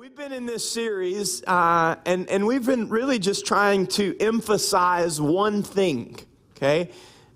we've 0.00 0.16
been 0.16 0.32
in 0.32 0.46
this 0.46 0.66
series, 0.66 1.44
uh, 1.44 1.94
and, 2.06 2.26
and 2.30 2.46
we've 2.46 2.64
been 2.64 2.88
really 2.88 3.18
just 3.18 3.44
trying 3.44 3.86
to 3.86 4.16
emphasize 4.18 5.20
one 5.20 5.62
thing, 5.62 6.18
okay? 6.56 6.90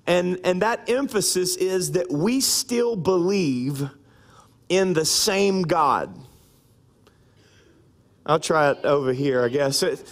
And, 0.07 0.41
and 0.45 0.63
that 0.63 0.89
emphasis 0.89 1.57
is 1.57 1.93
that 1.93 2.11
we 2.11 2.41
still 2.41 2.97
believe 2.97 3.87
in 4.71 4.95
the 4.95 5.05
same 5.05 5.61
God. 5.65 6.19
I'll 8.25 8.41
try 8.41 8.71
it 8.71 8.79
over 8.83 9.13
here, 9.13 9.45
I 9.45 9.49
guess. 9.51 9.83
It, 9.83 10.11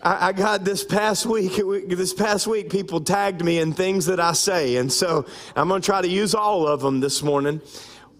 I, 0.00 0.28
I 0.28 0.32
got 0.32 0.64
this 0.64 0.84
past 0.84 1.26
week, 1.26 1.60
this 1.88 2.14
past 2.14 2.46
week, 2.46 2.70
people 2.70 3.00
tagged 3.00 3.44
me 3.44 3.58
in 3.58 3.72
things 3.72 4.06
that 4.06 4.20
I 4.20 4.34
say, 4.34 4.76
and 4.76 4.92
so 4.92 5.26
I'm 5.56 5.66
going 5.66 5.82
to 5.82 5.84
try 5.84 6.00
to 6.00 6.08
use 6.08 6.36
all 6.36 6.68
of 6.68 6.80
them 6.80 7.00
this 7.00 7.24
morning 7.24 7.60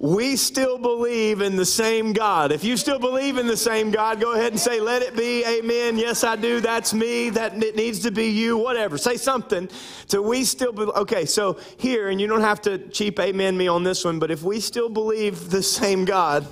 we 0.00 0.36
still 0.36 0.78
believe 0.78 1.40
in 1.40 1.56
the 1.56 1.66
same 1.66 2.12
God. 2.12 2.52
If 2.52 2.62
you 2.62 2.76
still 2.76 3.00
believe 3.00 3.36
in 3.36 3.48
the 3.48 3.56
same 3.56 3.90
God, 3.90 4.20
go 4.20 4.32
ahead 4.32 4.52
and 4.52 4.60
say, 4.60 4.80
Let 4.80 5.02
it 5.02 5.16
be, 5.16 5.44
amen. 5.44 5.98
Yes, 5.98 6.22
I 6.22 6.36
do. 6.36 6.60
That's 6.60 6.94
me. 6.94 7.30
That 7.30 7.60
it 7.62 7.74
needs 7.74 7.98
to 8.00 8.12
be 8.12 8.26
you, 8.26 8.56
whatever. 8.56 8.96
Say 8.96 9.16
something. 9.16 9.68
So 10.06 10.22
we 10.22 10.44
still, 10.44 10.72
be, 10.72 10.82
okay, 10.82 11.24
so 11.24 11.58
here, 11.78 12.10
and 12.10 12.20
you 12.20 12.28
don't 12.28 12.42
have 12.42 12.60
to 12.62 12.78
cheap 12.88 13.18
amen 13.18 13.56
me 13.56 13.66
on 13.66 13.82
this 13.82 14.04
one, 14.04 14.20
but 14.20 14.30
if 14.30 14.42
we 14.44 14.60
still 14.60 14.88
believe 14.88 15.50
the 15.50 15.64
same 15.64 16.04
God, 16.04 16.46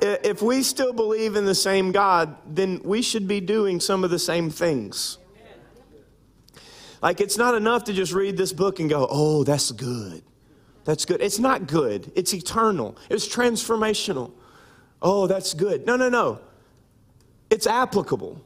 if 0.00 0.42
we 0.42 0.64
still 0.64 0.92
believe 0.92 1.36
in 1.36 1.44
the 1.44 1.54
same 1.54 1.92
God, 1.92 2.36
then 2.46 2.80
we 2.82 3.00
should 3.00 3.28
be 3.28 3.40
doing 3.40 3.78
some 3.78 4.02
of 4.02 4.10
the 4.10 4.18
same 4.18 4.50
things. 4.50 5.18
Like, 7.00 7.20
it's 7.20 7.38
not 7.38 7.54
enough 7.54 7.84
to 7.84 7.92
just 7.92 8.12
read 8.12 8.36
this 8.36 8.52
book 8.52 8.80
and 8.80 8.90
go, 8.90 9.06
Oh, 9.08 9.44
that's 9.44 9.70
good. 9.70 10.24
That's 10.88 11.04
good. 11.04 11.20
It's 11.20 11.38
not 11.38 11.66
good, 11.66 12.10
it's 12.14 12.32
eternal, 12.32 12.96
it's 13.10 13.28
transformational. 13.28 14.32
Oh, 15.02 15.26
that's 15.26 15.52
good. 15.52 15.84
No, 15.84 15.96
no, 15.96 16.08
no. 16.08 16.40
It's 17.50 17.66
applicable. 17.66 18.42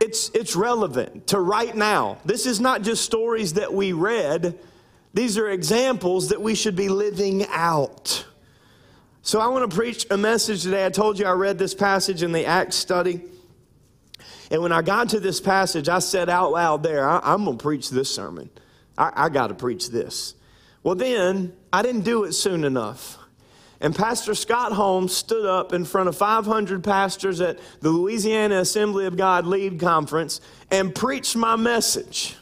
It's, 0.00 0.30
it's 0.34 0.56
relevant 0.56 1.28
to 1.28 1.38
right 1.38 1.74
now. 1.74 2.18
This 2.24 2.46
is 2.46 2.60
not 2.60 2.82
just 2.82 3.04
stories 3.04 3.52
that 3.52 3.72
we 3.72 3.92
read, 3.92 4.58
these 5.12 5.38
are 5.38 5.48
examples 5.48 6.30
that 6.30 6.42
we 6.42 6.56
should 6.56 6.74
be 6.74 6.88
living 6.88 7.46
out. 7.50 8.26
So, 9.22 9.38
I 9.38 9.46
want 9.46 9.70
to 9.70 9.76
preach 9.76 10.08
a 10.10 10.16
message 10.16 10.64
today. 10.64 10.84
I 10.84 10.88
told 10.88 11.20
you 11.20 11.26
I 11.26 11.34
read 11.34 11.56
this 11.56 11.72
passage 11.72 12.24
in 12.24 12.32
the 12.32 12.46
Acts 12.46 12.74
study. 12.74 13.22
And 14.50 14.60
when 14.60 14.72
I 14.72 14.82
got 14.82 15.10
to 15.10 15.20
this 15.20 15.40
passage, 15.40 15.88
I 15.88 16.00
said 16.00 16.28
out 16.28 16.50
loud 16.50 16.82
there, 16.82 17.08
I, 17.08 17.32
am 17.32 17.44
going 17.44 17.58
to 17.58 17.62
preach 17.62 17.90
this 17.90 18.12
sermon. 18.12 18.50
I, 18.98 19.12
I 19.14 19.28
got 19.28 19.46
to 19.46 19.54
preach 19.54 19.90
this. 19.90 20.34
Well, 20.84 20.94
then 20.94 21.54
I 21.72 21.82
didn't 21.82 22.02
do 22.02 22.24
it 22.24 22.34
soon 22.34 22.62
enough. 22.62 23.18
And 23.80 23.96
Pastor 23.96 24.34
Scott 24.34 24.72
Holmes 24.72 25.16
stood 25.16 25.46
up 25.46 25.72
in 25.72 25.84
front 25.84 26.08
of 26.08 26.16
500 26.16 26.84
pastors 26.84 27.40
at 27.40 27.58
the 27.80 27.88
Louisiana 27.88 28.58
Assembly 28.58 29.06
of 29.06 29.16
God 29.16 29.46
Lead 29.46 29.80
Conference 29.80 30.40
and 30.70 30.94
preached 30.94 31.36
my 31.36 31.56
message. 31.56 32.36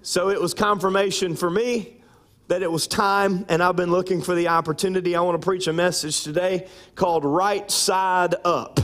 So 0.00 0.30
it 0.30 0.40
was 0.40 0.54
confirmation 0.54 1.36
for 1.36 1.48
me 1.48 1.98
that 2.48 2.62
it 2.62 2.72
was 2.72 2.86
time, 2.86 3.46
and 3.48 3.62
I've 3.62 3.76
been 3.76 3.90
looking 3.90 4.20
for 4.20 4.34
the 4.34 4.48
opportunity. 4.48 5.14
I 5.14 5.20
want 5.20 5.40
to 5.40 5.44
preach 5.44 5.68
a 5.68 5.72
message 5.72 6.24
today 6.24 6.66
called 6.96 7.24
Right 7.24 7.70
Side 7.70 8.34
Up. 8.44 8.80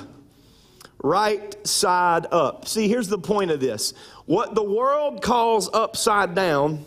Right 1.03 1.67
side 1.67 2.27
up. 2.33 2.67
See, 2.67 2.89
here's 2.89 3.09
the 3.09 3.19
point 3.19 3.53
of 3.53 3.61
this 3.61 3.95
what 4.27 4.55
the 4.55 4.65
world 4.65 5.23
calls 5.23 5.71
upside 5.73 6.35
down 6.35 6.85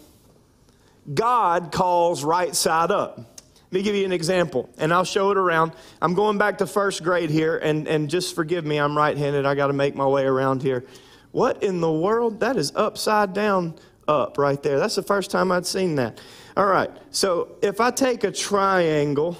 God 1.13 1.71
calls 1.71 2.23
right 2.23 2.55
side 2.55 2.91
up. 2.91 3.17
Let 3.17 3.71
me 3.71 3.83
give 3.83 3.95
you 3.95 4.05
an 4.05 4.11
example, 4.11 4.69
and 4.77 4.93
I'll 4.93 5.05
show 5.05 5.31
it 5.31 5.37
around. 5.37 5.71
I'm 6.01 6.13
going 6.13 6.37
back 6.37 6.57
to 6.57 6.67
first 6.67 7.03
grade 7.03 7.29
here, 7.29 7.57
and, 7.57 7.87
and 7.87 8.09
just 8.09 8.35
forgive 8.35 8.65
me, 8.65 8.77
I'm 8.77 8.97
right 8.97 9.17
handed. 9.17 9.45
I 9.45 9.55
got 9.55 9.67
to 9.67 9.73
make 9.73 9.95
my 9.95 10.05
way 10.05 10.25
around 10.25 10.61
here. 10.61 10.85
What 11.31 11.63
in 11.63 11.79
the 11.79 11.91
world? 11.91 12.41
That 12.41 12.57
is 12.57 12.73
upside 12.75 13.33
down 13.33 13.75
up 14.07 14.37
right 14.37 14.61
there. 14.61 14.77
That's 14.77 14.95
the 14.95 15.03
first 15.03 15.31
time 15.31 15.51
I'd 15.51 15.65
seen 15.65 15.95
that. 15.95 16.19
All 16.57 16.65
right, 16.65 16.91
so 17.11 17.55
if 17.61 17.79
I 17.79 17.91
take 17.91 18.25
a 18.25 18.31
triangle, 18.31 19.37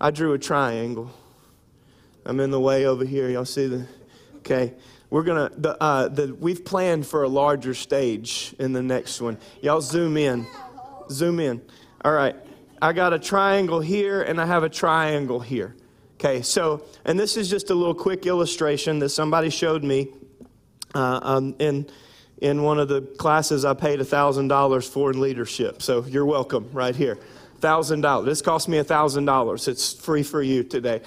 I 0.00 0.10
drew 0.10 0.32
a 0.32 0.38
triangle. 0.38 1.10
I'm 2.24 2.40
in 2.40 2.50
the 2.50 2.60
way 2.60 2.86
over 2.86 3.04
here. 3.04 3.28
Y'all 3.28 3.44
see 3.44 3.66
the. 3.66 3.86
Okay 4.38 4.72
we're 5.10 5.22
gonna 5.22 5.50
the, 5.56 5.82
uh, 5.82 6.08
the 6.08 6.34
we've 6.34 6.64
planned 6.64 7.06
for 7.06 7.22
a 7.22 7.28
larger 7.28 7.74
stage 7.74 8.54
in 8.58 8.72
the 8.72 8.82
next 8.82 9.20
one. 9.20 9.38
Y'all 9.62 9.80
zoom 9.80 10.16
in. 10.16 10.46
Zoom 11.10 11.40
in. 11.40 11.62
All 12.04 12.12
right. 12.12 12.36
I 12.80 12.92
got 12.92 13.12
a 13.12 13.18
triangle 13.18 13.80
here 13.80 14.22
and 14.22 14.40
i 14.40 14.46
have 14.46 14.62
a 14.62 14.68
triangle 14.68 15.40
here. 15.40 15.74
Okay 16.14 16.42
so 16.42 16.84
and 17.04 17.18
this 17.18 17.36
is 17.36 17.48
just 17.48 17.70
a 17.70 17.74
little 17.74 17.94
quick 17.94 18.26
illustration 18.26 18.98
that 18.98 19.08
somebody 19.08 19.50
showed 19.50 19.82
me 19.82 20.08
uh, 20.94 21.20
um, 21.22 21.54
in 21.58 21.88
in 22.40 22.62
one 22.62 22.78
of 22.78 22.88
the 22.88 23.00
classes 23.00 23.64
i 23.64 23.74
paid 23.74 24.00
$1000 24.00 24.88
for 24.88 25.10
in 25.10 25.20
leadership. 25.20 25.82
So 25.82 26.04
you're 26.04 26.26
welcome 26.26 26.68
right 26.72 26.94
here. 26.94 27.18
$1000 27.60 28.24
this 28.26 28.42
cost 28.42 28.68
me 28.68 28.78
$1000 28.78 29.68
it's 29.68 29.92
free 29.94 30.22
for 30.22 30.42
you 30.42 30.62
today 30.62 31.00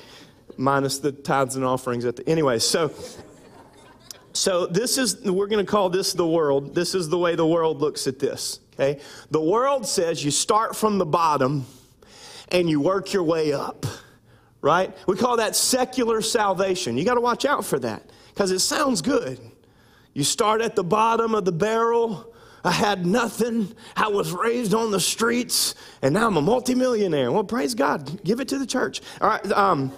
minus 0.57 1.00
the 1.00 1.11
tithes 1.11 1.56
and 1.56 1.63
offerings 1.63 2.03
at 2.03 2.17
the 2.17 2.28
anyway 2.28 2.59
so 2.59 2.91
so 4.33 4.65
this 4.65 4.97
is 4.97 5.21
we're 5.23 5.47
going 5.47 5.65
to 5.65 5.69
call 5.69 5.89
this 5.89 6.13
the 6.13 6.27
world. 6.27 6.73
This 6.73 6.95
is 6.95 7.09
the 7.09 7.17
way 7.17 7.35
the 7.35 7.47
world 7.47 7.79
looks 7.81 8.07
at 8.07 8.19
this, 8.19 8.59
okay? 8.73 9.01
The 9.29 9.41
world 9.41 9.85
says 9.85 10.23
you 10.23 10.31
start 10.31 10.75
from 10.75 10.97
the 10.97 11.05
bottom 11.05 11.65
and 12.49 12.69
you 12.69 12.79
work 12.79 13.13
your 13.13 13.23
way 13.23 13.53
up. 13.53 13.85
Right? 14.63 14.95
We 15.07 15.15
call 15.15 15.37
that 15.37 15.55
secular 15.55 16.21
salvation. 16.21 16.95
You 16.95 17.03
got 17.03 17.15
to 17.15 17.21
watch 17.21 17.45
out 17.45 17.65
for 17.65 17.79
that 17.79 18.03
because 18.31 18.51
it 18.51 18.59
sounds 18.59 19.01
good. 19.01 19.39
You 20.13 20.23
start 20.23 20.61
at 20.61 20.75
the 20.75 20.83
bottom 20.83 21.33
of 21.33 21.45
the 21.45 21.51
barrel. 21.51 22.31
I 22.63 22.71
had 22.71 23.05
nothing. 23.05 23.75
I 23.95 24.09
was 24.09 24.31
raised 24.31 24.75
on 24.75 24.91
the 24.91 24.99
streets, 24.99 25.73
and 26.03 26.13
now 26.13 26.27
I'm 26.27 26.37
a 26.37 26.41
multimillionaire. 26.43 27.31
Well, 27.31 27.43
praise 27.43 27.73
God. 27.73 28.23
Give 28.23 28.39
it 28.39 28.49
to 28.49 28.59
the 28.59 28.67
church. 28.67 29.01
All 29.19 29.29
right. 29.29 29.51
Um, 29.51 29.91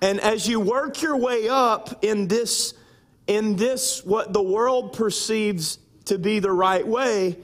and 0.00 0.20
as 0.20 0.48
you 0.48 0.60
work 0.60 1.02
your 1.02 1.16
way 1.16 1.48
up 1.48 2.02
in 2.02 2.28
this 2.28 2.72
in 3.26 3.56
this, 3.56 4.04
what 4.04 4.32
the 4.32 4.42
world 4.42 4.92
perceives 4.92 5.78
to 6.06 6.18
be 6.18 6.38
the 6.38 6.52
right 6.52 6.86
way, 6.86 7.38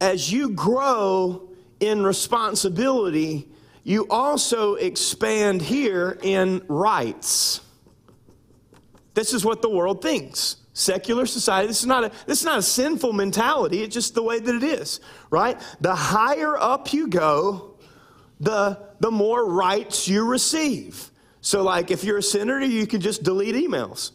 as 0.00 0.32
you 0.32 0.50
grow 0.50 1.48
in 1.80 2.02
responsibility, 2.02 3.48
you 3.84 4.06
also 4.10 4.74
expand 4.74 5.62
here 5.62 6.18
in 6.22 6.62
rights. 6.68 7.60
This 9.14 9.32
is 9.32 9.44
what 9.44 9.62
the 9.62 9.70
world 9.70 10.02
thinks. 10.02 10.56
Secular 10.72 11.24
society, 11.24 11.68
this 11.68 11.80
is 11.80 11.86
not 11.86 12.04
a, 12.04 12.12
this 12.26 12.40
is 12.40 12.44
not 12.44 12.58
a 12.58 12.62
sinful 12.62 13.14
mentality, 13.14 13.82
it's 13.82 13.94
just 13.94 14.14
the 14.14 14.22
way 14.22 14.38
that 14.38 14.54
it 14.54 14.62
is, 14.62 15.00
right? 15.30 15.58
The 15.80 15.94
higher 15.94 16.54
up 16.58 16.92
you 16.92 17.08
go, 17.08 17.76
the, 18.40 18.78
the 19.00 19.10
more 19.10 19.50
rights 19.50 20.06
you 20.06 20.26
receive. 20.26 21.10
So, 21.40 21.62
like 21.62 21.90
if 21.90 22.04
you're 22.04 22.18
a 22.18 22.22
senator, 22.22 22.66
you 22.66 22.86
can 22.86 23.00
just 23.00 23.22
delete 23.22 23.54
emails 23.54 24.10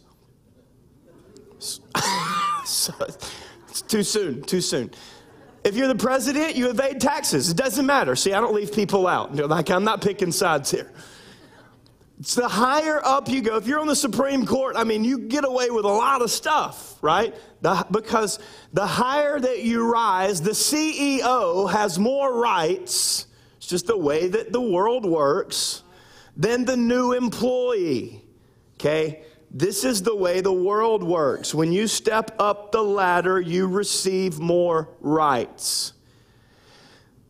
so, 2.64 2.92
it's 3.68 3.82
too 3.82 4.02
soon, 4.02 4.42
too 4.42 4.60
soon. 4.60 4.90
If 5.64 5.76
you're 5.76 5.88
the 5.88 5.94
president, 5.94 6.56
you 6.56 6.68
evade 6.68 7.00
taxes. 7.00 7.50
It 7.50 7.56
doesn't 7.56 7.86
matter. 7.86 8.16
See, 8.16 8.32
I 8.32 8.40
don't 8.40 8.54
leave 8.54 8.72
people 8.72 9.06
out. 9.06 9.34
Like, 9.34 9.70
I'm 9.70 9.84
not 9.84 10.02
picking 10.02 10.32
sides 10.32 10.70
here. 10.70 10.90
It's 12.18 12.34
the 12.34 12.48
higher 12.48 13.00
up 13.04 13.28
you 13.28 13.42
go. 13.42 13.56
If 13.56 13.66
you're 13.66 13.80
on 13.80 13.86
the 13.86 13.96
Supreme 13.96 14.46
Court, 14.46 14.76
I 14.76 14.84
mean, 14.84 15.04
you 15.04 15.18
get 15.18 15.44
away 15.44 15.70
with 15.70 15.84
a 15.84 15.88
lot 15.88 16.22
of 16.22 16.30
stuff, 16.30 16.96
right? 17.02 17.34
The, 17.62 17.86
because 17.90 18.38
the 18.72 18.86
higher 18.86 19.40
that 19.40 19.62
you 19.62 19.90
rise, 19.90 20.40
the 20.40 20.50
CEO 20.50 21.70
has 21.70 21.98
more 21.98 22.40
rights. 22.40 23.26
It's 23.56 23.66
just 23.66 23.86
the 23.86 23.96
way 23.96 24.28
that 24.28 24.52
the 24.52 24.60
world 24.60 25.04
works 25.04 25.82
than 26.36 26.64
the 26.64 26.76
new 26.76 27.12
employee. 27.12 28.24
Okay? 28.74 29.24
This 29.54 29.84
is 29.84 30.02
the 30.02 30.16
way 30.16 30.40
the 30.40 30.52
world 30.52 31.02
works. 31.02 31.54
When 31.54 31.72
you 31.72 31.86
step 31.86 32.34
up 32.38 32.72
the 32.72 32.82
ladder, 32.82 33.38
you 33.38 33.66
receive 33.66 34.38
more 34.38 34.88
rights. 35.00 35.92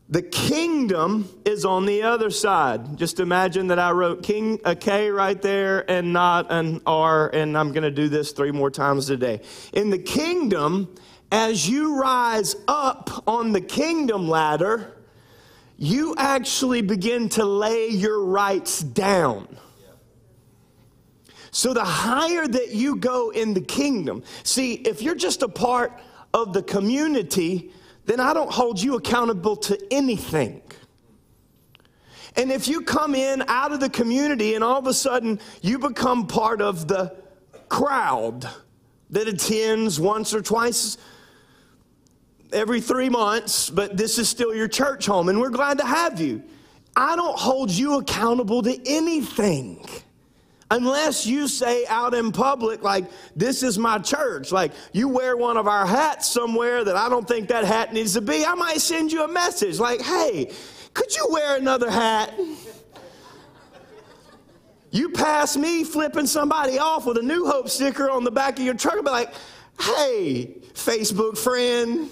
The 0.08 0.22
kingdom 0.22 1.28
is 1.44 1.64
on 1.64 1.84
the 1.84 2.02
other 2.02 2.30
side. 2.30 2.96
Just 2.96 3.18
imagine 3.18 3.66
that 3.68 3.80
I 3.80 3.90
wrote 3.90 4.22
king 4.22 4.60
a 4.64 4.76
K 4.76 5.10
right 5.10 5.40
there 5.40 5.90
and 5.90 6.12
not 6.12 6.52
an 6.52 6.80
R, 6.86 7.28
and 7.30 7.58
I'm 7.58 7.72
going 7.72 7.82
to 7.82 7.90
do 7.90 8.08
this 8.08 8.30
three 8.30 8.52
more 8.52 8.70
times 8.70 9.06
today. 9.06 9.40
In 9.72 9.90
the 9.90 9.98
kingdom, 9.98 10.94
as 11.32 11.68
you 11.68 12.00
rise 12.00 12.54
up 12.68 13.26
on 13.26 13.50
the 13.50 13.60
kingdom 13.60 14.28
ladder, 14.28 14.92
you 15.76 16.14
actually 16.16 16.82
begin 16.82 17.28
to 17.30 17.44
lay 17.44 17.88
your 17.88 18.22
rights 18.22 18.80
down. 18.80 19.48
So 21.52 21.74
the 21.74 21.84
higher 21.84 22.48
that 22.48 22.70
you 22.70 22.96
go 22.96 23.30
in 23.30 23.52
the 23.52 23.60
kingdom, 23.60 24.24
see, 24.42 24.72
if 24.72 25.02
you're 25.02 25.14
just 25.14 25.42
a 25.42 25.48
part 25.48 25.92
of 26.32 26.54
the 26.54 26.62
community, 26.62 27.70
then 28.06 28.20
I 28.20 28.32
don't 28.32 28.50
hold 28.50 28.80
you 28.80 28.96
accountable 28.96 29.56
to 29.56 29.78
anything. 29.92 30.62
And 32.36 32.50
if 32.50 32.66
you 32.66 32.80
come 32.80 33.14
in 33.14 33.44
out 33.48 33.72
of 33.72 33.80
the 33.80 33.90
community 33.90 34.54
and 34.54 34.64
all 34.64 34.78
of 34.78 34.86
a 34.86 34.94
sudden 34.94 35.38
you 35.60 35.78
become 35.78 36.26
part 36.26 36.62
of 36.62 36.88
the 36.88 37.14
crowd 37.68 38.48
that 39.10 39.28
attends 39.28 40.00
once 40.00 40.32
or 40.32 40.40
twice 40.40 40.96
every 42.50 42.80
three 42.80 43.10
months, 43.10 43.68
but 43.68 43.98
this 43.98 44.18
is 44.18 44.26
still 44.26 44.54
your 44.54 44.68
church 44.68 45.04
home 45.04 45.28
and 45.28 45.38
we're 45.38 45.50
glad 45.50 45.76
to 45.78 45.84
have 45.84 46.18
you. 46.18 46.42
I 46.96 47.14
don't 47.14 47.38
hold 47.38 47.70
you 47.70 47.98
accountable 47.98 48.62
to 48.62 48.88
anything 48.88 49.86
unless 50.72 51.26
you 51.26 51.48
say 51.48 51.84
out 51.86 52.14
in 52.14 52.32
public, 52.32 52.82
like, 52.82 53.04
this 53.36 53.62
is 53.62 53.78
my 53.78 53.98
church. 53.98 54.50
Like, 54.50 54.72
you 54.92 55.06
wear 55.06 55.36
one 55.36 55.58
of 55.58 55.68
our 55.68 55.86
hats 55.86 56.28
somewhere 56.28 56.82
that 56.82 56.96
I 56.96 57.10
don't 57.10 57.28
think 57.28 57.48
that 57.48 57.64
hat 57.64 57.92
needs 57.92 58.14
to 58.14 58.22
be. 58.22 58.44
I 58.44 58.54
might 58.54 58.80
send 58.80 59.12
you 59.12 59.22
a 59.24 59.28
message 59.28 59.78
like, 59.78 60.00
hey, 60.00 60.50
could 60.94 61.14
you 61.14 61.28
wear 61.30 61.58
another 61.58 61.90
hat? 61.90 62.32
You 64.90 65.10
pass 65.10 65.56
me 65.56 65.84
flipping 65.84 66.26
somebody 66.26 66.78
off 66.78 67.06
with 67.06 67.18
a 67.18 67.22
New 67.22 67.46
Hope 67.46 67.68
sticker 67.68 68.10
on 68.10 68.24
the 68.24 68.30
back 68.30 68.58
of 68.58 68.64
your 68.64 68.74
truck 68.74 68.96
and 68.96 69.04
be 69.04 69.10
like, 69.10 69.32
hey, 69.78 70.56
Facebook 70.72 71.36
friend, 71.36 72.08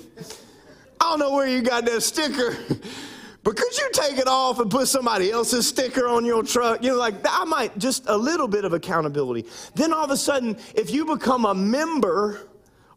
I 1.01 1.11
don't 1.11 1.19
know 1.19 1.33
where 1.33 1.49
you 1.49 1.63
got 1.63 1.87
that 1.87 2.03
sticker. 2.03 2.57
But 3.43 3.57
could 3.57 3.77
you 3.79 3.89
take 3.93 4.19
it 4.19 4.27
off 4.27 4.61
and 4.61 4.71
put 4.71 4.89
somebody 4.89 5.31
else's 5.31 5.67
sticker 5.67 6.07
on 6.07 6.25
your 6.25 6.43
truck? 6.43 6.83
You 6.83 6.91
know, 6.91 6.97
like 6.97 7.15
I 7.29 7.45
might 7.45 7.77
just 7.79 8.07
a 8.09 8.17
little 8.17 8.49
bit 8.49 8.65
of 8.65 8.75
accountability. 8.75 9.47
Then 9.75 9.95
all 9.95 10.05
of 10.05 10.11
a 10.11 10.17
sudden, 10.17 10.59
if 10.75 10.91
you 10.91 11.07
become 11.07 11.47
a 11.47 11.55
member 11.55 12.49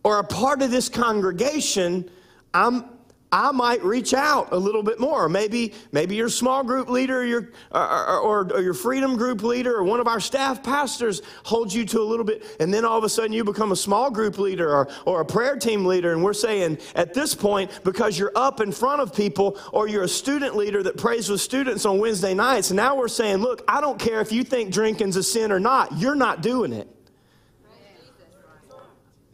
or 0.03 0.19
a 0.19 0.23
part 0.23 0.61
of 0.61 0.69
this 0.69 0.89
congregation, 0.89 2.09
I'm 2.53 2.85
I 3.33 3.51
might 3.51 3.83
reach 3.83 4.13
out 4.13 4.49
a 4.51 4.57
little 4.57 4.83
bit 4.83 4.99
more. 4.99 5.27
Maybe, 5.27 5.73
maybe 5.91 6.13
your 6.13 6.29
small 6.29 6.63
group 6.63 6.87
leader 6.87 7.21
or 7.21 7.25
your, 7.25 7.49
or, 7.71 8.19
or, 8.19 8.53
or, 8.53 8.61
your 8.61 8.75
freedom 8.75 9.17
group 9.17 9.41
leader 9.41 9.75
or 9.75 9.83
one 9.83 9.99
of 9.99 10.07
our 10.07 10.19
staff 10.19 10.61
pastors 10.61 11.23
holds 11.43 11.73
you 11.73 11.83
to 11.83 11.99
a 11.99 12.03
little 12.03 12.25
bit, 12.25 12.43
and 12.59 12.71
then 12.71 12.85
all 12.85 12.95
of 12.95 13.03
a 13.03 13.09
sudden 13.09 13.33
you 13.33 13.43
become 13.43 13.71
a 13.71 13.75
small 13.75 14.11
group 14.11 14.37
leader 14.37 14.69
or, 14.69 14.87
or 15.07 15.21
a 15.21 15.25
prayer 15.25 15.55
team 15.55 15.83
leader. 15.83 16.13
And 16.13 16.23
we're 16.23 16.33
saying 16.33 16.77
at 16.93 17.15
this 17.15 17.33
point, 17.33 17.71
because 17.83 18.19
you're 18.19 18.31
up 18.35 18.61
in 18.61 18.71
front 18.71 19.01
of 19.01 19.15
people 19.15 19.57
or 19.71 19.87
you're 19.87 20.03
a 20.03 20.07
student 20.07 20.55
leader 20.55 20.83
that 20.83 20.97
prays 20.97 21.27
with 21.27 21.41
students 21.41 21.87
on 21.87 21.97
Wednesday 21.97 22.35
nights, 22.35 22.69
now 22.69 22.95
we're 22.95 23.07
saying, 23.07 23.37
look, 23.37 23.63
I 23.67 23.81
don't 23.81 23.97
care 23.97 24.21
if 24.21 24.31
you 24.31 24.43
think 24.43 24.71
drinking's 24.71 25.15
a 25.15 25.23
sin 25.23 25.51
or 25.51 25.59
not, 25.59 25.97
you're 25.97 26.13
not 26.13 26.43
doing 26.43 26.71
it. 26.71 26.87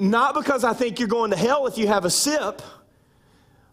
Not 0.01 0.35
because 0.35 0.63
I 0.63 0.71
think 0.71 0.99
you're 0.99 1.09
going 1.09 1.31
to 1.31 1.37
hell 1.37 1.67
if 1.67 1.77
you 1.77 1.87
have 1.87 2.05
a 2.05 2.09
sip 2.09 2.61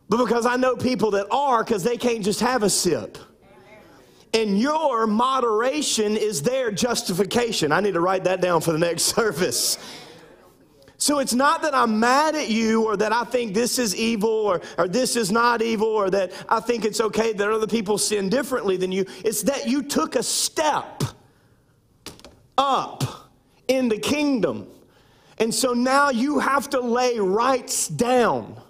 but 0.09 0.25
because 0.25 0.47
I 0.47 0.57
know 0.57 0.77
people 0.77 1.13
that 1.13 1.27
are 1.31 1.65
because 1.65 1.83
they 1.83 1.97
can't 1.97 2.25
just 2.25 2.41
have 2.41 2.63
a 2.63 2.71
sip. 2.71 3.19
And 4.33 4.59
your 4.59 5.07
moderation 5.07 6.17
is 6.17 6.43
their 6.43 6.71
justification. 6.71 7.73
I 7.73 7.81
need 7.81 7.95
to 7.95 8.01
write 8.01 8.25
that 8.25 8.41
down 8.41 8.61
for 8.61 8.73
the 8.73 8.79
next 8.79 9.03
service. 9.17 9.79
So 10.99 11.19
it's 11.19 11.35
not 11.35 11.63
that 11.63 11.75
I'm 11.75 12.01
mad 12.01 12.35
at 12.35 12.49
you 12.49 12.85
or 12.85 12.97
that 12.97 13.13
I 13.13 13.25
think 13.25 13.53
this 13.53 13.79
is 13.79 13.95
evil 13.95 14.31
or, 14.31 14.63
or 14.79 14.89
this 14.89 15.17
is 15.17 15.31
not 15.31 15.61
evil 15.61 15.89
or 15.89 16.09
that 16.11 16.33
I 16.49 16.61
think 16.61 16.85
it's 16.85 17.01
okay 17.01 17.33
that 17.33 17.51
other 17.51 17.67
people 17.67 17.99
sin 17.99 18.29
differently 18.29 18.77
than 18.77 18.93
you. 18.93 19.05
It's 19.25 19.43
that 19.43 19.69
you 19.69 19.83
took 19.83 20.17
a 20.17 20.23
step 20.23 21.03
up 22.57 23.31
in 23.69 23.89
the 23.89 23.99
kingdom. 23.99 24.69
And 25.39 25.55
so 25.55 25.75
now 25.75 26.09
you 26.09 26.39
have 26.39 26.71
to 26.71 26.81
lay 26.81 27.19
rights 27.19 27.89
down. 27.89 28.61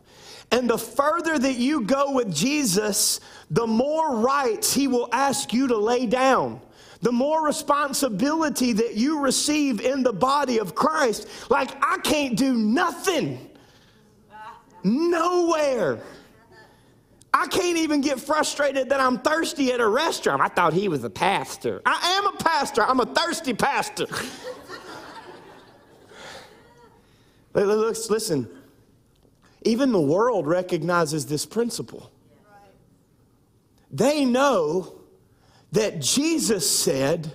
And 0.51 0.71
the 0.71 0.79
further 0.79 1.39
that 1.39 1.57
you 1.57 1.83
go 1.83 2.13
with 2.13 2.35
Jesus, 2.35 3.21
the 3.51 3.67
more 3.67 4.17
rights 4.19 4.73
he 4.73 4.87
will 4.87 5.09
ask 5.13 5.53
you 5.53 5.69
to 5.69 5.77
lay 5.77 6.07
down. 6.07 6.61
The 7.03 7.13
more 7.13 7.45
responsibility 7.45 8.73
that 8.73 8.95
you 8.95 9.21
receive 9.21 9.81
in 9.81 10.03
the 10.03 10.13
body 10.13 10.59
of 10.59 10.75
Christ. 10.75 11.29
Like, 11.51 11.71
I 11.85 11.99
can't 11.99 12.37
do 12.37 12.55
nothing. 12.55 13.51
Nowhere. 14.83 16.01
I 17.35 17.47
can't 17.49 17.77
even 17.77 18.01
get 18.01 18.19
frustrated 18.19 18.89
that 18.89 19.01
I'm 19.01 19.19
thirsty 19.19 19.71
at 19.73 19.81
a 19.81 19.87
restaurant. 19.87 20.41
I 20.41 20.49
thought 20.49 20.73
he 20.73 20.89
was 20.89 21.05
a 21.05 21.11
pastor. 21.11 21.83
I 21.85 22.19
am 22.19 22.35
a 22.35 22.37
pastor. 22.39 22.83
I'm 22.83 23.01
a 23.01 23.07
thirsty 23.07 23.53
pastor. 23.53 24.07
Listen, 27.53 28.49
even 29.67 29.93
the 29.93 30.01
world 30.01 30.47
recognizes 30.47 31.27
this 31.27 31.45
principle. 31.45 32.11
They 33.91 34.25
know 34.25 35.01
that 35.73 36.01
Jesus 36.01 36.69
said, 36.69 37.33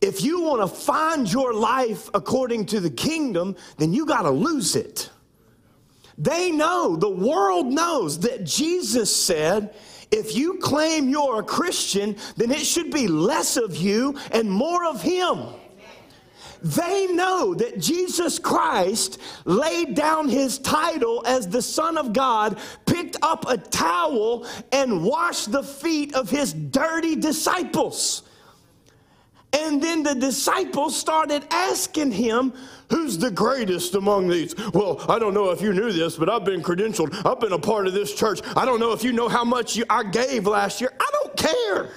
if 0.00 0.22
you 0.22 0.42
want 0.42 0.62
to 0.62 0.68
find 0.68 1.30
your 1.32 1.54
life 1.54 2.10
according 2.12 2.66
to 2.66 2.80
the 2.80 2.90
kingdom, 2.90 3.56
then 3.78 3.92
you 3.92 4.04
got 4.04 4.22
to 4.22 4.30
lose 4.30 4.76
it. 4.76 5.10
They 6.18 6.50
know, 6.50 6.96
the 6.96 7.08
world 7.08 7.66
knows 7.66 8.20
that 8.20 8.44
Jesus 8.44 9.14
said, 9.14 9.74
if 10.10 10.36
you 10.36 10.58
claim 10.58 11.08
you're 11.08 11.40
a 11.40 11.44
Christian, 11.44 12.16
then 12.36 12.50
it 12.50 12.66
should 12.66 12.90
be 12.90 13.08
less 13.08 13.56
of 13.56 13.74
you 13.76 14.18
and 14.30 14.50
more 14.50 14.84
of 14.84 15.00
Him. 15.00 15.38
They 16.62 17.08
know 17.08 17.54
that 17.54 17.80
Jesus 17.80 18.38
Christ 18.38 19.18
laid 19.44 19.94
down 19.94 20.28
his 20.28 20.58
title 20.58 21.22
as 21.26 21.48
the 21.48 21.62
Son 21.62 21.98
of 21.98 22.12
God, 22.12 22.58
picked 22.86 23.16
up 23.20 23.48
a 23.48 23.56
towel, 23.56 24.46
and 24.70 25.02
washed 25.04 25.50
the 25.50 25.62
feet 25.62 26.14
of 26.14 26.30
his 26.30 26.52
dirty 26.52 27.16
disciples. 27.16 28.22
And 29.52 29.82
then 29.82 30.02
the 30.02 30.14
disciples 30.14 30.96
started 30.96 31.44
asking 31.50 32.12
him, 32.12 32.54
Who's 32.90 33.18
the 33.18 33.30
greatest 33.30 33.94
among 33.94 34.28
these? 34.28 34.54
Well, 34.72 35.04
I 35.08 35.18
don't 35.18 35.34
know 35.34 35.50
if 35.50 35.62
you 35.62 35.72
knew 35.72 35.92
this, 35.92 36.16
but 36.16 36.28
I've 36.28 36.44
been 36.44 36.62
credentialed. 36.62 37.24
I've 37.24 37.40
been 37.40 37.52
a 37.52 37.58
part 37.58 37.86
of 37.86 37.94
this 37.94 38.14
church. 38.14 38.40
I 38.54 38.64
don't 38.66 38.80
know 38.80 38.92
if 38.92 39.02
you 39.02 39.12
know 39.12 39.28
how 39.28 39.44
much 39.44 39.76
you, 39.76 39.84
I 39.88 40.04
gave 40.04 40.46
last 40.46 40.80
year. 40.80 40.92
I 41.00 41.10
don't 41.12 41.36
care. 41.36 41.90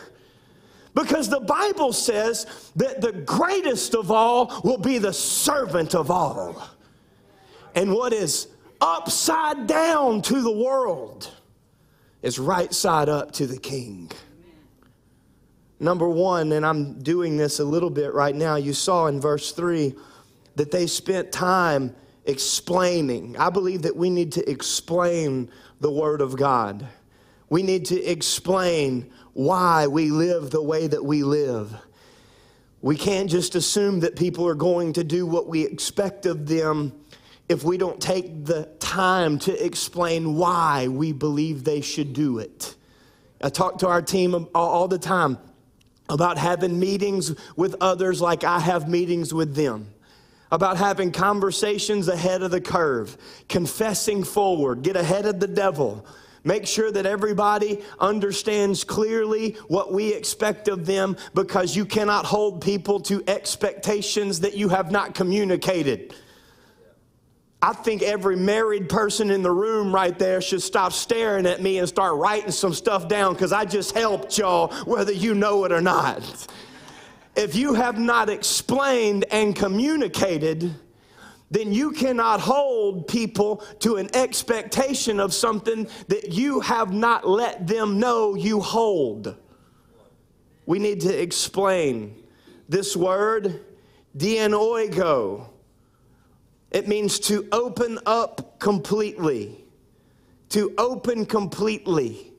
Because 0.96 1.30
the 1.30 1.42
Bible 1.42 1.92
says 1.92 2.72
that 2.78 3.02
the 3.02 3.12
greatest 3.12 3.94
of 3.94 4.10
all 4.12 4.62
will 4.64 4.78
be 4.78 4.98
the 4.98 5.14
servant 5.14 5.94
of 5.94 6.10
all. 6.10 6.68
And 7.76 7.94
what 7.94 8.14
is 8.14 8.48
upside 8.80 9.68
down 9.68 10.22
to 10.24 10.42
the 10.42 10.52
world 10.52 11.30
is 12.22 12.40
right 12.40 12.74
side 12.74 13.10
up 13.10 13.34
to 13.34 13.46
the 13.46 13.60
king. 13.60 14.10
Number 15.82 16.08
one, 16.08 16.54
and 16.54 16.66
I'm 16.66 17.00
doing 17.04 17.36
this 17.36 17.60
a 17.60 17.66
little 17.66 17.90
bit 17.90 18.14
right 18.14 18.34
now, 18.34 18.56
you 18.56 18.74
saw 18.74 19.08
in 19.08 19.20
verse 19.20 19.52
3 19.52 19.94
that 20.56 20.72
they 20.72 20.88
spent 20.88 21.34
time 21.34 21.94
explaining. 22.24 23.36
I 23.38 23.50
believe 23.50 23.82
that 23.82 23.96
we 23.96 24.10
need 24.10 24.32
to 24.32 24.50
explain 24.50 25.52
the 25.82 25.92
Word 25.92 26.22
of 26.22 26.38
God. 26.38 26.88
We 27.50 27.64
need 27.64 27.86
to 27.86 28.04
explain 28.04 29.12
why 29.34 29.88
we 29.88 30.10
live 30.10 30.50
the 30.50 30.62
way 30.62 30.88
that 30.88 31.04
we 31.04 31.24
live. 31.24 31.76
We 32.82 32.96
can't 32.96 33.30
just 33.30 33.56
assume 33.56 34.02
that 34.02 34.16
people 34.16 34.48
are 34.48 34.56
going 34.56 34.94
to 34.94 35.04
do 35.04 35.26
what 35.26 35.48
we 35.48 35.66
expect 35.66 36.26
of 36.26 36.48
them 36.48 36.94
if 37.48 37.64
we 37.64 37.78
don't 37.78 38.02
take 38.02 38.46
the 38.46 38.66
time 38.80 39.38
to 39.40 39.66
explain 39.66 40.36
why 40.36 40.88
we 40.88 41.12
believe 41.12 41.64
they 41.64 41.82
should 41.82 42.14
do 42.14 42.40
it. 42.40 42.76
I 43.42 43.50
talk 43.50 43.80
to 43.80 43.88
our 43.88 44.02
team 44.02 44.48
all 44.56 44.88
the 44.88 44.98
time 44.98 45.38
about 46.10 46.38
having 46.38 46.80
meetings 46.80 47.34
with 47.56 47.76
others 47.82 48.22
like 48.22 48.44
I 48.44 48.60
have 48.60 48.88
meetings 48.88 49.34
with 49.34 49.56
them, 49.56 49.94
about 50.52 50.78
having 50.78 51.12
conversations 51.12 52.08
ahead 52.08 52.42
of 52.42 52.52
the 52.52 52.62
curve, 52.62 53.18
confessing 53.50 54.24
forward, 54.24 54.84
get 54.84 54.96
ahead 54.96 55.26
of 55.26 55.40
the 55.40 55.48
devil 55.48 56.06
Make 56.46 56.68
sure 56.68 56.92
that 56.92 57.08
everybody 57.08 57.82
understands 58.00 58.84
clearly 58.84 59.58
what 59.68 59.92
we 59.92 60.14
expect 60.14 60.68
of 60.68 60.86
them 60.86 61.18
because 61.34 61.76
you 61.76 61.86
cannot 61.86 62.26
hold 62.26 62.62
people 62.62 63.00
to 63.02 63.24
expectations 63.28 64.42
that 64.42 64.56
you 64.56 64.70
have 64.70 64.92
not 64.92 65.16
communicated. 65.16 66.14
I 67.64 67.74
think 67.74 68.04
every 68.04 68.36
married 68.36 68.90
person 68.90 69.32
in 69.32 69.42
the 69.42 69.50
room 69.50 69.94
right 69.94 70.18
there 70.20 70.40
should 70.40 70.62
stop 70.62 70.94
staring 70.94 71.48
at 71.48 71.64
me 71.64 71.80
and 71.80 71.88
start 71.88 72.16
writing 72.18 72.52
some 72.52 72.76
stuff 72.76 73.08
down 73.08 73.34
because 73.34 73.52
I 73.52 73.66
just 73.66 73.96
helped 73.96 74.38
y'all, 74.38 74.72
whether 74.86 75.12
you 75.12 75.34
know 75.34 75.66
it 75.66 75.72
or 75.72 75.82
not. 75.82 76.48
If 77.36 77.56
you 77.56 77.74
have 77.74 77.98
not 77.98 78.30
explained 78.30 79.26
and 79.32 79.56
communicated, 79.56 80.76
then 81.52 81.72
you 81.72 81.92
cannot 81.92 82.40
hold 82.40 83.08
people 83.08 83.58
to 83.80 83.98
an 83.98 84.10
expectation 84.16 85.20
of 85.20 85.34
something 85.34 85.88
that 86.08 86.32
you 86.32 86.60
have 86.60 86.92
not 86.92 87.28
let 87.28 87.68
them 87.68 88.00
know 88.00 88.36
you 88.36 88.60
hold. 88.60 89.36
We 90.66 90.80
need 90.80 91.02
to 91.02 91.22
explain 91.22 92.24
this 92.68 92.96
word, 92.96 93.64
dianoigo. 94.18 95.48
It 96.72 96.88
means 96.88 97.20
to 97.20 97.48
open 97.52 98.00
up 98.06 98.60
completely. 98.60 99.64
To 100.50 100.74
open 100.78 101.26
completely. 101.26 102.34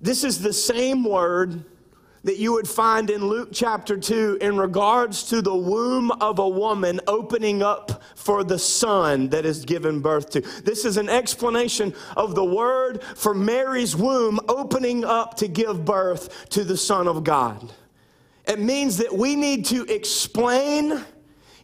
This 0.00 0.24
is 0.24 0.40
the 0.40 0.52
same 0.52 1.04
word 1.04 1.64
that 2.24 2.38
you 2.38 2.52
would 2.52 2.68
find 2.68 3.10
in 3.10 3.26
Luke 3.26 3.48
chapter 3.52 3.96
2 3.96 4.38
in 4.40 4.56
regards 4.56 5.24
to 5.24 5.42
the 5.42 5.54
womb 5.54 6.10
of 6.12 6.38
a 6.38 6.48
woman 6.48 7.00
opening 7.06 7.62
up 7.62 8.02
for 8.14 8.44
the 8.44 8.58
son 8.58 9.28
that 9.30 9.44
is 9.44 9.64
given 9.64 10.00
birth 10.00 10.30
to. 10.30 10.40
This 10.62 10.84
is 10.84 10.96
an 10.96 11.08
explanation 11.08 11.92
of 12.16 12.34
the 12.34 12.44
word 12.44 13.02
for 13.02 13.34
Mary's 13.34 13.96
womb 13.96 14.38
opening 14.48 15.04
up 15.04 15.36
to 15.38 15.48
give 15.48 15.84
birth 15.84 16.48
to 16.50 16.64
the 16.64 16.76
Son 16.76 17.08
of 17.08 17.24
God. 17.24 17.72
It 18.46 18.60
means 18.60 18.98
that 18.98 19.12
we 19.12 19.36
need 19.36 19.64
to 19.66 19.84
explain 19.84 21.04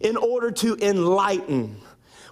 in 0.01 0.17
order 0.17 0.51
to 0.51 0.77
enlighten. 0.81 1.81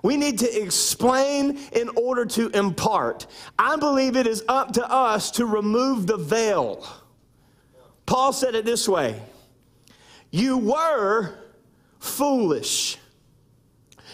We 0.02 0.16
need 0.16 0.38
to 0.40 0.62
explain 0.62 1.58
in 1.72 1.88
order 1.96 2.26
to 2.26 2.48
impart. 2.50 3.26
I 3.58 3.76
believe 3.76 4.16
it 4.16 4.26
is 4.26 4.44
up 4.48 4.72
to 4.74 4.88
us 4.88 5.32
to 5.32 5.46
remove 5.46 6.06
the 6.06 6.16
veil 6.16 6.86
Paul 8.06 8.32
said 8.32 8.54
it 8.54 8.64
this 8.64 8.88
way 8.88 9.20
You 10.30 10.58
were 10.58 11.34
foolish. 11.98 12.98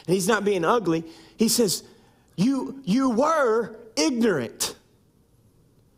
And 0.06 0.14
he's 0.14 0.26
not 0.26 0.44
being 0.44 0.64
ugly. 0.64 1.04
He 1.37 1.49
says, 1.49 1.84
You, 2.37 2.80
you 2.84 3.11
were 3.11 3.76
ignorant. 3.96 4.75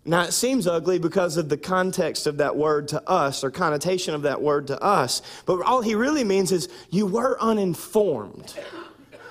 Now, 0.07 0.25
it 0.25 0.33
seems 0.33 0.67
ugly 0.67 0.99
because 0.99 1.39
of 1.39 1.49
the 1.49 1.57
context 1.57 2.27
of 2.27 2.37
that 2.37 2.57
word 2.57 2.89
to 2.89 3.09
us 3.09 3.43
or 3.43 3.51
connotation 3.51 4.15
of 4.15 4.23
that 4.23 4.43
word 4.43 4.67
to 4.67 4.79
us. 4.83 5.23
But 5.47 5.63
all 5.63 5.81
he 5.81 5.95
really 5.95 6.25
means 6.25 6.53
is 6.53 6.69
you 6.91 7.07
were 7.07 7.41
uninformed. 7.41 8.55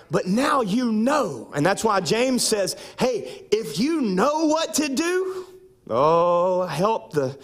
But 0.09 0.25
now 0.25 0.61
you 0.61 0.91
know. 0.91 1.51
And 1.53 1.63
that's 1.63 1.83
why 1.83 1.99
James 1.99 2.45
says, 2.45 2.75
hey, 2.97 3.45
if 3.51 3.77
you 3.77 4.01
know 4.01 4.45
what 4.45 4.73
to 4.75 4.89
do, 4.89 5.45
oh, 5.91 6.65
help 6.65 7.13
the 7.13 7.37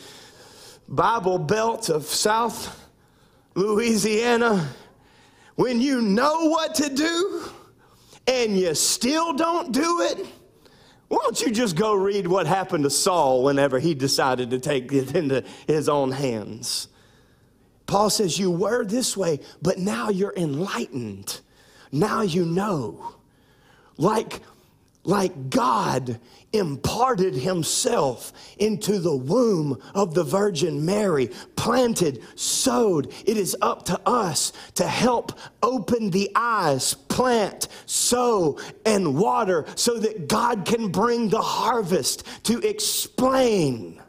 Bible 0.90 1.38
Belt 1.38 1.90
of 1.90 2.06
South 2.06 2.90
Louisiana, 3.54 4.68
when 5.56 5.80
you 5.80 6.02
know 6.02 6.46
what 6.46 6.74
to 6.76 6.90
do 6.90 7.44
and 8.26 8.58
you 8.58 8.74
still 8.74 9.34
don't 9.34 9.72
do 9.72 10.02
it, 10.02 10.26
why 11.08 11.20
don't 11.22 11.40
you 11.42 11.52
just 11.52 11.76
go 11.76 11.94
read 11.94 12.26
what 12.26 12.48
happened 12.48 12.86
to 12.86 12.90
Saul 12.90 13.44
whenever 13.44 13.78
he 13.78 13.94
decided 13.94 14.50
to 14.50 14.60
take 14.60 14.92
it 14.92 15.16
into 15.16 15.44
his 15.68 15.88
own 15.88 16.12
hands? 16.12 16.88
Paul 17.86 18.10
says, 18.10 18.40
You 18.40 18.50
were 18.50 18.84
this 18.84 19.16
way, 19.16 19.42
but 19.62 19.78
now 19.78 20.10
you're 20.10 20.34
enlightened. 20.36 21.40
Now 21.92 22.22
you 22.22 22.46
know. 22.46 23.16
Like, 23.98 24.42
like 25.10 25.50
God 25.50 26.20
imparted 26.54 27.34
himself 27.34 28.32
into 28.60 29.00
the 29.00 29.16
womb 29.16 29.82
of 29.96 30.14
the 30.14 30.24
Virgin 30.24 30.86
Mary, 30.86 31.32
planted, 31.56 32.24
sowed. 32.36 33.12
It 33.26 33.36
is 33.36 33.58
up 33.60 33.86
to 33.86 34.00
us 34.06 34.54
to 34.76 34.88
help 34.88 35.38
open 35.64 36.12
the 36.12 36.30
eyes, 36.36 36.94
plant, 36.94 37.68
sow, 37.88 38.60
and 38.86 39.18
water 39.18 39.66
so 39.74 39.98
that 39.98 40.28
God 40.28 40.66
can 40.66 40.90
bring 40.90 41.30
the 41.30 41.42
harvest 41.42 42.24
to 42.44 42.60
explain. 42.60 44.00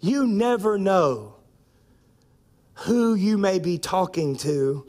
You 0.00 0.26
never 0.26 0.76
know 0.76 1.36
who 2.74 3.14
you 3.14 3.38
may 3.38 3.58
be 3.58 3.78
talking 3.78 4.36
to 4.38 4.86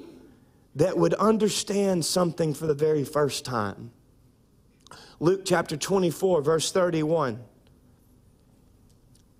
that 0.76 0.98
would 0.98 1.14
understand 1.14 2.04
something 2.04 2.54
for 2.54 2.68
the 2.68 2.74
very 2.74 3.06
first 3.06 3.46
time. 3.46 3.92
Luke 5.22 5.44
chapter 5.46 5.78
24, 5.78 6.42
verse 6.42 6.72
31. 6.72 7.40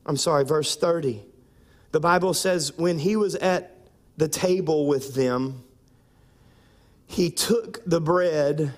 I'm 0.06 0.16
sorry, 0.16 0.46
verse 0.46 0.76
30. 0.76 1.24
The 1.92 2.00
Bible 2.00 2.36
says, 2.36 2.78
when 2.78 3.00
he 3.00 3.16
was 3.16 3.34
at 3.34 3.76
the 4.16 4.28
table 4.28 4.86
with 4.86 5.16
them, 5.16 5.64
he 7.08 7.32
took 7.32 7.84
the 7.84 8.00
bread, 8.00 8.76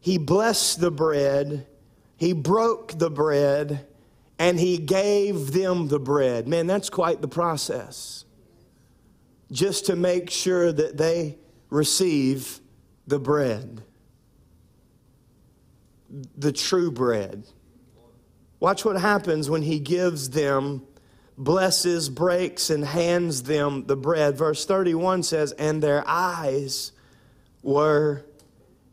he 0.00 0.18
blessed 0.18 0.80
the 0.80 0.90
bread, 0.90 1.68
he 2.16 2.32
broke 2.32 2.98
the 2.98 3.08
bread, 3.08 3.86
and 4.36 4.58
he 4.58 4.78
gave 4.78 5.52
them 5.52 5.86
the 5.86 6.00
bread. 6.00 6.48
Man, 6.48 6.66
that's 6.66 6.90
quite 6.90 7.22
the 7.22 7.28
process. 7.28 8.24
Just 9.52 9.86
to 9.86 9.94
make 9.94 10.28
sure 10.28 10.72
that 10.72 10.96
they 10.96 11.38
receive 11.70 12.58
the 13.06 13.20
bread 13.20 13.84
the 16.36 16.52
true 16.52 16.90
bread. 16.90 17.44
Watch 18.58 18.84
what 18.84 19.00
happens 19.00 19.48
when 19.48 19.62
he 19.62 19.78
gives 19.78 20.30
them, 20.30 20.82
blesses, 21.38 22.10
breaks, 22.10 22.68
and 22.70 22.84
hands 22.84 23.44
them 23.44 23.86
the 23.86 23.96
bread. 23.96 24.36
Verse 24.36 24.66
31 24.66 25.22
says, 25.22 25.52
And 25.52 25.82
their 25.82 26.04
eyes 26.06 26.92
were 27.62 28.24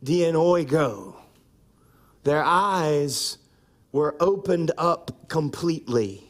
dianoigo. 0.04 1.16
Their 2.24 2.44
eyes 2.44 3.38
were 3.92 4.16
opened 4.20 4.72
up 4.78 5.28
completely. 5.28 6.24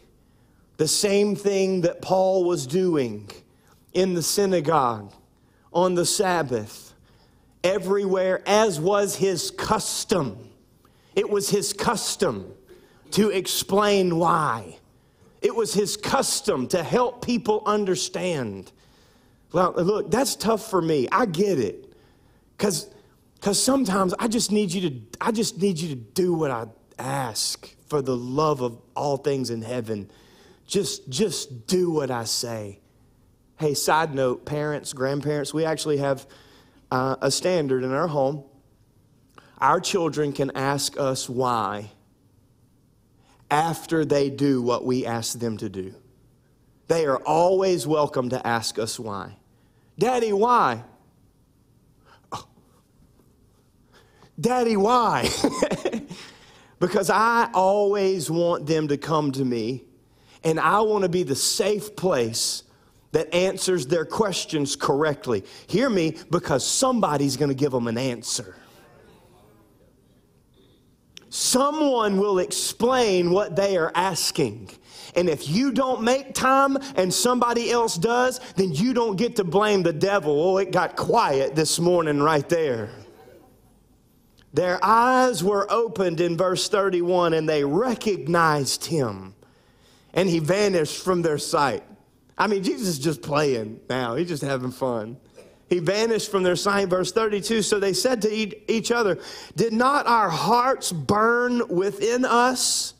The 0.77 0.87
same 0.87 1.35
thing 1.35 1.81
that 1.81 2.01
Paul 2.01 2.43
was 2.45 2.65
doing 2.67 3.29
in 3.93 4.13
the 4.13 4.21
synagogue 4.21 5.11
on 5.73 5.95
the 5.95 6.05
Sabbath, 6.05 6.93
everywhere, 7.63 8.41
as 8.47 8.79
was 8.79 9.15
his 9.15 9.51
custom 9.51 10.47
it 11.17 11.27
was 11.27 11.49
his 11.49 11.73
custom 11.73 12.53
to 13.11 13.31
explain 13.31 14.17
why. 14.19 14.77
It 15.41 15.53
was 15.53 15.73
his 15.73 15.97
custom 15.97 16.67
to 16.67 16.83
help 16.83 17.25
people 17.25 17.63
understand. 17.65 18.71
Well, 19.51 19.73
look, 19.73 20.11
that's 20.11 20.35
tough 20.35 20.69
for 20.69 20.79
me. 20.79 21.07
I 21.11 21.25
get 21.25 21.59
it. 21.59 21.91
Cuz 22.59 22.87
cuz 23.41 23.61
sometimes 23.61 24.13
I 24.19 24.27
just 24.27 24.51
need 24.51 24.71
you 24.71 24.89
to 24.89 25.01
I 25.19 25.31
just 25.31 25.59
need 25.59 25.79
you 25.79 25.89
to 25.89 25.95
do 25.95 26.33
what 26.33 26.51
I 26.51 26.67
ask 26.99 27.67
for 27.87 28.03
the 28.03 28.15
love 28.15 28.61
of 28.61 28.79
all 28.95 29.17
things 29.17 29.49
in 29.49 29.63
heaven. 29.63 30.11
Just 30.67 31.09
just 31.09 31.65
do 31.65 31.89
what 31.89 32.11
I 32.11 32.25
say. 32.25 32.79
Hey, 33.57 33.73
side 33.73 34.13
note, 34.13 34.45
parents, 34.45 34.93
grandparents, 34.93 35.51
we 35.51 35.65
actually 35.65 35.97
have 35.97 36.27
uh, 36.91 37.15
a 37.21 37.31
standard 37.31 37.83
in 37.83 37.91
our 37.91 38.07
home 38.07 38.43
our 39.59 39.79
children 39.79 40.33
can 40.33 40.51
ask 40.55 40.97
us 40.99 41.27
why 41.27 41.89
after 43.49 44.05
they 44.05 44.29
do 44.29 44.61
what 44.61 44.85
we 44.85 45.05
ask 45.05 45.39
them 45.39 45.57
to 45.57 45.69
do. 45.69 45.95
They 46.87 47.05
are 47.05 47.17
always 47.17 47.87
welcome 47.87 48.29
to 48.29 48.47
ask 48.47 48.77
us 48.77 48.99
why. 48.99 49.35
Daddy, 49.97 50.31
why? 50.31 50.83
Oh. 52.31 52.47
Daddy, 54.39 54.77
why? 54.77 55.29
because 56.79 57.09
I 57.09 57.49
always 57.53 58.29
want 58.29 58.67
them 58.67 58.89
to 58.89 58.97
come 58.97 59.31
to 59.33 59.43
me 59.43 59.83
and 60.43 60.59
I 60.59 60.81
want 60.81 61.03
to 61.03 61.09
be 61.09 61.23
the 61.23 61.35
safe 61.35 61.95
place 61.95 62.63
that 63.11 63.33
answers 63.33 63.87
their 63.87 64.05
questions 64.05 64.75
correctly. 64.75 65.43
Hear 65.67 65.89
me, 65.89 66.17
because 66.29 66.65
somebody's 66.65 67.37
going 67.37 67.49
to 67.49 67.55
give 67.55 67.71
them 67.71 67.87
an 67.87 67.97
answer 67.97 68.55
someone 71.37 72.17
will 72.17 72.39
explain 72.39 73.29
what 73.29 73.55
they 73.55 73.77
are 73.77 73.91
asking. 73.93 74.69
And 75.15 75.29
if 75.29 75.47
you 75.47 75.71
don't 75.71 76.01
make 76.01 76.33
time 76.33 76.77
and 76.95 77.13
somebody 77.13 77.71
else 77.71 77.95
does, 77.95 78.39
then 78.55 78.73
you 78.73 78.93
don't 78.93 79.15
get 79.15 79.35
to 79.35 79.43
blame 79.43 79.83
the 79.83 79.93
devil. 79.93 80.41
Oh, 80.41 80.57
it 80.57 80.71
got 80.71 80.95
quiet 80.95 81.55
this 81.55 81.79
morning 81.79 82.21
right 82.21 82.47
there. 82.49 82.89
Their 84.53 84.83
eyes 84.83 85.43
were 85.43 85.71
opened 85.71 86.21
in 86.21 86.37
verse 86.37 86.67
31 86.69 87.33
and 87.33 87.47
they 87.47 87.63
recognized 87.63 88.85
him 88.85 89.35
and 90.13 90.27
he 90.27 90.39
vanished 90.39 91.03
from 91.03 91.21
their 91.21 91.37
sight. 91.37 91.83
I 92.35 92.47
mean, 92.47 92.63
Jesus 92.63 92.87
is 92.87 92.99
just 92.99 93.21
playing 93.21 93.79
now, 93.89 94.15
he's 94.15 94.27
just 94.27 94.43
having 94.43 94.71
fun. 94.71 95.17
He 95.69 95.79
vanished 95.79 96.31
from 96.31 96.43
their 96.43 96.55
sight. 96.55 96.87
Verse 96.89 97.11
32 97.11 97.61
So 97.61 97.79
they 97.79 97.93
said 97.93 98.21
to 98.23 98.71
each 98.71 98.91
other, 98.91 99.19
Did 99.55 99.73
not 99.73 100.07
our 100.07 100.29
hearts 100.29 100.91
burn 100.91 101.67
within 101.67 102.25
us 102.25 102.93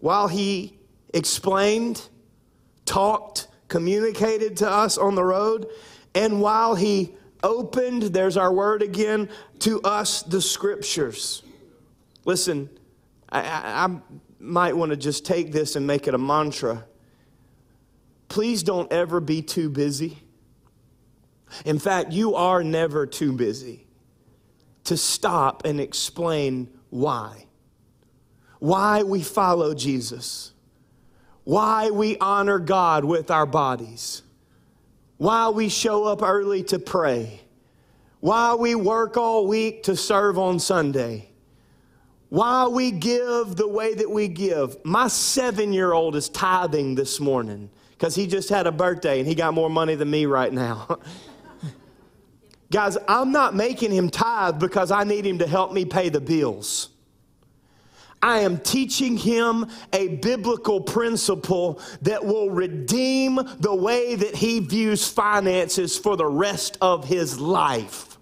while 0.00 0.28
he 0.28 0.78
explained, 1.14 2.08
talked, 2.84 3.48
communicated 3.68 4.58
to 4.58 4.70
us 4.70 4.98
on 4.98 5.14
the 5.14 5.24
road? 5.24 5.66
And 6.14 6.40
while 6.40 6.74
he 6.74 7.14
opened, 7.42 8.02
there's 8.02 8.36
our 8.36 8.52
word 8.52 8.82
again, 8.82 9.28
to 9.60 9.80
us 9.82 10.22
the 10.22 10.42
scriptures. 10.42 11.42
Listen, 12.24 12.68
I, 13.30 13.40
I, 13.40 13.84
I 13.84 14.00
might 14.38 14.76
want 14.76 14.90
to 14.90 14.96
just 14.96 15.24
take 15.24 15.52
this 15.52 15.74
and 15.76 15.86
make 15.86 16.06
it 16.06 16.14
a 16.14 16.18
mantra. 16.18 16.84
Please 18.28 18.62
don't 18.62 18.92
ever 18.92 19.20
be 19.20 19.40
too 19.40 19.70
busy 19.70 20.18
in 21.64 21.78
fact, 21.78 22.12
you 22.12 22.34
are 22.34 22.62
never 22.62 23.06
too 23.06 23.32
busy 23.32 23.86
to 24.84 24.96
stop 24.96 25.64
and 25.64 25.80
explain 25.80 26.68
why. 26.90 27.44
Why 28.58 29.02
we 29.02 29.22
follow 29.22 29.74
Jesus. 29.74 30.52
why 31.48 31.88
we 31.88 32.18
honor 32.18 32.58
God 32.58 33.06
with 33.06 33.30
our 33.30 33.46
bodies, 33.46 34.22
why 35.16 35.48
we 35.48 35.70
show 35.70 36.04
up 36.04 36.22
early 36.22 36.62
to 36.64 36.78
pray, 36.78 37.40
why 38.20 38.54
we 38.54 38.74
work 38.74 39.16
all 39.16 39.46
week 39.46 39.84
to 39.84 39.96
serve 39.96 40.38
on 40.38 40.58
Sunday, 40.58 41.30
why 42.28 42.66
we 42.66 42.90
give 42.90 43.56
the 43.56 43.66
way 43.66 43.94
that 43.94 44.10
we 44.10 44.28
give. 44.28 44.76
My 44.84 45.08
seven 45.08 45.72
year 45.72 45.94
old 45.94 46.16
is 46.16 46.28
tithing 46.28 46.96
this 46.96 47.18
morning 47.18 47.70
because 47.92 48.14
he 48.14 48.26
just 48.26 48.50
had 48.50 48.66
a 48.66 48.72
birthday 48.72 49.18
and 49.18 49.26
he 49.26 49.34
got 49.34 49.54
more 49.54 49.70
money 49.70 49.94
than 49.94 50.10
me 50.10 50.26
right 50.26 50.52
now. 50.52 50.98
Guys, 52.70 52.98
I'm 53.08 53.32
not 53.32 53.54
making 53.54 53.92
him 53.92 54.10
tithe 54.10 54.58
because 54.58 54.90
I 54.90 55.04
need 55.04 55.24
him 55.24 55.38
to 55.38 55.46
help 55.46 55.72
me 55.72 55.84
pay 55.84 56.10
the 56.10 56.20
bills. 56.20 56.90
I 58.20 58.40
am 58.40 58.58
teaching 58.58 59.16
him 59.16 59.66
a 59.92 60.16
biblical 60.16 60.80
principle 60.80 61.80
that 62.02 62.24
will 62.24 62.50
redeem 62.50 63.38
the 63.60 63.74
way 63.74 64.16
that 64.16 64.34
he 64.34 64.58
views 64.58 65.08
finances 65.08 65.96
for 65.96 66.16
the 66.16 66.26
rest 66.26 66.76
of 66.80 67.06
his 67.06 67.38
life. 67.38 68.18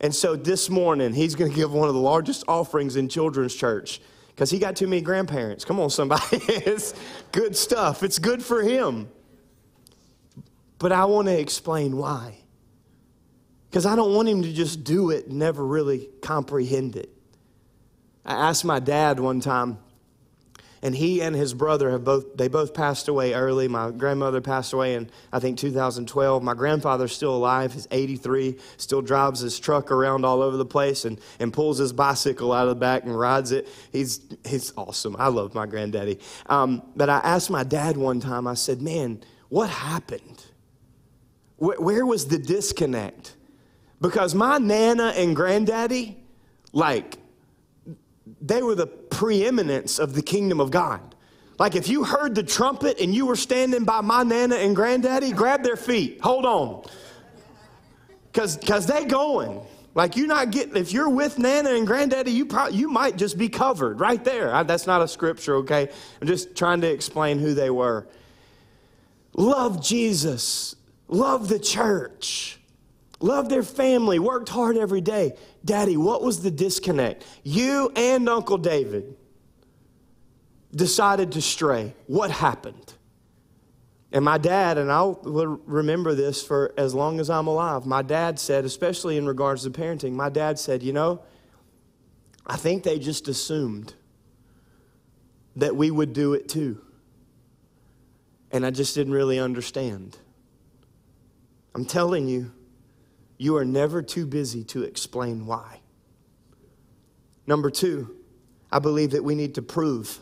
And 0.00 0.14
so 0.14 0.36
this 0.36 0.68
morning, 0.70 1.12
he's 1.12 1.34
going 1.34 1.50
to 1.50 1.56
give 1.56 1.72
one 1.72 1.88
of 1.88 1.94
the 1.94 2.00
largest 2.00 2.44
offerings 2.48 2.96
in 2.96 3.08
children's 3.08 3.54
church 3.54 4.00
because 4.28 4.50
he 4.50 4.58
got 4.58 4.76
too 4.76 4.86
many 4.86 5.02
grandparents. 5.02 5.64
Come 5.64 5.78
on, 5.78 5.90
somebody. 5.90 6.22
it's 6.32 6.94
good 7.32 7.56
stuff, 7.56 8.02
it's 8.02 8.18
good 8.18 8.42
for 8.42 8.62
him. 8.62 9.08
But 10.78 10.92
I 10.92 11.04
want 11.06 11.28
to 11.28 11.38
explain 11.38 11.96
why. 11.96 12.38
Because 13.76 13.84
I 13.84 13.94
don't 13.94 14.14
want 14.14 14.26
him 14.26 14.40
to 14.40 14.54
just 14.54 14.84
do 14.84 15.10
it 15.10 15.26
and 15.26 15.38
never 15.38 15.62
really 15.62 16.08
comprehend 16.22 16.96
it. 16.96 17.10
I 18.24 18.32
asked 18.32 18.64
my 18.64 18.80
dad 18.80 19.20
one 19.20 19.40
time, 19.40 19.76
and 20.80 20.94
he 20.94 21.20
and 21.20 21.36
his 21.36 21.52
brother 21.52 21.90
have 21.90 22.02
both 22.02 22.38
they 22.38 22.48
both 22.48 22.72
passed 22.72 23.06
away 23.06 23.34
early. 23.34 23.68
My 23.68 23.90
grandmother 23.90 24.40
passed 24.40 24.72
away 24.72 24.94
in 24.94 25.10
i 25.30 25.40
think 25.40 25.58
2012 25.58 26.42
my 26.42 26.54
grandfather's 26.54 27.14
still 27.14 27.36
alive. 27.36 27.74
He's 27.74 27.86
83 27.90 28.56
still 28.78 29.02
drives 29.02 29.40
his 29.40 29.60
truck 29.60 29.90
around 29.90 30.24
all 30.24 30.40
over 30.40 30.56
the 30.56 30.64
place 30.64 31.04
and, 31.04 31.20
and 31.38 31.52
pulls 31.52 31.76
his 31.76 31.92
bicycle 31.92 32.54
out 32.54 32.68
of 32.68 32.70
the 32.70 32.80
back 32.80 33.02
and 33.02 33.14
rides 33.18 33.52
it. 33.52 33.68
He's 33.92 34.20
he's 34.46 34.72
awesome. 34.78 35.16
I 35.18 35.28
love 35.28 35.54
my 35.54 35.66
granddaddy. 35.66 36.18
Um, 36.46 36.82
but 36.96 37.10
i 37.10 37.18
asked 37.18 37.50
my 37.50 37.62
dad 37.62 37.98
one 37.98 38.20
time 38.20 38.46
i 38.46 38.54
said 38.54 38.80
man 38.80 39.22
what 39.50 39.68
happened? 39.68 40.46
Where, 41.58 41.78
where 41.78 42.06
was 42.06 42.28
the 42.28 42.38
disconnect 42.38 43.35
because 44.00 44.34
my 44.34 44.58
nana 44.58 45.12
and 45.16 45.34
granddaddy 45.34 46.16
like 46.72 47.18
they 48.40 48.62
were 48.62 48.74
the 48.74 48.86
preeminence 48.86 49.98
of 49.98 50.14
the 50.14 50.22
kingdom 50.22 50.60
of 50.60 50.70
God. 50.70 51.14
Like 51.58 51.74
if 51.74 51.88
you 51.88 52.04
heard 52.04 52.34
the 52.34 52.42
trumpet 52.42 53.00
and 53.00 53.14
you 53.14 53.26
were 53.26 53.36
standing 53.36 53.84
by 53.84 54.02
my 54.02 54.22
nana 54.22 54.56
and 54.56 54.76
granddaddy, 54.76 55.32
grab 55.32 55.62
their 55.62 55.76
feet. 55.76 56.20
Hold 56.20 56.44
on. 56.44 56.84
Cause 58.32 58.58
cause 58.66 58.86
they 58.86 59.06
going. 59.06 59.60
Like 59.94 60.16
you're 60.16 60.26
not 60.26 60.50
getting 60.50 60.76
if 60.76 60.92
you're 60.92 61.08
with 61.08 61.38
nana 61.38 61.70
and 61.70 61.86
granddaddy, 61.86 62.30
you 62.30 62.44
probably 62.44 62.76
you 62.76 62.88
might 62.90 63.16
just 63.16 63.38
be 63.38 63.48
covered 63.48 63.98
right 63.98 64.22
there. 64.22 64.54
I, 64.54 64.62
that's 64.62 64.86
not 64.86 65.00
a 65.00 65.08
scripture, 65.08 65.56
okay? 65.56 65.88
I'm 66.20 66.26
just 66.26 66.54
trying 66.54 66.82
to 66.82 66.90
explain 66.90 67.38
who 67.38 67.54
they 67.54 67.70
were. 67.70 68.06
Love 69.32 69.82
Jesus. 69.82 70.76
Love 71.08 71.48
the 71.48 71.58
church. 71.58 72.55
Love 73.20 73.48
their 73.48 73.62
family. 73.62 74.18
Worked 74.18 74.48
hard 74.48 74.76
every 74.76 75.00
day. 75.00 75.32
Daddy, 75.64 75.96
what 75.96 76.22
was 76.22 76.42
the 76.42 76.50
disconnect? 76.50 77.24
You 77.42 77.90
and 77.96 78.28
Uncle 78.28 78.58
David 78.58 79.16
decided 80.74 81.32
to 81.32 81.42
stray. 81.42 81.94
What 82.06 82.30
happened? 82.30 82.94
And 84.12 84.24
my 84.24 84.38
dad, 84.38 84.78
and 84.78 84.90
I'll 84.90 85.14
remember 85.24 86.14
this 86.14 86.42
for 86.42 86.72
as 86.78 86.94
long 86.94 87.20
as 87.20 87.28
I'm 87.28 87.46
alive, 87.46 87.86
my 87.86 88.02
dad 88.02 88.38
said, 88.38 88.64
especially 88.64 89.16
in 89.16 89.26
regards 89.26 89.64
to 89.64 89.70
parenting, 89.70 90.12
my 90.12 90.28
dad 90.28 90.58
said, 90.58 90.82
You 90.82 90.92
know, 90.92 91.22
I 92.46 92.56
think 92.56 92.82
they 92.82 92.98
just 92.98 93.28
assumed 93.28 93.94
that 95.56 95.74
we 95.74 95.90
would 95.90 96.12
do 96.12 96.34
it 96.34 96.48
too. 96.48 96.80
And 98.52 98.64
I 98.64 98.70
just 98.70 98.94
didn't 98.94 99.12
really 99.12 99.38
understand. 99.38 100.16
I'm 101.74 101.84
telling 101.84 102.28
you, 102.28 102.52
you 103.38 103.56
are 103.56 103.64
never 103.64 104.02
too 104.02 104.26
busy 104.26 104.64
to 104.64 104.82
explain 104.82 105.46
why. 105.46 105.80
Number 107.46 107.70
two, 107.70 108.16
I 108.70 108.78
believe 108.78 109.12
that 109.12 109.24
we 109.24 109.34
need 109.34 109.54
to 109.54 109.62
prove 109.62 110.18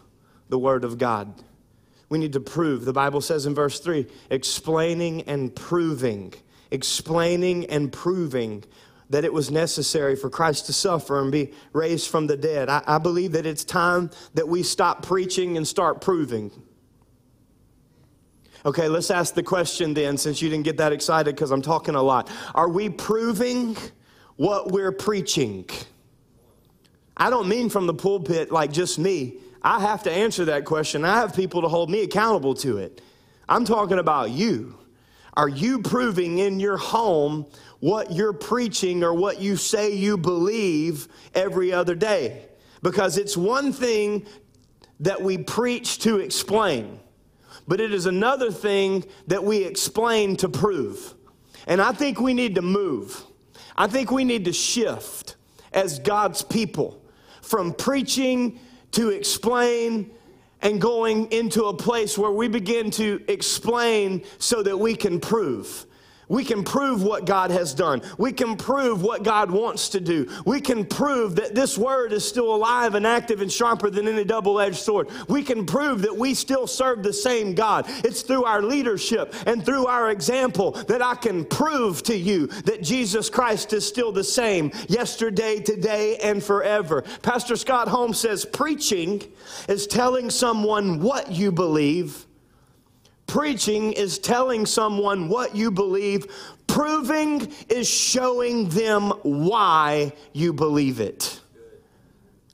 the 0.48 0.58
Word 0.58 0.84
of 0.84 0.98
God. 0.98 1.42
We 2.08 2.18
need 2.18 2.34
to 2.34 2.40
prove. 2.40 2.84
The 2.84 2.92
Bible 2.92 3.20
says 3.20 3.46
in 3.46 3.54
verse 3.54 3.80
3 3.80 4.06
explaining 4.30 5.22
and 5.22 5.54
proving, 5.54 6.34
explaining 6.70 7.66
and 7.66 7.92
proving 7.92 8.64
that 9.10 9.24
it 9.24 9.32
was 9.32 9.50
necessary 9.50 10.16
for 10.16 10.30
Christ 10.30 10.66
to 10.66 10.72
suffer 10.72 11.20
and 11.20 11.30
be 11.30 11.52
raised 11.72 12.10
from 12.10 12.26
the 12.26 12.36
dead. 12.36 12.68
I, 12.68 12.82
I 12.86 12.98
believe 12.98 13.32
that 13.32 13.46
it's 13.46 13.64
time 13.64 14.10
that 14.34 14.48
we 14.48 14.62
stop 14.62 15.04
preaching 15.04 15.56
and 15.56 15.66
start 15.66 16.00
proving. 16.00 16.50
Okay, 18.66 18.88
let's 18.88 19.10
ask 19.10 19.34
the 19.34 19.42
question 19.42 19.92
then, 19.92 20.16
since 20.16 20.40
you 20.40 20.48
didn't 20.48 20.64
get 20.64 20.78
that 20.78 20.90
excited 20.90 21.34
because 21.34 21.50
I'm 21.50 21.60
talking 21.60 21.94
a 21.94 22.02
lot. 22.02 22.30
Are 22.54 22.68
we 22.68 22.88
proving 22.88 23.76
what 24.36 24.72
we're 24.72 24.92
preaching? 24.92 25.68
I 27.14 27.28
don't 27.28 27.46
mean 27.46 27.68
from 27.68 27.86
the 27.86 27.92
pulpit 27.92 28.50
like 28.50 28.72
just 28.72 28.98
me. 28.98 29.34
I 29.62 29.80
have 29.80 30.02
to 30.04 30.10
answer 30.10 30.46
that 30.46 30.64
question. 30.64 31.04
I 31.04 31.16
have 31.16 31.36
people 31.36 31.60
to 31.60 31.68
hold 31.68 31.90
me 31.90 32.02
accountable 32.02 32.54
to 32.56 32.78
it. 32.78 33.02
I'm 33.48 33.66
talking 33.66 33.98
about 33.98 34.30
you. 34.30 34.78
Are 35.34 35.48
you 35.48 35.80
proving 35.80 36.38
in 36.38 36.58
your 36.58 36.78
home 36.78 37.46
what 37.80 38.12
you're 38.12 38.32
preaching 38.32 39.04
or 39.04 39.12
what 39.12 39.40
you 39.42 39.56
say 39.56 39.94
you 39.94 40.16
believe 40.16 41.08
every 41.34 41.70
other 41.70 41.94
day? 41.94 42.46
Because 42.82 43.18
it's 43.18 43.36
one 43.36 43.72
thing 43.72 44.26
that 45.00 45.20
we 45.20 45.36
preach 45.36 45.98
to 46.00 46.18
explain 46.18 46.98
but 47.66 47.80
it 47.80 47.92
is 47.92 48.06
another 48.06 48.50
thing 48.50 49.04
that 49.26 49.42
we 49.42 49.64
explain 49.64 50.36
to 50.36 50.48
prove. 50.48 51.14
And 51.66 51.80
I 51.80 51.92
think 51.92 52.20
we 52.20 52.34
need 52.34 52.54
to 52.56 52.62
move. 52.62 53.22
I 53.76 53.86
think 53.86 54.10
we 54.10 54.24
need 54.24 54.44
to 54.44 54.52
shift 54.52 55.36
as 55.72 55.98
God's 55.98 56.42
people 56.42 57.02
from 57.42 57.72
preaching 57.72 58.60
to 58.92 59.10
explain 59.10 60.10
and 60.62 60.80
going 60.80 61.30
into 61.30 61.64
a 61.64 61.74
place 61.74 62.16
where 62.16 62.30
we 62.30 62.48
begin 62.48 62.90
to 62.92 63.22
explain 63.28 64.24
so 64.38 64.62
that 64.62 64.78
we 64.78 64.94
can 64.94 65.20
prove. 65.20 65.86
We 66.28 66.44
can 66.44 66.64
prove 66.64 67.02
what 67.02 67.26
God 67.26 67.50
has 67.50 67.74
done. 67.74 68.02
We 68.18 68.32
can 68.32 68.56
prove 68.56 69.02
what 69.02 69.22
God 69.22 69.50
wants 69.50 69.90
to 69.90 70.00
do. 70.00 70.30
We 70.44 70.60
can 70.60 70.84
prove 70.84 71.36
that 71.36 71.54
this 71.54 71.76
word 71.76 72.12
is 72.12 72.26
still 72.26 72.54
alive 72.54 72.94
and 72.94 73.06
active 73.06 73.40
and 73.40 73.52
sharper 73.52 73.90
than 73.90 74.08
any 74.08 74.24
double 74.24 74.60
edged 74.60 74.76
sword. 74.76 75.08
We 75.28 75.42
can 75.42 75.66
prove 75.66 76.02
that 76.02 76.16
we 76.16 76.34
still 76.34 76.66
serve 76.66 77.02
the 77.02 77.12
same 77.12 77.54
God. 77.54 77.86
It's 78.04 78.22
through 78.22 78.44
our 78.44 78.62
leadership 78.62 79.34
and 79.46 79.64
through 79.64 79.86
our 79.86 80.10
example 80.10 80.72
that 80.72 81.02
I 81.02 81.14
can 81.14 81.44
prove 81.44 82.02
to 82.04 82.16
you 82.16 82.46
that 82.46 82.82
Jesus 82.82 83.28
Christ 83.28 83.72
is 83.72 83.86
still 83.86 84.12
the 84.12 84.24
same 84.24 84.70
yesterday, 84.88 85.60
today, 85.60 86.16
and 86.16 86.42
forever. 86.42 87.02
Pastor 87.22 87.56
Scott 87.56 87.88
Holmes 87.88 88.18
says 88.18 88.44
preaching 88.44 89.22
is 89.68 89.86
telling 89.86 90.30
someone 90.30 91.00
what 91.00 91.30
you 91.30 91.52
believe 91.52 92.26
Preaching 93.26 93.92
is 93.92 94.18
telling 94.18 94.66
someone 94.66 95.28
what 95.28 95.56
you 95.56 95.70
believe. 95.70 96.26
Proving 96.66 97.52
is 97.68 97.88
showing 97.88 98.68
them 98.68 99.10
why 99.22 100.12
you 100.32 100.52
believe 100.52 101.00
it. 101.00 101.40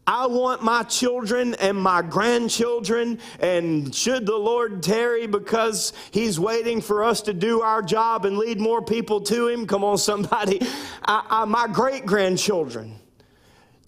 I 0.06 0.26
want 0.26 0.64
my 0.64 0.82
children 0.82 1.54
and 1.54 1.76
my 1.76 2.02
grandchildren, 2.02 3.20
and 3.38 3.94
should 3.94 4.26
the 4.26 4.36
Lord 4.36 4.82
tarry 4.82 5.26
because 5.28 5.92
He's 6.10 6.40
waiting 6.40 6.80
for 6.80 7.04
us 7.04 7.20
to 7.22 7.32
do 7.32 7.62
our 7.62 7.80
job 7.80 8.24
and 8.24 8.36
lead 8.36 8.60
more 8.60 8.82
people 8.82 9.20
to 9.22 9.48
Him. 9.48 9.66
Come 9.66 9.84
on, 9.84 9.98
somebody. 9.98 10.60
I, 11.04 11.24
I, 11.30 11.44
my 11.44 11.68
great 11.68 12.06
grandchildren 12.06 12.98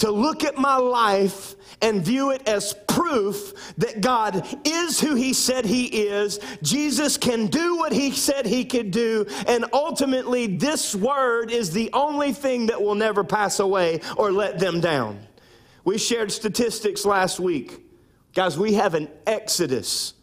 to 0.03 0.11
look 0.11 0.43
at 0.43 0.59
my 0.59 0.77
life 0.77 1.55
and 1.81 2.05
view 2.05 2.33
it 2.33 2.49
as 2.49 2.75
proof 2.89 3.73
that 3.79 4.01
God 4.01 4.45
is 4.65 5.01
who 5.01 5.15
He 5.15 5.33
said 5.33 5.65
He 5.65 5.85
is. 5.85 6.41
Jesus 6.61 7.17
can 7.17 7.47
do 7.47 7.77
what 7.77 7.93
He 7.93 8.11
said 8.11 8.45
He 8.45 8.65
could 8.65 8.91
do. 8.91 9.25
And 9.47 9.65
ultimately, 9.73 10.49
this 10.49 10.93
word 10.93 11.53
is 11.53 11.71
the 11.71 11.89
only 11.93 12.33
thing 12.33 12.67
that 12.67 12.83
will 12.83 12.97
never 12.97 13.23
pass 13.23 13.61
away 13.61 14.01
or 14.17 14.33
let 14.33 14.59
them 14.59 14.81
down. 14.81 15.21
We 15.85 15.99
shared 15.99 16.33
statistics 16.33 17.05
last 17.05 17.39
week. 17.39 17.81
Guys, 18.35 18.59
we 18.59 18.75
have 18.75 18.95
an 18.95 19.09
exodus 19.25 20.15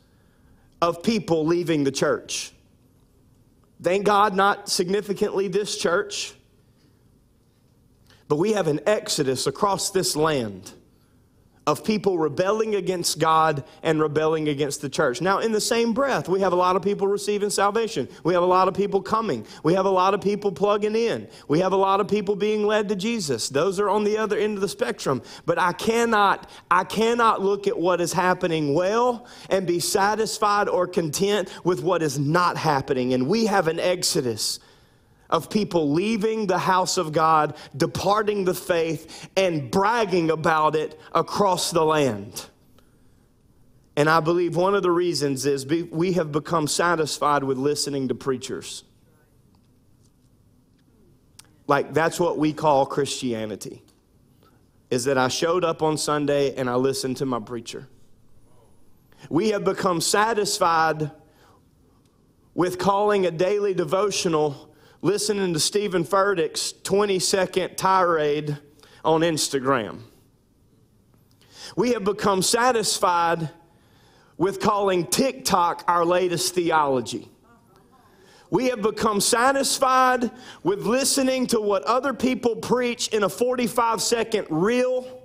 of 0.82 1.04
people 1.04 1.46
leaving 1.46 1.86
the 1.86 1.92
church. 1.92 2.52
Thank 3.82 4.06
God, 4.06 4.36
not 4.36 4.68
significantly 4.68 5.48
this 5.48 5.78
church. 5.78 6.34
But 8.30 8.38
we 8.38 8.54
have 8.54 8.68
an 8.68 8.80
exodus 8.86 9.48
across 9.48 9.90
this 9.90 10.16
land 10.16 10.72
of 11.66 11.84
people 11.84 12.18
rebelling 12.18 12.76
against 12.76 13.20
God 13.20 13.64
and 13.84 14.00
rebelling 14.00 14.50
against 14.50 14.82
the 14.82 14.90
church. 14.90 15.22
Now, 15.22 15.40
in 15.40 15.52
the 15.52 15.62
same 15.62 15.94
breath, 15.94 16.28
we 16.28 16.40
have 16.42 16.54
a 16.54 16.56
lot 16.56 16.76
of 16.76 16.82
people 16.82 17.08
receiving 17.08 17.50
salvation. 17.50 18.08
We 18.24 18.34
have 18.34 18.44
a 18.44 18.48
lot 18.48 18.68
of 18.68 18.74
people 18.74 19.02
coming. 19.02 19.46
We 19.64 19.74
have 19.74 19.86
a 19.86 19.90
lot 19.90 20.14
of 20.14 20.22
people 20.22 20.52
plugging 20.52 20.96
in. 20.96 21.28
We 21.48 21.60
have 21.60 21.74
a 21.74 21.78
lot 21.78 22.00
of 22.02 22.08
people 22.08 22.36
being 22.36 22.66
led 22.66 22.90
to 22.90 22.96
Jesus. 22.96 23.50
Those 23.50 23.80
are 23.80 23.90
on 23.90 24.04
the 24.04 24.18
other 24.18 24.38
end 24.38 24.56
of 24.56 24.62
the 24.62 24.70
spectrum. 24.70 25.22
But 25.46 25.60
I 25.60 25.74
cannot, 25.74 26.50
I 26.72 26.84
cannot 26.84 27.42
look 27.42 27.68
at 27.68 27.78
what 27.78 28.02
is 28.02 28.14
happening 28.14 28.74
well 28.74 29.28
and 29.50 29.68
be 29.68 29.80
satisfied 29.80 30.70
or 30.70 30.88
content 30.88 31.52
with 31.64 31.84
what 31.84 32.02
is 32.02 32.18
not 32.18 32.58
happening. 32.58 33.14
And 33.14 33.28
we 33.28 33.46
have 33.48 33.68
an 33.68 33.80
exodus 33.80 34.60
of 35.30 35.50
people 35.50 35.92
leaving 35.92 36.48
the 36.48 36.58
house 36.58 36.98
of 36.98 37.12
God, 37.12 37.56
departing 37.76 38.46
the 38.46 38.54
faith, 38.54 39.30
and 39.38 39.70
bragging 39.70 40.32
about 40.32 40.76
it 40.76 41.00
across 41.14 41.72
the 41.72 41.84
land. 41.84 42.48
And 43.96 44.10
I 44.10 44.22
believe 44.22 44.56
one 44.56 44.76
of 44.76 44.82
the 44.82 44.92
reasons 44.92 45.46
is 45.46 45.66
we 45.66 46.14
have 46.14 46.32
become 46.32 46.68
satisfied 46.68 47.44
with 47.44 47.58
listening 47.58 48.08
to 48.08 48.16
preachers. 48.16 48.84
Like, 51.68 51.94
that's 51.94 52.20
what 52.20 52.38
we 52.38 52.54
call 52.54 52.86
Christianity. 52.86 53.84
Is 54.90 55.04
that 55.06 55.18
I 55.18 55.28
showed 55.28 55.64
up 55.64 55.84
on 55.84 55.98
Sunday 55.98 56.56
and 56.56 56.68
I 56.68 56.76
listened 56.76 57.18
to 57.18 57.26
my 57.26 57.40
preacher. 57.40 57.88
We 59.30 59.50
have 59.50 59.64
become 59.64 60.02
satisfied 60.02 61.12
with 62.56 62.80
calling 62.80 63.26
a 63.26 63.32
daily 63.32 63.74
devotional 63.74 64.69
listening 65.02 65.54
to 65.54 65.60
Steven 65.60 66.04
Furtick's 66.04 66.74
20 66.84 67.20
second 67.20 67.78
tirade 67.78 68.58
on 69.04 69.22
Instagram. 69.22 70.02
We 71.76 71.94
have 71.94 72.04
become 72.04 72.42
satisfied 72.42 73.50
with 74.38 74.60
calling 74.60 75.06
TikTok 75.08 75.84
our 75.88 76.04
latest 76.04 76.56
theology. 76.56 77.30
We 78.52 78.70
have 78.70 78.82
become 78.82 79.22
satisfied 79.22 80.32
with 80.64 80.82
listening 80.82 81.48
to 81.48 81.62
what 81.62 81.84
other 81.84 82.14
people 82.14 82.56
preach 82.56 83.10
in 83.10 83.24
a 83.24 83.30
45 83.30 84.02
second 84.02 84.48
reel 84.50 85.19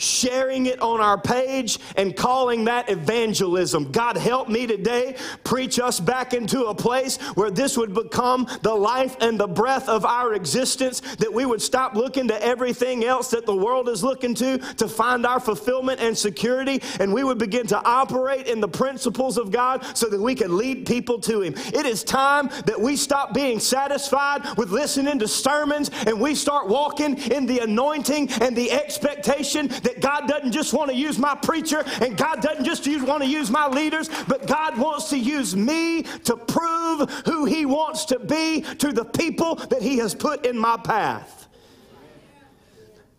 sharing 0.00 0.66
it 0.66 0.80
on 0.80 1.00
our 1.00 1.20
page, 1.20 1.78
and 1.96 2.16
calling 2.16 2.64
that 2.64 2.88
evangelism. 2.88 3.92
God 3.92 4.16
help 4.16 4.48
me 4.48 4.66
today 4.66 5.16
preach 5.44 5.78
us 5.78 6.00
back 6.00 6.32
into 6.32 6.66
a 6.66 6.74
place 6.74 7.18
where 7.34 7.50
this 7.50 7.76
would 7.76 7.94
become 7.94 8.48
the 8.62 8.74
life 8.74 9.16
and 9.20 9.38
the 9.38 9.46
breath 9.46 9.88
of 9.88 10.04
our 10.04 10.34
existence, 10.34 11.00
that 11.16 11.32
we 11.32 11.44
would 11.44 11.62
stop 11.62 11.94
looking 11.94 12.28
to 12.28 12.42
everything 12.44 13.04
else 13.04 13.30
that 13.30 13.46
the 13.46 13.54
world 13.54 13.88
is 13.88 14.02
looking 14.02 14.34
to 14.34 14.58
to 14.76 14.88
find 14.88 15.26
our 15.26 15.40
fulfillment 15.40 16.00
and 16.00 16.16
security, 16.16 16.80
and 16.98 17.12
we 17.12 17.22
would 17.22 17.38
begin 17.38 17.66
to 17.66 17.82
operate 17.84 18.46
in 18.46 18.60
the 18.60 18.68
principles 18.68 19.36
of 19.36 19.50
God 19.50 19.84
so 19.96 20.08
that 20.08 20.20
we 20.20 20.34
can 20.34 20.56
lead 20.56 20.86
people 20.86 21.18
to 21.20 21.42
Him. 21.42 21.54
It 21.74 21.86
is 21.86 22.02
time 22.02 22.48
that 22.66 22.80
we 22.80 22.96
stop 22.96 23.34
being 23.34 23.60
satisfied 23.60 24.56
with 24.56 24.70
listening 24.70 25.18
to 25.18 25.28
sermons 25.28 25.90
and 26.06 26.20
we 26.20 26.34
start 26.34 26.68
walking 26.68 27.18
in 27.30 27.46
the 27.46 27.58
anointing 27.60 28.30
and 28.40 28.56
the 28.56 28.70
expectation 28.72 29.68
that 29.68 29.89
that 29.90 30.00
God 30.00 30.28
doesn't 30.28 30.52
just 30.52 30.72
want 30.72 30.90
to 30.90 30.96
use 30.96 31.18
my 31.18 31.34
preacher 31.34 31.84
and 32.00 32.16
God 32.16 32.40
doesn't 32.40 32.64
just 32.64 32.86
want 33.02 33.22
to 33.22 33.28
use 33.28 33.50
my 33.50 33.66
leaders, 33.66 34.08
but 34.28 34.46
God 34.46 34.78
wants 34.78 35.10
to 35.10 35.18
use 35.18 35.56
me 35.56 36.02
to 36.02 36.36
prove 36.36 37.10
who 37.26 37.44
He 37.44 37.66
wants 37.66 38.04
to 38.06 38.18
be 38.18 38.62
to 38.78 38.92
the 38.92 39.04
people 39.04 39.56
that 39.56 39.82
He 39.82 39.98
has 39.98 40.14
put 40.14 40.46
in 40.46 40.58
my 40.58 40.76
path. 40.76 41.48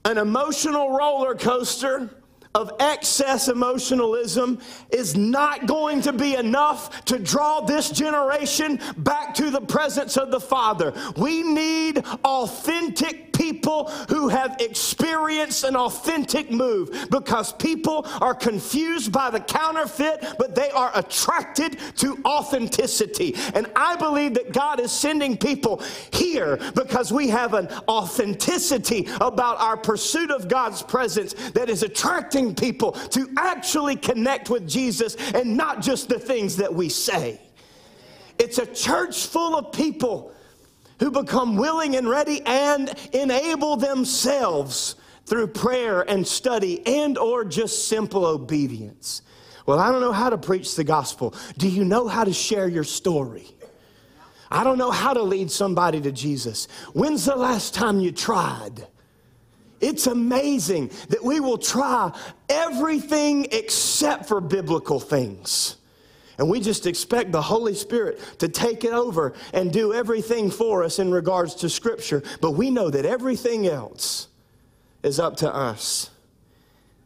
An 0.06 0.18
emotional 0.18 0.92
roller 0.92 1.36
coaster 1.36 2.10
of 2.54 2.72
excess 2.80 3.48
emotionalism 3.48 4.60
is 4.92 5.16
not 5.16 5.68
going 5.68 6.02
to 6.02 6.12
be 6.12 6.36
enough 6.36 7.06
to 7.06 7.18
draw 7.18 7.62
this 7.62 7.90
generation 7.90 8.80
back 8.98 9.34
to 9.34 9.50
the 9.50 9.62
presence 9.62 10.18
of 10.18 10.32
the 10.32 10.40
Father. 10.40 10.94
We 11.16 11.44
need 11.44 12.04
authentic 12.26 13.31
people 13.42 13.90
who 14.08 14.30
have 14.30 14.56
experienced 14.60 15.64
an 15.64 15.76
authentic 15.76 16.52
move 16.52 17.08
because 17.10 17.52
people 17.54 18.06
are 18.22 18.36
confused 18.36 19.12
by 19.12 19.32
the 19.32 19.40
counterfeit, 19.40 20.36
but 20.38 20.54
they 20.54 20.70
are 20.70 20.92
attracted 20.94 21.80
to 21.96 22.20
authenticity. 22.24 23.34
And 23.56 23.66
I 23.76 23.96
believe 23.96 24.36
that 24.36 24.54
God 24.54 24.80
is 24.80 24.92
sending 24.92 25.38
people 25.38 25.82
here 26.14 26.58
because 26.76 27.12
we 27.12 27.30
have 27.30 27.56
an 27.56 27.68
authenticity 27.88 29.08
about 29.20 29.60
our 29.60 29.76
pursuit 29.76 30.30
of 30.30 30.48
God's 30.48 30.84
presence 30.84 31.34
that 31.52 31.68
is 31.68 31.82
attracting 31.82 32.54
people 32.54 32.92
to 32.92 33.28
actually 33.38 33.96
connect 33.96 34.52
with 34.52 34.70
Jesus 34.70 35.16
and 35.34 35.58
not 35.58 35.82
just 35.82 36.10
the 36.10 36.20
things 36.20 36.58
that 36.58 36.72
we 36.72 36.90
say. 36.90 37.42
It's 38.38 38.60
a 38.60 38.68
church 38.68 39.26
full 39.26 39.56
of 39.56 39.72
people 39.72 40.32
who 41.02 41.10
become 41.10 41.58
willing 41.58 41.96
and 41.96 42.08
ready 42.08 42.44
and 42.46 42.94
enable 43.12 43.76
themselves 43.76 44.96
through 45.26 45.48
prayer 45.48 46.02
and 46.02 46.26
study 46.26 46.86
and 46.86 47.18
or 47.18 47.44
just 47.44 47.88
simple 47.88 48.24
obedience. 48.24 49.24
Well, 49.66 49.80
I 49.80 49.92
don't 49.92 50.02
know 50.02 50.12
how 50.12 50.30
to 50.30 50.38
preach 50.38 50.76
the 50.76 50.84
gospel. 50.84 51.34
Do 51.58 51.68
you 51.68 51.84
know 51.84 52.08
how 52.08 52.24
to 52.24 52.32
share 52.32 52.68
your 52.68 52.84
story? 52.84 53.48
I 54.52 54.64
don't 54.64 54.78
know 54.78 54.92
how 54.92 55.16
to 55.16 55.24
lead 55.24 55.50
somebody 55.50 56.00
to 56.02 56.12
Jesus. 56.12 56.68
When's 56.94 57.26
the 57.26 57.36
last 57.36 57.74
time 57.74 58.00
you 58.00 58.12
tried? 58.12 58.86
It's 59.80 60.06
amazing 60.06 60.92
that 61.10 61.24
we 61.24 61.40
will 61.40 61.58
try 61.58 62.16
everything 62.48 63.48
except 63.52 64.28
for 64.28 64.40
biblical 64.40 65.00
things. 65.00 65.78
And 66.38 66.50
we 66.50 66.60
just 66.60 66.88
expect 66.88 67.32
the 67.32 67.42
Holy 67.42 67.76
Spirit 67.76 68.20
to 68.40 68.48
take 68.48 68.84
it 68.84 68.94
over 68.94 69.34
and 69.54 69.72
do 69.72 69.94
everything 69.94 70.50
for 70.50 70.84
us 70.84 71.00
in 71.00 71.12
regards 71.12 71.56
to 71.56 71.70
Scripture. 71.70 72.24
But 72.40 72.52
we 72.52 72.70
know 72.70 72.90
that 72.90 73.06
everything 73.06 73.68
else 73.68 74.28
is 75.04 75.20
up 75.20 75.38
to 75.38 75.54
us. 75.54 76.10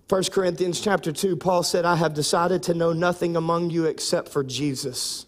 1 0.07 0.23
Corinthians 0.25 0.79
chapter 0.79 1.11
2, 1.11 1.35
Paul 1.35 1.63
said, 1.63 1.83
I 1.83 1.95
have 1.95 2.13
decided 2.13 2.61
to 2.63 2.75
know 2.75 2.93
nothing 2.93 3.35
among 3.35 3.71
you 3.71 3.85
except 3.85 4.29
for 4.29 4.43
Jesus 4.43 5.25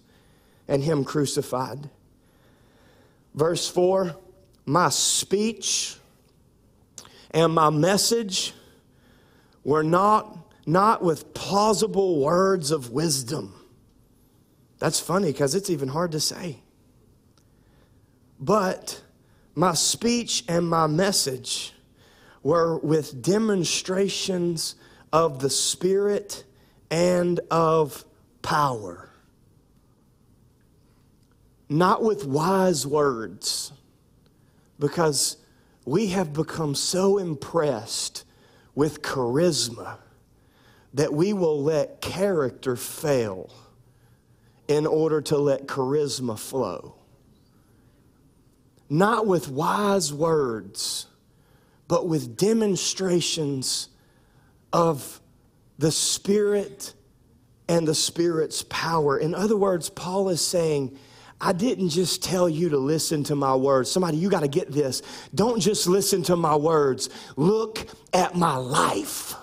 and 0.67 0.83
Him 0.83 1.03
crucified. 1.03 1.89
Verse 3.33 3.67
4 3.67 4.15
My 4.67 4.89
speech 4.89 5.97
and 7.31 7.53
my 7.53 7.71
message 7.71 8.53
were 9.63 9.83
not, 9.83 10.37
not 10.67 11.03
with 11.03 11.33
plausible 11.33 12.19
words 12.19 12.69
of 12.69 12.91
wisdom 12.91 13.56
that's 14.79 14.99
funny 14.99 15.31
because 15.31 15.55
it's 15.55 15.69
even 15.69 15.89
hard 15.89 16.11
to 16.11 16.19
say. 16.19 16.57
But 18.39 19.01
my 19.55 19.73
speech 19.73 20.43
and 20.47 20.69
my 20.69 20.87
message 20.87 21.73
were 22.43 22.77
with 22.77 23.21
demonstrations 23.21 24.75
of 25.11 25.39
the 25.39 25.49
Spirit 25.49 26.43
and 26.91 27.39
of 27.49 28.05
power. 28.41 29.09
Not 31.69 32.03
with 32.03 32.25
wise 32.25 32.85
words, 32.85 33.73
because 34.79 35.37
we 35.85 36.07
have 36.07 36.33
become 36.33 36.75
so 36.75 37.17
impressed 37.17 38.23
with 38.75 39.01
charisma 39.01 39.97
that 40.93 41.11
we 41.11 41.33
will 41.33 41.61
let 41.63 41.99
character 41.99 42.75
fail 42.75 43.51
in 44.67 44.85
order 44.85 45.21
to 45.21 45.37
let 45.37 45.67
charisma 45.67 46.37
flow. 46.37 46.95
Not 48.89 49.27
with 49.27 49.49
wise 49.49 50.13
words, 50.13 51.07
but 51.87 52.07
with 52.07 52.37
demonstrations 52.37 53.89
of 54.73 55.21
the 55.77 55.91
Spirit 55.91 56.93
and 57.69 57.87
the 57.87 57.95
Spirit's 57.95 58.63
power. 58.63 59.17
In 59.17 59.35
other 59.35 59.57
words, 59.57 59.89
Paul 59.89 60.29
is 60.29 60.45
saying, 60.45 60.97
I 61.39 61.53
didn't 61.53 61.89
just 61.89 62.23
tell 62.23 62.49
you 62.49 62.69
to 62.69 62.77
listen 62.77 63.23
to 63.25 63.35
my 63.35 63.55
words. 63.55 63.91
Somebody, 63.91 64.17
you 64.17 64.29
got 64.29 64.39
to 64.39 64.47
get 64.47 64.71
this. 64.71 65.01
Don't 65.35 65.59
just 65.59 65.87
listen 65.87 66.23
to 66.23 66.35
my 66.35 66.55
words, 66.55 67.09
look 67.35 67.87
at 68.13 68.35
my 68.35 68.55
life. 68.55 69.35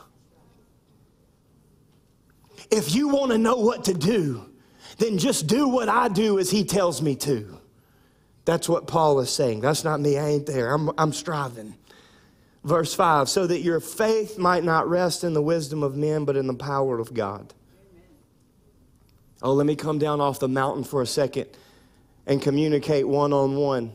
If 2.70 2.94
you 2.94 3.08
want 3.08 3.30
to 3.30 3.38
know 3.38 3.56
what 3.56 3.84
to 3.84 3.94
do, 3.94 4.50
then 4.98 5.18
just 5.18 5.46
do 5.46 5.68
what 5.68 5.88
I 5.88 6.08
do 6.08 6.38
as 6.38 6.50
he 6.50 6.64
tells 6.64 7.02
me 7.02 7.16
to. 7.16 7.58
That's 8.44 8.68
what 8.68 8.86
Paul 8.86 9.20
is 9.20 9.30
saying. 9.30 9.60
That's 9.60 9.84
not 9.84 10.00
me. 10.00 10.18
I 10.18 10.28
ain't 10.28 10.46
there. 10.46 10.72
I'm, 10.72 10.90
I'm 10.98 11.12
striving. 11.12 11.74
Verse 12.62 12.94
5 12.94 13.28
so 13.28 13.46
that 13.46 13.60
your 13.60 13.80
faith 13.80 14.38
might 14.38 14.64
not 14.64 14.88
rest 14.88 15.22
in 15.22 15.34
the 15.34 15.42
wisdom 15.42 15.82
of 15.82 15.96
men, 15.96 16.24
but 16.24 16.36
in 16.36 16.46
the 16.46 16.54
power 16.54 16.98
of 16.98 17.12
God. 17.12 17.52
Oh, 19.42 19.52
let 19.52 19.66
me 19.66 19.76
come 19.76 19.98
down 19.98 20.20
off 20.20 20.40
the 20.40 20.48
mountain 20.48 20.84
for 20.84 21.02
a 21.02 21.06
second 21.06 21.46
and 22.26 22.40
communicate 22.40 23.06
one 23.06 23.32
on 23.34 23.56
one. 23.56 23.92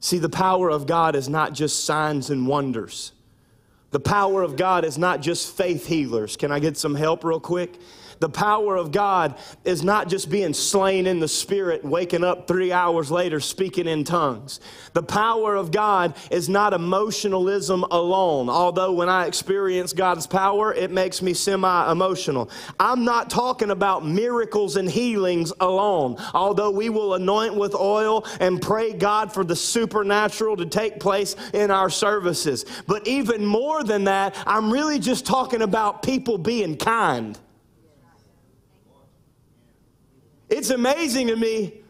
See, 0.00 0.18
the 0.18 0.28
power 0.28 0.68
of 0.68 0.86
God 0.86 1.14
is 1.14 1.28
not 1.28 1.52
just 1.52 1.84
signs 1.84 2.30
and 2.30 2.46
wonders. 2.46 3.12
The 3.90 4.00
power 4.00 4.42
of 4.42 4.56
God 4.56 4.84
is 4.84 4.98
not 4.98 5.22
just 5.22 5.56
faith 5.56 5.86
healers. 5.86 6.36
Can 6.36 6.52
I 6.52 6.58
get 6.58 6.76
some 6.76 6.94
help 6.94 7.24
real 7.24 7.40
quick? 7.40 7.78
The 8.20 8.28
power 8.28 8.76
of 8.76 8.92
God 8.92 9.38
is 9.64 9.82
not 9.82 10.08
just 10.08 10.30
being 10.30 10.54
slain 10.54 11.06
in 11.06 11.20
the 11.20 11.28
spirit, 11.28 11.84
waking 11.84 12.24
up 12.24 12.48
three 12.48 12.72
hours 12.72 13.10
later 13.10 13.40
speaking 13.40 13.86
in 13.86 14.04
tongues. 14.04 14.60
The 14.92 15.02
power 15.02 15.54
of 15.54 15.70
God 15.70 16.16
is 16.30 16.48
not 16.48 16.72
emotionalism 16.72 17.84
alone, 17.84 18.48
although 18.48 18.92
when 18.92 19.08
I 19.08 19.26
experience 19.26 19.92
God's 19.92 20.26
power, 20.26 20.74
it 20.74 20.90
makes 20.90 21.22
me 21.22 21.34
semi 21.34 21.92
emotional. 21.92 22.50
I'm 22.80 23.04
not 23.04 23.30
talking 23.30 23.70
about 23.70 24.04
miracles 24.04 24.76
and 24.76 24.90
healings 24.90 25.52
alone, 25.60 26.16
although 26.34 26.70
we 26.70 26.88
will 26.88 27.14
anoint 27.14 27.54
with 27.54 27.74
oil 27.74 28.26
and 28.40 28.60
pray 28.60 28.92
God 28.92 29.32
for 29.32 29.44
the 29.44 29.56
supernatural 29.56 30.56
to 30.56 30.66
take 30.66 30.98
place 30.98 31.36
in 31.52 31.70
our 31.70 31.90
services. 31.90 32.64
But 32.86 33.06
even 33.06 33.44
more 33.44 33.84
than 33.84 34.04
that, 34.04 34.36
I'm 34.46 34.72
really 34.72 34.98
just 34.98 35.26
talking 35.26 35.62
about 35.62 36.02
people 36.02 36.38
being 36.38 36.76
kind. 36.76 37.38
It's 40.48 40.70
amazing 40.70 41.26
to 41.28 41.36
me 41.36 41.82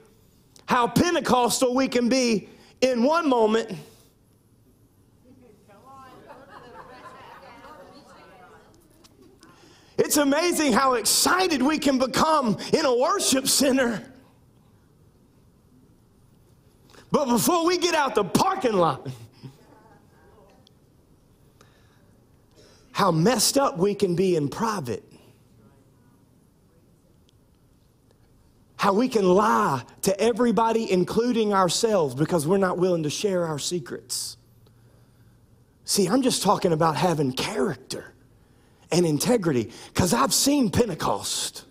how 0.67 0.89
Pentecostal 0.89 1.75
we 1.75 1.89
can 1.89 2.09
be 2.09 2.49
in 2.81 3.03
one 3.03 3.29
moment. 3.29 3.71
It's 9.97 10.17
amazing 10.17 10.73
how 10.73 10.95
excited 10.95 11.61
we 11.61 11.79
can 11.79 11.99
become 11.99 12.57
in 12.73 12.85
a 12.85 12.97
worship 12.97 13.49
center. 13.49 14.05
But 17.11 17.27
before 17.27 17.67
we 17.67 17.79
get 17.79 17.95
out 17.95 18.15
the 18.15 18.25
parking 18.25 18.75
lot, 18.75 19.09
how 22.93 23.11
messed 23.11 23.59
up 23.59 23.79
we 23.79 23.95
can 23.95 24.15
be 24.15 24.37
in 24.37 24.49
private. 24.49 25.03
How 28.89 28.95
we 28.95 29.07
can 29.07 29.29
lie 29.29 29.83
to 30.01 30.19
everybody, 30.19 30.91
including 30.91 31.53
ourselves, 31.53 32.15
because 32.15 32.47
we're 32.47 32.57
not 32.57 32.79
willing 32.79 33.03
to 33.03 33.11
share 33.11 33.45
our 33.45 33.59
secrets. 33.59 34.39
See, 35.85 36.09
I'm 36.09 36.23
just 36.23 36.43
talking 36.43 36.73
about 36.73 36.97
having 36.97 37.33
character 37.33 38.15
and 38.91 39.05
integrity, 39.05 39.71
because 39.93 40.15
I've 40.15 40.33
seen 40.33 40.71
Pentecost, 40.71 41.67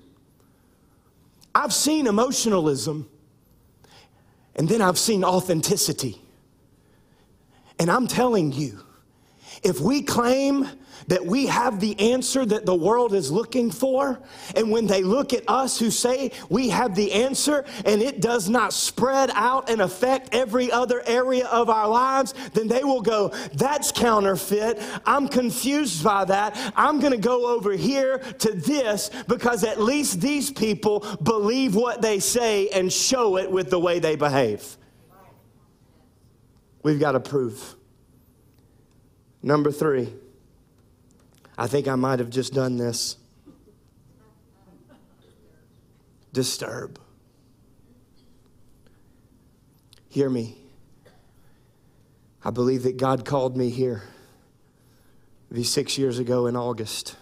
I've 1.56 1.73
seen 1.73 2.06
emotionalism, 2.06 3.10
and 4.56 4.69
then 4.69 4.80
I've 4.80 4.99
seen 4.99 5.23
authenticity. 5.23 6.21
And 7.80 7.89
I'm 7.89 8.06
telling 8.06 8.51
you, 8.51 8.80
if 9.63 9.80
we 9.80 10.03
claim 10.03 10.69
that 11.08 11.26
we 11.26 11.48
have 11.48 11.80
the 11.80 12.00
answer 12.00 12.46
that 12.46 12.65
the 12.65 12.76
world 12.76 13.13
is 13.13 13.32
looking 13.32 13.72
for. 13.72 14.20
And 14.56 14.72
when 14.72 14.88
they 14.88 15.04
look 15.04 15.34
at 15.34 15.43
us 15.48 15.80
who 15.80 15.89
say 15.89 16.32
we 16.50 16.70
have 16.70 16.96
the 16.96 17.12
answer 17.13 17.65
and 17.86 18.02
it 18.02 18.22
does 18.22 18.50
not 18.50 18.74
spread 18.74 19.32
out 19.34 19.70
and 19.70 19.82
affect 19.82 20.34
every 20.34 20.72
other 20.72 21.02
area 21.08 21.48
of 21.48 21.70
our 21.70 21.88
lives, 21.88 22.34
then 22.54 22.67
they 22.67 22.84
will 22.84 23.02
go, 23.02 23.30
That's 23.54 23.91
counterfeit. 23.91 24.80
I'm 25.06 25.28
confused 25.28 26.04
by 26.04 26.26
that. 26.26 26.74
I'm 26.76 27.00
going 27.00 27.13
to 27.13 27.17
go 27.17 27.56
over 27.56 27.72
here 27.72 28.20
to 28.20 28.52
this 28.52 29.10
because 29.28 29.63
at 29.63 29.82
least 29.82 30.22
these 30.22 30.52
people 30.52 31.00
believe 31.24 31.76
what 31.76 32.02
they 32.02 32.20
say 32.20 32.70
and 32.70 32.91
show 32.91 33.38
it 33.38 33.50
with 33.50 33.70
the 33.70 33.80
way 33.80 34.00
they 34.00 34.15
behave. 34.15 34.78
We've 36.84 37.00
got 37.00 37.13
to 37.13 37.20
prove. 37.20 37.76
Number 39.41 39.72
three. 39.72 40.13
I 41.58 41.67
think 41.67 41.88
I 41.88 41.96
might 41.96 42.20
have 42.20 42.30
just 42.30 42.54
done 42.54 42.78
this. 42.78 43.17
Disturb. 46.32 47.00
Hear 50.10 50.30
me. 50.30 50.58
I 52.43 52.52
believe 52.52 52.84
that 52.84 52.98
God 52.98 53.26
called 53.26 53.58
me 53.58 53.70
here 53.70 54.04
these 55.50 55.70
six 55.70 55.98
years 55.98 56.20
ago 56.20 56.46
in 56.46 56.56
August 56.56 57.15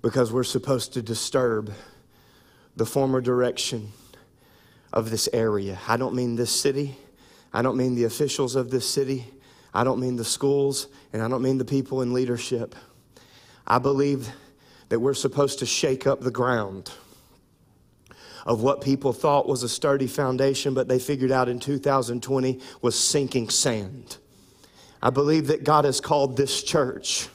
because 0.00 0.32
we're 0.32 0.44
supposed 0.44 0.94
to 0.94 1.02
disturb 1.02 1.72
the 2.76 2.86
former 2.86 3.20
direction 3.20 3.92
of 4.92 5.10
this 5.10 5.28
area. 5.32 5.78
I 5.86 5.96
don't 5.96 6.14
mean 6.14 6.36
this 6.36 6.50
city, 6.50 6.96
I 7.52 7.62
don't 7.62 7.76
mean 7.76 7.94
the 7.94 8.04
officials 8.04 8.56
of 8.56 8.70
this 8.70 8.88
city. 8.88 9.26
I 9.72 9.84
don't 9.84 10.00
mean 10.00 10.16
the 10.16 10.24
schools, 10.24 10.88
and 11.12 11.22
I 11.22 11.28
don't 11.28 11.42
mean 11.42 11.58
the 11.58 11.64
people 11.64 12.02
in 12.02 12.12
leadership. 12.12 12.74
I 13.66 13.78
believe 13.78 14.28
that 14.88 15.00
we're 15.00 15.14
supposed 15.14 15.58
to 15.58 15.66
shake 15.66 16.06
up 16.06 16.20
the 16.20 16.30
ground 16.30 16.90
of 18.46 18.62
what 18.62 18.80
people 18.80 19.12
thought 19.12 19.46
was 19.46 19.62
a 19.62 19.68
sturdy 19.68 20.06
foundation, 20.06 20.72
but 20.72 20.88
they 20.88 20.98
figured 20.98 21.30
out 21.30 21.48
in 21.48 21.60
2020 21.60 22.60
was 22.80 22.98
sinking 22.98 23.50
sand. 23.50 24.16
I 25.02 25.10
believe 25.10 25.48
that 25.48 25.64
God 25.64 25.84
has 25.84 26.00
called 26.00 26.36
this 26.36 26.62
church 26.62 27.28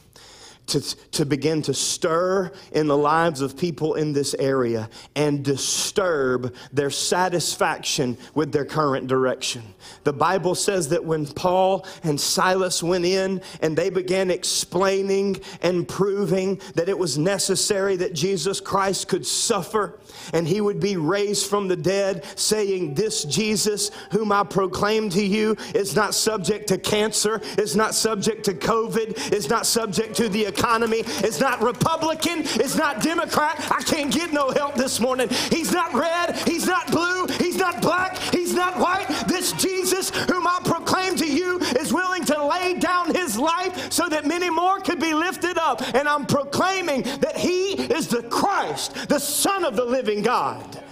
to, 0.67 0.81
to 1.11 1.25
begin 1.25 1.61
to 1.63 1.73
stir 1.73 2.51
in 2.71 2.87
the 2.87 2.97
lives 2.97 3.41
of 3.41 3.57
people 3.57 3.95
in 3.95 4.13
this 4.13 4.33
area 4.35 4.89
and 5.15 5.43
disturb 5.43 6.55
their 6.71 6.89
satisfaction 6.89 8.17
with 8.33 8.51
their 8.51 8.65
current 8.65 9.07
direction. 9.07 9.61
The 10.03 10.13
Bible 10.13 10.55
says 10.55 10.89
that 10.89 11.03
when 11.03 11.25
Paul 11.25 11.85
and 12.03 12.19
Silas 12.19 12.81
went 12.81 13.05
in 13.05 13.41
and 13.61 13.77
they 13.77 13.89
began 13.89 14.31
explaining 14.31 15.41
and 15.61 15.87
proving 15.87 16.61
that 16.75 16.89
it 16.89 16.97
was 16.97 17.17
necessary 17.17 17.95
that 17.97 18.13
Jesus 18.13 18.61
Christ 18.61 19.07
could 19.07 19.25
suffer 19.25 19.99
and 20.33 20.47
he 20.47 20.61
would 20.61 20.79
be 20.79 20.95
raised 20.95 21.49
from 21.49 21.67
the 21.67 21.75
dead, 21.75 22.25
saying, 22.37 22.93
This 22.93 23.23
Jesus, 23.25 23.91
whom 24.11 24.31
I 24.31 24.43
proclaim 24.43 25.09
to 25.09 25.23
you, 25.23 25.57
is 25.75 25.95
not 25.95 26.15
subject 26.15 26.67
to 26.67 26.77
cancer, 26.77 27.41
is 27.57 27.75
not 27.75 27.93
subject 27.93 28.45
to 28.45 28.53
COVID, 28.53 29.33
is 29.33 29.49
not 29.49 29.65
subject 29.65 30.15
to 30.17 30.29
the 30.29 30.45
economy, 30.53 30.99
is 31.23 31.39
not 31.39 31.61
Republican, 31.61 32.39
It's 32.63 32.75
not 32.75 33.01
Democrat. 33.01 33.55
I 33.71 33.81
can't 33.83 34.11
get 34.11 34.31
no 34.31 34.51
help 34.51 34.75
this 34.75 34.99
morning. 34.99 35.29
He's 35.51 35.71
not 35.71 35.93
red, 35.93 36.35
he's 36.47 36.67
not 36.67 36.91
blue, 36.91 37.27
he's 37.39 37.57
not 37.57 37.81
black, 37.81 38.17
he's 38.17 38.53
not 38.53 38.77
white. 38.77 39.07
This 39.27 39.51
Jesus, 39.53 40.09
whom 40.29 40.47
I 40.47 40.59
proclaim 40.63 41.15
to 41.17 41.25
you, 41.25 41.59
is 41.79 41.93
willing 41.93 42.23
to 42.25 42.45
lay 42.45 42.75
down 42.75 43.13
his 43.13 43.37
life 43.37 43.91
so 43.91 44.07
that 44.09 44.25
many 44.25 44.49
more 44.49 44.79
could 44.79 44.99
be 44.99 45.13
lifted 45.13 45.57
up. 45.57 45.81
And 45.95 46.07
I'm 46.07 46.25
proclaiming 46.25 47.03
that 47.19 47.37
he 47.37 47.73
is 47.97 48.07
the 48.07 48.23
Christ, 48.23 49.09
the 49.09 49.19
Son 49.19 49.65
of 49.65 49.75
the 49.75 49.85
living 49.85 50.21
God. 50.21 50.83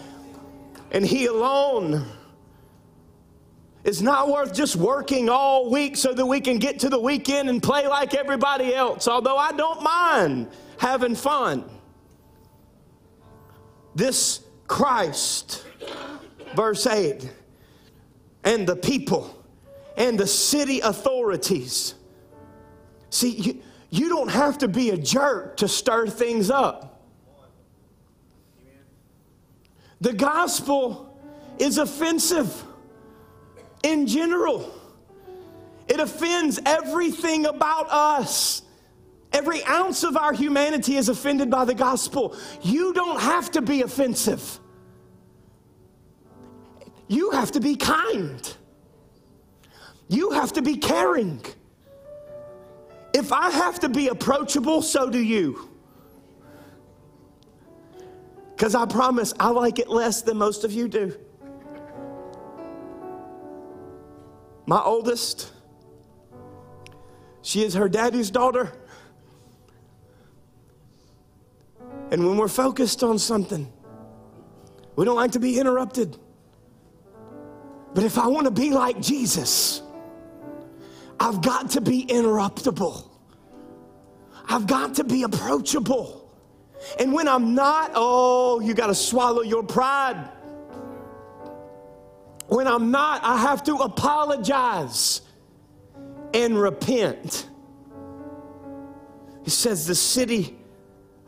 And 0.91 1.05
he 1.05 1.27
alone 1.27 2.05
is 3.83 4.01
not 4.01 4.29
worth 4.29 4.53
just 4.53 4.75
working 4.75 5.29
all 5.29 5.69
week 5.69 5.97
so 5.97 6.13
that 6.13 6.25
we 6.25 6.39
can 6.39 6.59
get 6.59 6.79
to 6.79 6.89
the 6.89 6.99
weekend 6.99 7.49
and 7.49 7.61
play 7.61 7.87
like 7.87 8.13
everybody 8.13 8.75
else, 8.75 9.07
although 9.07 9.37
I 9.37 9.51
don't 9.53 9.81
mind 9.81 10.49
having 10.77 11.15
fun. 11.15 11.69
This 13.95 14.41
Christ, 14.67 15.65
verse 16.55 16.85
8, 16.85 17.29
and 18.43 18.67
the 18.67 18.75
people 18.75 19.43
and 19.97 20.19
the 20.19 20.27
city 20.27 20.79
authorities. 20.79 21.95
See, 23.09 23.31
you, 23.31 23.61
you 23.89 24.09
don't 24.09 24.29
have 24.31 24.59
to 24.59 24.67
be 24.67 24.91
a 24.91 24.97
jerk 24.97 25.57
to 25.57 25.67
stir 25.67 26.07
things 26.07 26.49
up. 26.49 27.03
The 29.99 30.13
gospel 30.13 31.19
is 31.59 31.77
offensive 31.77 32.63
in 33.83 34.07
general. 34.07 34.73
It 35.87 35.99
offends 35.99 36.59
everything 36.65 37.45
about 37.45 37.89
us. 37.89 38.61
Every 39.33 39.63
ounce 39.65 40.03
of 40.03 40.17
our 40.17 40.33
humanity 40.33 40.97
is 40.97 41.09
offended 41.09 41.49
by 41.49 41.65
the 41.65 41.73
gospel. 41.73 42.35
You 42.61 42.93
don't 42.93 43.19
have 43.19 43.51
to 43.51 43.61
be 43.61 43.81
offensive. 43.81 44.59
You 47.07 47.31
have 47.31 47.51
to 47.51 47.59
be 47.59 47.75
kind. 47.75 48.55
You 50.07 50.31
have 50.31 50.53
to 50.53 50.61
be 50.61 50.77
caring. 50.77 51.43
If 53.13 53.31
I 53.31 53.49
have 53.49 53.79
to 53.81 53.89
be 53.89 54.07
approachable, 54.07 54.81
so 54.81 55.09
do 55.09 55.19
you. 55.19 55.69
Because 58.55 58.75
I 58.75 58.85
promise 58.85 59.33
I 59.39 59.49
like 59.49 59.79
it 59.79 59.89
less 59.89 60.21
than 60.21 60.37
most 60.37 60.63
of 60.63 60.71
you 60.71 60.87
do. 60.87 61.17
My 64.71 64.81
oldest, 64.81 65.51
she 67.41 67.61
is 67.61 67.73
her 67.73 67.89
daddy's 67.89 68.31
daughter. 68.31 68.71
And 72.09 72.25
when 72.25 72.37
we're 72.37 72.47
focused 72.47 73.03
on 73.03 73.19
something, 73.19 73.69
we 74.95 75.03
don't 75.03 75.17
like 75.17 75.33
to 75.33 75.41
be 75.41 75.59
interrupted. 75.59 76.17
But 77.93 78.05
if 78.05 78.17
I 78.17 78.27
want 78.27 78.45
to 78.45 78.51
be 78.51 78.69
like 78.69 79.01
Jesus, 79.01 79.81
I've 81.19 81.41
got 81.41 81.71
to 81.71 81.81
be 81.81 82.05
interruptible. 82.05 83.09
I've 84.47 84.67
got 84.67 84.95
to 84.95 85.03
be 85.03 85.23
approachable. 85.23 86.33
And 86.97 87.11
when 87.11 87.27
I'm 87.27 87.53
not, 87.55 87.91
oh, 87.93 88.61
you 88.61 88.73
got 88.73 88.87
to 88.87 88.95
swallow 88.95 89.41
your 89.41 89.63
pride. 89.63 90.29
When 92.51 92.67
I'm 92.67 92.91
not, 92.91 93.23
I 93.23 93.37
have 93.37 93.63
to 93.63 93.75
apologize 93.77 95.21
and 96.33 96.59
repent. 96.59 97.47
He 99.45 99.49
says 99.49 99.87
the 99.87 99.95
city 99.95 100.57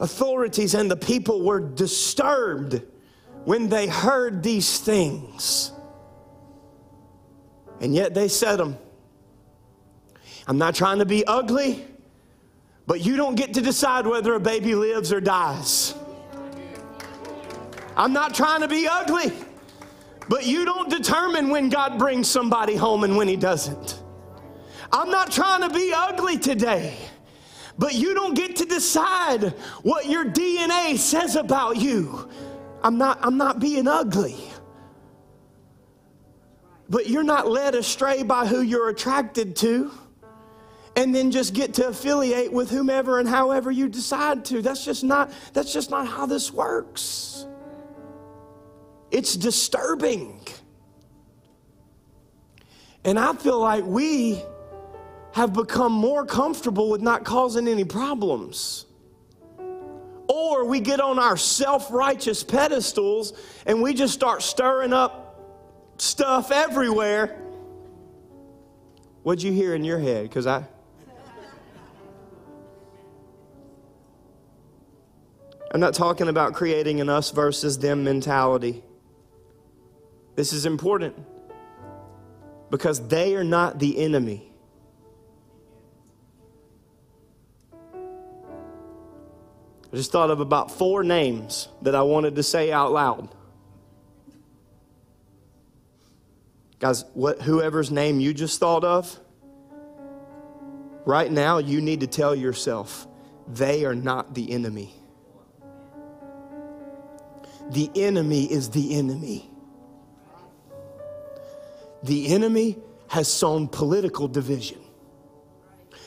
authorities 0.01 0.73
and 0.73 0.91
the 0.91 0.97
people 0.97 1.45
were 1.45 1.61
disturbed 1.61 2.81
when 3.45 3.69
they 3.69 3.87
heard 3.87 4.43
these 4.43 4.79
things. 4.79 5.71
And 7.79 7.95
yet 7.95 8.13
they 8.13 8.27
said 8.27 8.57
them. 8.57 8.77
I'm 10.45 10.57
not 10.57 10.75
trying 10.75 10.99
to 10.99 11.05
be 11.05 11.23
ugly, 11.23 11.87
but 12.85 12.99
you 12.99 13.15
don't 13.15 13.35
get 13.35 13.53
to 13.53 13.61
decide 13.61 14.05
whether 14.05 14.33
a 14.33 14.41
baby 14.41 14.75
lives 14.75 15.13
or 15.13 15.21
dies. 15.21 15.95
I'm 17.95 18.11
not 18.11 18.35
trying 18.35 18.59
to 18.59 18.67
be 18.67 18.89
ugly, 18.89 19.31
but 20.29 20.45
you 20.45 20.65
don't 20.65 20.89
determine 20.89 21.49
when 21.49 21.69
God 21.69 21.97
brings 21.97 22.29
somebody 22.29 22.75
home 22.75 23.03
and 23.03 23.17
when 23.17 23.27
He 23.27 23.35
doesn't. 23.35 24.01
I'm 24.91 25.09
not 25.09 25.31
trying 25.31 25.61
to 25.61 25.69
be 25.69 25.91
ugly 25.95 26.37
today, 26.37 26.95
but 27.77 27.95
you 27.95 28.13
don't 28.13 28.35
get 28.35 28.57
to 28.57 28.65
decide 28.65 29.53
what 29.81 30.05
your 30.05 30.25
DNA 30.25 30.97
says 30.97 31.35
about 31.35 31.77
you. 31.77 32.29
I'm 32.83 32.97
not, 32.97 33.17
I'm 33.21 33.37
not 33.37 33.59
being 33.59 33.87
ugly. 33.87 34.37
But 36.89 37.09
you're 37.09 37.23
not 37.23 37.47
led 37.47 37.75
astray 37.75 38.23
by 38.23 38.45
who 38.45 38.61
you're 38.61 38.89
attracted 38.89 39.55
to 39.57 39.91
and 40.95 41.13
then 41.13 41.31
just 41.31 41.53
get 41.53 41.73
to 41.75 41.87
affiliate 41.87 42.51
with 42.51 42.69
whomever 42.69 43.19
and 43.19 43.27
however 43.27 43.71
you 43.71 43.89
decide 43.89 44.45
to. 44.45 44.61
That's 44.61 44.85
just 44.85 45.03
not 45.03 45.31
that's 45.53 45.73
just 45.73 45.89
not 45.89 46.07
how 46.07 46.25
this 46.25 46.51
works. 46.51 47.47
It's 49.13 49.35
disturbing. 49.35 50.41
And 53.05 53.19
I 53.19 53.33
feel 53.35 53.59
like 53.59 53.85
we 53.85 54.41
have 55.33 55.53
become 55.53 55.91
more 55.91 56.25
comfortable 56.25 56.89
with 56.89 57.01
not 57.01 57.23
causing 57.23 57.67
any 57.67 57.83
problems. 57.83 58.87
Or 60.27 60.65
we 60.65 60.79
get 60.79 60.99
on 60.99 61.19
our 61.19 61.37
self 61.37 61.91
righteous 61.91 62.43
pedestals 62.43 63.33
and 63.67 63.83
we 63.83 63.93
just 63.93 64.15
start 64.15 64.41
stirring 64.41 64.93
up 64.93 65.39
stuff 65.99 66.51
everywhere. 66.51 67.39
What'd 69.21 69.43
you 69.43 69.51
hear 69.51 69.75
in 69.75 69.83
your 69.83 69.99
head? 69.99 70.23
Because 70.23 70.47
I. 70.47 70.65
I'm 75.71 75.79
not 75.79 75.93
talking 75.93 76.29
about 76.29 76.53
creating 76.53 76.99
an 76.99 77.09
us 77.09 77.29
versus 77.29 77.77
them 77.77 78.03
mentality. 78.03 78.83
This 80.35 80.53
is 80.53 80.65
important 80.65 81.15
because 82.71 83.07
they 83.07 83.35
are 83.35 83.43
not 83.43 83.77
the 83.79 83.99
enemy. 83.99 84.49
I 89.93 89.95
just 89.95 90.11
thought 90.11 90.31
of 90.31 90.39
about 90.39 90.71
four 90.71 91.03
names 91.03 91.67
that 91.83 91.93
I 91.93 92.01
wanted 92.01 92.35
to 92.37 92.43
say 92.43 92.71
out 92.71 92.91
loud. 92.91 93.29
Guys, 96.79 97.05
what, 97.13 97.43
whoever's 97.43 97.91
name 97.91 98.19
you 98.19 98.33
just 98.33 98.59
thought 98.59 98.83
of, 98.83 99.19
right 101.05 101.31
now 101.31 101.59
you 101.59 101.79
need 101.79 101.99
to 101.99 102.07
tell 102.07 102.33
yourself 102.33 103.07
they 103.47 103.85
are 103.85 103.93
not 103.93 104.33
the 104.33 104.51
enemy. 104.51 104.95
The 107.69 107.91
enemy 107.95 108.51
is 108.51 108.71
the 108.71 108.95
enemy. 108.95 109.52
The 112.03 112.27
enemy 112.27 112.77
has 113.07 113.27
sown 113.27 113.67
political 113.67 114.27
division. 114.27 114.79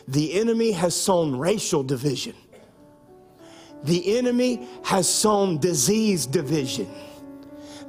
The 0.09 0.35
enemy 0.35 0.73
has 0.73 0.95
sown 0.95 1.37
racial 1.37 1.83
division. 1.83 2.35
The 3.83 4.19
enemy 4.19 4.69
has 4.85 5.09
sown 5.09 5.59
disease 5.59 6.27
division. 6.27 6.89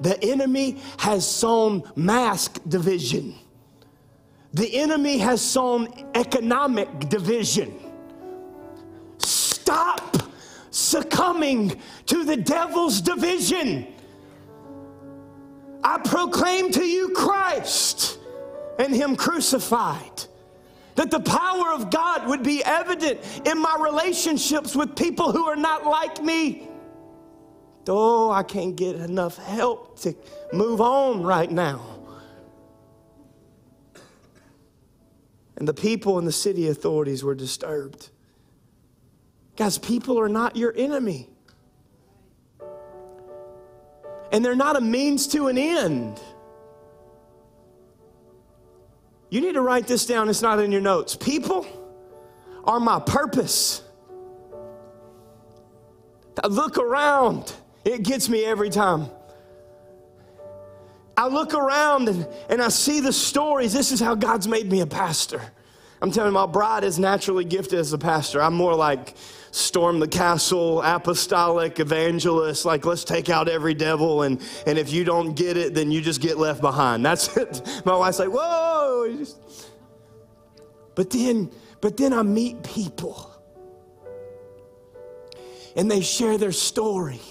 The 0.02 0.24
enemy 0.24 0.78
has 1.00 1.28
sown 1.28 1.84
mask 1.96 2.60
division. 2.68 3.36
The 4.54 4.76
enemy 4.76 5.18
has 5.18 5.42
sown 5.42 5.88
economic 6.16 7.10
division. 7.10 7.74
Stop 9.18 10.18
succumbing 10.72 11.80
to 12.06 12.24
the 12.24 12.38
devil's 12.38 13.02
division. 13.02 13.88
I 15.88 16.00
proclaim 16.00 16.70
to 16.74 16.84
you 16.84 17.12
Christ 17.12 18.20
and 18.78 18.94
Him 18.94 19.16
crucified. 19.16 20.26
That 20.96 21.12
the 21.12 21.22
power 21.22 21.72
of 21.72 21.90
God 21.90 22.28
would 22.28 22.44
be 22.44 22.62
evident 22.62 23.22
in 23.48 23.58
my 23.62 23.78
relationships 23.80 24.76
with 24.76 24.98
people 24.98 25.32
who 25.32 25.46
are 25.46 25.56
not 25.56 25.86
like 25.86 26.22
me. 26.22 26.68
Oh, 27.88 28.30
I 28.30 28.44
can't 28.44 28.76
get 28.76 28.98
enough 28.98 29.38
help 29.38 29.98
to 30.02 30.14
move 30.52 30.82
on 30.82 31.24
right 31.24 31.50
now. 31.50 31.82
And 35.56 35.66
the 35.66 35.74
people 35.74 36.18
and 36.18 36.28
the 36.28 36.34
city 36.34 36.68
authorities 36.68 37.24
were 37.24 37.36
disturbed. 37.36 38.10
Guys, 39.56 39.78
people 39.78 40.20
are 40.20 40.28
not 40.28 40.58
your 40.58 40.74
enemy. 40.76 41.30
And 44.32 44.44
they're 44.44 44.56
not 44.56 44.76
a 44.76 44.82
means 44.82 45.28
to 45.30 45.48
an 45.48 45.58
end. 45.58 46.20
You 49.30 49.42
need 49.42 49.54
to 49.54 49.62
write 49.62 49.88
this 49.88 50.06
down, 50.06 50.30
it's 50.30 50.42
not 50.42 50.60
in 50.60 50.72
your 50.72 50.82
notes. 50.82 51.16
People 51.16 51.66
are 52.64 52.80
my 52.80 53.00
purpose. 53.00 53.84
I 56.44 56.48
look 56.48 56.78
around, 56.78 57.54
it 57.84 58.04
gets 58.04 58.30
me 58.30 58.46
every 58.46 58.70
time. 58.70 59.10
I 61.18 61.28
look 61.28 61.56
around 61.56 62.10
and, 62.10 62.28
and 62.48 62.62
I 62.62 62.70
see 62.70 63.00
the 63.00 63.12
stories. 63.12 63.74
This 63.74 63.92
is 63.92 64.00
how 64.00 64.14
God's 64.14 64.48
made 64.48 64.72
me 64.72 64.82
a 64.82 64.86
pastor. 64.86 65.42
I'm 66.02 66.12
telling 66.12 66.30
you, 66.30 66.34
my 66.34 66.46
bride 66.46 66.84
is 66.84 67.00
naturally 67.00 67.44
gifted 67.44 67.80
as 67.80 67.92
a 67.94 67.98
pastor. 67.98 68.42
I'm 68.42 68.54
more 68.54 68.76
like 68.76 69.16
storm 69.52 70.00
the 70.00 70.08
castle, 70.08 70.82
apostolic, 70.84 71.80
evangelist, 71.80 72.66
like 72.66 72.86
let's 72.86 73.04
take 73.04 73.30
out 73.30 73.50
every 73.50 73.74
devil, 73.74 74.22
and, 74.22 74.42
and 74.68 74.78
if 74.78 74.92
you 74.92 75.04
don't 75.04 75.34
get 75.34 75.58
it, 75.58 75.74
then 75.74 75.92
you 75.92 76.02
just 76.02 76.22
get 76.22 76.38
left 76.38 76.62
behind. 76.62 77.04
That's 77.04 77.36
it. 77.38 77.82
My 77.86 77.96
wife's 77.96 78.20
like, 78.20 78.30
whoa. 78.30 79.26
But 80.94 81.10
then, 81.12 81.52
but 81.82 81.98
then 81.98 82.14
I 82.14 82.24
meet 82.24 82.64
people 82.64 83.32
and 85.76 85.90
they 85.90 86.02
share 86.02 86.38
their 86.38 86.52
story. 86.52 87.22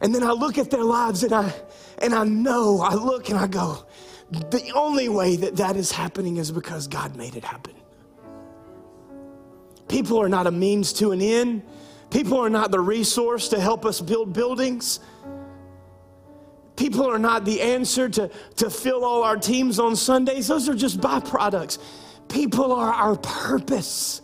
And 0.00 0.14
then 0.14 0.22
I 0.22 0.30
look 0.30 0.56
at 0.56 0.70
their 0.70 0.82
lives 0.82 1.22
and 1.22 1.34
I 1.34 1.52
and 1.98 2.14
I 2.14 2.24
know, 2.24 2.80
I 2.80 2.94
look 2.94 3.28
and 3.28 3.38
I 3.38 3.46
go, 3.46 3.86
the 4.30 4.70
only 4.74 5.08
way 5.08 5.36
that 5.36 5.56
that 5.56 5.76
is 5.76 5.90
happening 5.90 6.36
is 6.36 6.52
because 6.52 6.86
God 6.86 7.16
made 7.16 7.36
it 7.36 7.44
happen. 7.44 7.74
People 9.88 10.20
are 10.22 10.28
not 10.28 10.46
a 10.46 10.52
means 10.52 10.92
to 10.94 11.10
an 11.10 11.20
end. 11.20 11.62
People 12.10 12.38
are 12.38 12.50
not 12.50 12.70
the 12.70 12.80
resource 12.80 13.48
to 13.48 13.60
help 13.60 13.84
us 13.84 14.00
build 14.00 14.32
buildings. 14.32 15.00
People 16.76 17.06
are 17.06 17.18
not 17.18 17.44
the 17.44 17.60
answer 17.60 18.08
to, 18.08 18.30
to 18.56 18.70
fill 18.70 19.04
all 19.04 19.22
our 19.22 19.36
teams 19.36 19.78
on 19.78 19.96
Sundays. 19.96 20.46
Those 20.48 20.68
are 20.68 20.74
just 20.74 21.00
byproducts. 21.00 21.78
People 22.28 22.72
are 22.72 22.92
our 22.92 23.16
purpose. 23.16 24.22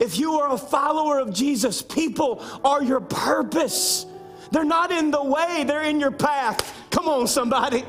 If 0.00 0.18
you 0.18 0.34
are 0.40 0.52
a 0.52 0.58
follower 0.58 1.20
of 1.20 1.32
Jesus, 1.32 1.82
people 1.82 2.44
are 2.64 2.82
your 2.82 3.00
purpose. 3.00 4.06
They're 4.50 4.64
not 4.64 4.90
in 4.90 5.10
the 5.10 5.22
way, 5.22 5.64
they're 5.64 5.84
in 5.84 6.00
your 6.00 6.10
path. 6.10 6.76
Come 6.90 7.08
on, 7.08 7.28
somebody. 7.28 7.84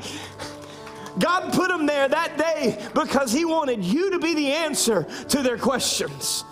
God 1.18 1.52
put 1.52 1.68
them 1.68 1.86
there 1.86 2.08
that 2.08 2.38
day 2.38 2.78
because 2.94 3.32
He 3.32 3.44
wanted 3.44 3.84
you 3.84 4.10
to 4.12 4.18
be 4.18 4.34
the 4.34 4.52
answer 4.52 5.06
to 5.28 5.42
their 5.42 5.58
questions. 5.58 6.44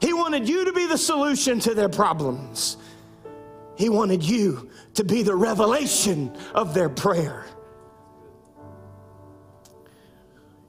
He 0.00 0.12
wanted 0.12 0.48
you 0.48 0.64
to 0.66 0.72
be 0.72 0.86
the 0.86 0.98
solution 0.98 1.58
to 1.60 1.74
their 1.74 1.88
problems. 1.88 2.76
He 3.76 3.88
wanted 3.88 4.22
you 4.22 4.70
to 4.94 5.04
be 5.04 5.22
the 5.22 5.34
revelation 5.34 6.36
of 6.54 6.74
their 6.74 6.88
prayer. 6.88 7.44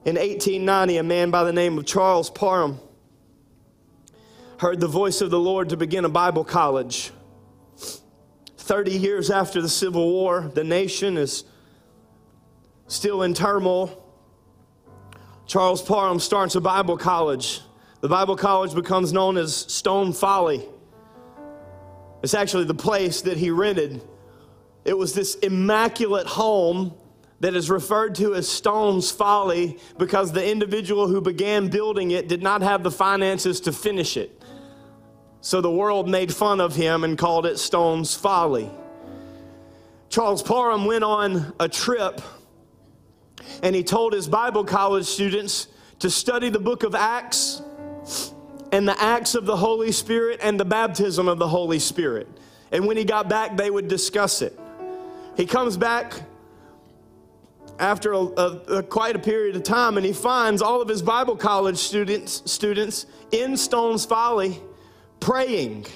In 0.04 0.16
1890, 0.16 0.96
a 0.96 1.02
man 1.02 1.30
by 1.30 1.44
the 1.44 1.52
name 1.52 1.76
of 1.76 1.86
Charles 1.86 2.30
Parham 2.30 2.80
heard 4.58 4.80
the 4.80 4.88
voice 4.88 5.20
of 5.20 5.30
the 5.30 5.38
Lord 5.38 5.70
to 5.70 5.76
begin 5.76 6.04
a 6.04 6.08
Bible 6.08 6.44
college. 6.44 7.12
30 8.56 8.92
years 8.92 9.30
after 9.30 9.60
the 9.60 9.68
Civil 9.68 10.06
War, 10.06 10.50
the 10.54 10.64
nation 10.64 11.16
is 11.16 11.44
still 12.90 13.22
in 13.22 13.32
turmoil. 13.32 14.04
Charles 15.46 15.80
Parham 15.80 16.18
starts 16.18 16.56
a 16.56 16.60
Bible 16.60 16.98
college. 16.98 17.60
The 18.00 18.08
Bible 18.08 18.36
college 18.36 18.74
becomes 18.74 19.12
known 19.12 19.36
as 19.36 19.54
Stone 19.54 20.12
Folly. 20.12 20.64
It's 22.22 22.34
actually 22.34 22.64
the 22.64 22.74
place 22.74 23.22
that 23.22 23.36
he 23.36 23.50
rented. 23.50 24.02
It 24.84 24.98
was 24.98 25.14
this 25.14 25.36
immaculate 25.36 26.26
home 26.26 26.94
that 27.38 27.54
is 27.54 27.70
referred 27.70 28.16
to 28.16 28.34
as 28.34 28.48
Stone's 28.48 29.10
Folly 29.10 29.78
because 29.96 30.32
the 30.32 30.50
individual 30.50 31.06
who 31.06 31.20
began 31.20 31.68
building 31.68 32.10
it 32.10 32.28
did 32.28 32.42
not 32.42 32.60
have 32.60 32.82
the 32.82 32.90
finances 32.90 33.60
to 33.60 33.72
finish 33.72 34.16
it. 34.16 34.42
So 35.42 35.60
the 35.60 35.70
world 35.70 36.08
made 36.08 36.34
fun 36.34 36.60
of 36.60 36.74
him 36.74 37.04
and 37.04 37.16
called 37.16 37.46
it 37.46 37.58
Stone's 37.58 38.14
Folly. 38.14 38.68
Charles 40.08 40.42
Parham 40.42 40.86
went 40.86 41.04
on 41.04 41.54
a 41.60 41.68
trip 41.68 42.20
and 43.62 43.74
he 43.74 43.82
told 43.82 44.12
his 44.12 44.28
Bible 44.28 44.64
college 44.64 45.06
students 45.06 45.68
to 46.00 46.10
study 46.10 46.48
the 46.48 46.58
book 46.58 46.82
of 46.82 46.94
Acts 46.94 47.62
and 48.72 48.86
the 48.86 49.00
acts 49.02 49.34
of 49.34 49.46
the 49.46 49.56
Holy 49.56 49.92
Spirit 49.92 50.40
and 50.42 50.58
the 50.58 50.64
baptism 50.64 51.28
of 51.28 51.38
the 51.38 51.48
Holy 51.48 51.78
Spirit. 51.78 52.28
And 52.72 52.86
when 52.86 52.96
he 52.96 53.04
got 53.04 53.28
back, 53.28 53.56
they 53.56 53.70
would 53.70 53.88
discuss 53.88 54.42
it. 54.42 54.58
He 55.36 55.46
comes 55.46 55.76
back 55.76 56.22
after 57.78 58.12
a, 58.12 58.18
a, 58.18 58.46
a, 58.76 58.82
quite 58.82 59.16
a 59.16 59.18
period 59.18 59.56
of 59.56 59.62
time 59.62 59.96
and 59.96 60.04
he 60.04 60.12
finds 60.12 60.60
all 60.60 60.82
of 60.82 60.88
his 60.88 61.02
Bible 61.02 61.36
college 61.36 61.78
students, 61.78 62.42
students 62.50 63.06
in 63.32 63.56
Stone's 63.56 64.04
Folly 64.04 64.60
praying, 65.18 65.86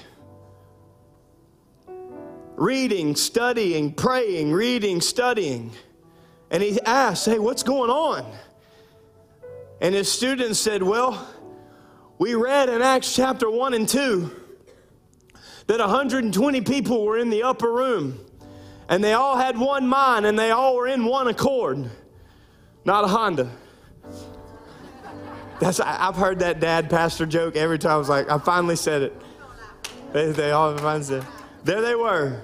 reading, 2.56 3.16
studying, 3.16 3.92
praying, 3.92 4.52
reading, 4.52 5.00
studying. 5.00 5.70
And 6.54 6.62
he 6.62 6.80
asked, 6.82 7.26
Hey, 7.26 7.40
what's 7.40 7.64
going 7.64 7.90
on? 7.90 8.24
And 9.80 9.92
his 9.92 10.10
students 10.10 10.60
said, 10.60 10.84
Well, 10.84 11.28
we 12.16 12.34
read 12.36 12.68
in 12.68 12.80
Acts 12.80 13.12
chapter 13.12 13.50
1 13.50 13.74
and 13.74 13.88
2 13.88 14.30
that 15.66 15.80
120 15.80 16.60
people 16.60 17.04
were 17.04 17.18
in 17.18 17.28
the 17.28 17.42
upper 17.42 17.72
room 17.72 18.20
and 18.88 19.02
they 19.02 19.14
all 19.14 19.36
had 19.36 19.58
one 19.58 19.88
mind 19.88 20.26
and 20.26 20.38
they 20.38 20.52
all 20.52 20.76
were 20.76 20.86
in 20.86 21.04
one 21.04 21.26
accord. 21.26 21.90
Not 22.84 23.02
a 23.02 23.08
Honda. 23.08 23.50
That's 25.58 25.80
I've 25.80 26.14
heard 26.14 26.38
that 26.38 26.60
dad 26.60 26.88
pastor 26.88 27.26
joke 27.26 27.56
every 27.56 27.80
time. 27.80 27.94
I 27.94 27.96
was 27.96 28.08
like, 28.08 28.30
I 28.30 28.38
finally 28.38 28.76
said 28.76 29.02
it. 29.02 29.22
They, 30.12 30.30
they 30.30 30.52
all 30.52 30.78
finally 30.78 31.02
said. 31.02 31.26
There 31.64 31.80
they 31.80 31.96
were. 31.96 32.42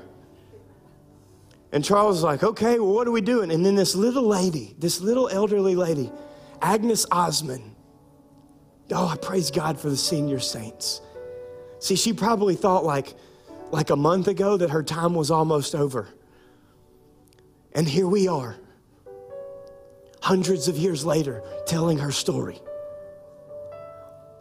And 1.73 1.85
Charles 1.85 2.16
was 2.16 2.25
like, 2.25 2.43
okay, 2.43 2.79
well, 2.79 2.93
what 2.93 3.07
are 3.07 3.12
we 3.12 3.21
doing? 3.21 3.53
And 3.53 3.64
then 3.64 3.77
this 3.77 3.95
little 3.95 4.25
lady, 4.25 4.75
this 4.79 5.01
little 5.01 5.29
elderly 5.29 5.77
lady, 5.77 6.11
Agnes 6.61 7.07
Ozman. 7.12 7.75
Oh, 8.93 9.07
I 9.07 9.16
praise 9.16 9.51
God 9.51 9.79
for 9.79 9.89
the 9.89 9.97
senior 9.97 10.41
saints. 10.41 11.01
See, 11.79 11.95
she 11.95 12.12
probably 12.12 12.57
thought 12.57 12.85
like, 12.85 13.14
like 13.71 13.91
a 13.91 13.97
month 13.97 14.27
ago 14.27 14.57
that 14.57 14.71
her 14.71 14.83
time 14.83 15.14
was 15.14 15.31
almost 15.31 15.75
over. 15.77 16.09
And 17.73 17.89
here 17.89 18.09
we 18.09 18.27
are, 18.27 18.57
hundreds 20.21 20.66
of 20.66 20.77
years 20.77 21.05
later, 21.07 21.43
telling 21.66 21.99
her 21.99 22.11
story. 22.11 22.61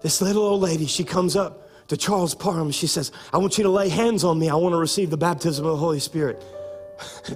This 0.02 0.20
little 0.20 0.44
old 0.44 0.62
lady, 0.62 0.88
she 0.88 1.04
comes 1.04 1.36
up 1.36 1.70
to 1.90 1.98
Charles 1.98 2.34
Parham. 2.34 2.72
She 2.72 2.88
says, 2.88 3.12
I 3.32 3.38
want 3.38 3.60
you 3.60 3.66
to 3.66 3.70
lay 3.70 3.90
hands 3.90 4.24
on 4.24 4.40
me. 4.40 4.50
I 4.50 4.56
want 4.56 4.74
to 4.74 4.78
receive 4.78 5.12
the 5.12 5.18
baptism 5.18 5.66
of 5.66 5.74
the 5.74 5.78
Holy 5.78 6.00
Spirit. 6.00 6.44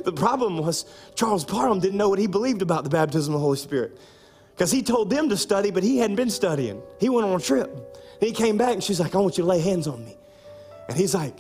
The 0.04 0.12
problem 0.12 0.58
was 0.58 0.86
Charles 1.16 1.46
Parham 1.46 1.80
didn't 1.80 1.98
know 1.98 2.10
what 2.10 2.20
he 2.20 2.28
believed 2.28 2.62
about 2.62 2.84
the 2.84 2.90
baptism 2.90 3.34
of 3.34 3.40
the 3.40 3.44
Holy 3.44 3.58
Spirit 3.58 3.98
because 4.56 4.72
he 4.72 4.84
told 4.84 5.10
them 5.10 5.30
to 5.30 5.38
study, 5.38 5.72
but 5.72 5.84
he 5.84 5.98
hadn't 5.98 6.16
been 6.16 6.30
studying. 6.30 6.82
He 7.00 7.10
went 7.10 7.28
on 7.28 7.36
a 7.36 7.44
trip. 7.44 7.70
And 7.70 8.28
he 8.28 8.32
came 8.32 8.58
back 8.58 8.74
and 8.74 8.84
she's 8.84 9.00
like, 9.00 9.16
I 9.16 9.18
want 9.18 9.38
you 9.38 9.44
to 9.44 9.50
lay 9.50 9.60
hands 9.60 9.88
on 9.88 10.06
me. 10.06 10.16
And 10.88 10.98
he's 10.98 11.16
like, 11.16 11.36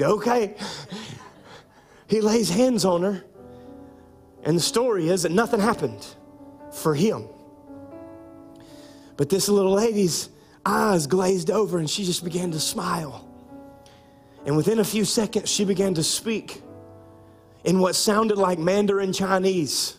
okay. 0.00 0.54
he 2.06 2.20
lays 2.20 2.48
hands 2.48 2.84
on 2.84 3.02
her. 3.02 3.24
And 4.44 4.56
the 4.56 4.62
story 4.62 5.08
is 5.08 5.22
that 5.22 5.32
nothing 5.32 5.60
happened 5.60 6.06
for 6.72 6.94
him. 6.94 7.28
But 9.16 9.30
this 9.30 9.48
little 9.48 9.72
lady's 9.72 10.28
eyes 10.66 11.06
glazed 11.06 11.50
over 11.50 11.78
and 11.78 11.88
she 11.88 12.04
just 12.04 12.24
began 12.24 12.52
to 12.52 12.60
smile. 12.60 13.28
And 14.46 14.56
within 14.56 14.78
a 14.78 14.84
few 14.84 15.04
seconds, 15.04 15.48
she 15.48 15.64
began 15.64 15.94
to 15.94 16.02
speak 16.02 16.62
in 17.64 17.78
what 17.78 17.94
sounded 17.94 18.38
like 18.38 18.58
Mandarin 18.58 19.12
Chinese. 19.12 19.96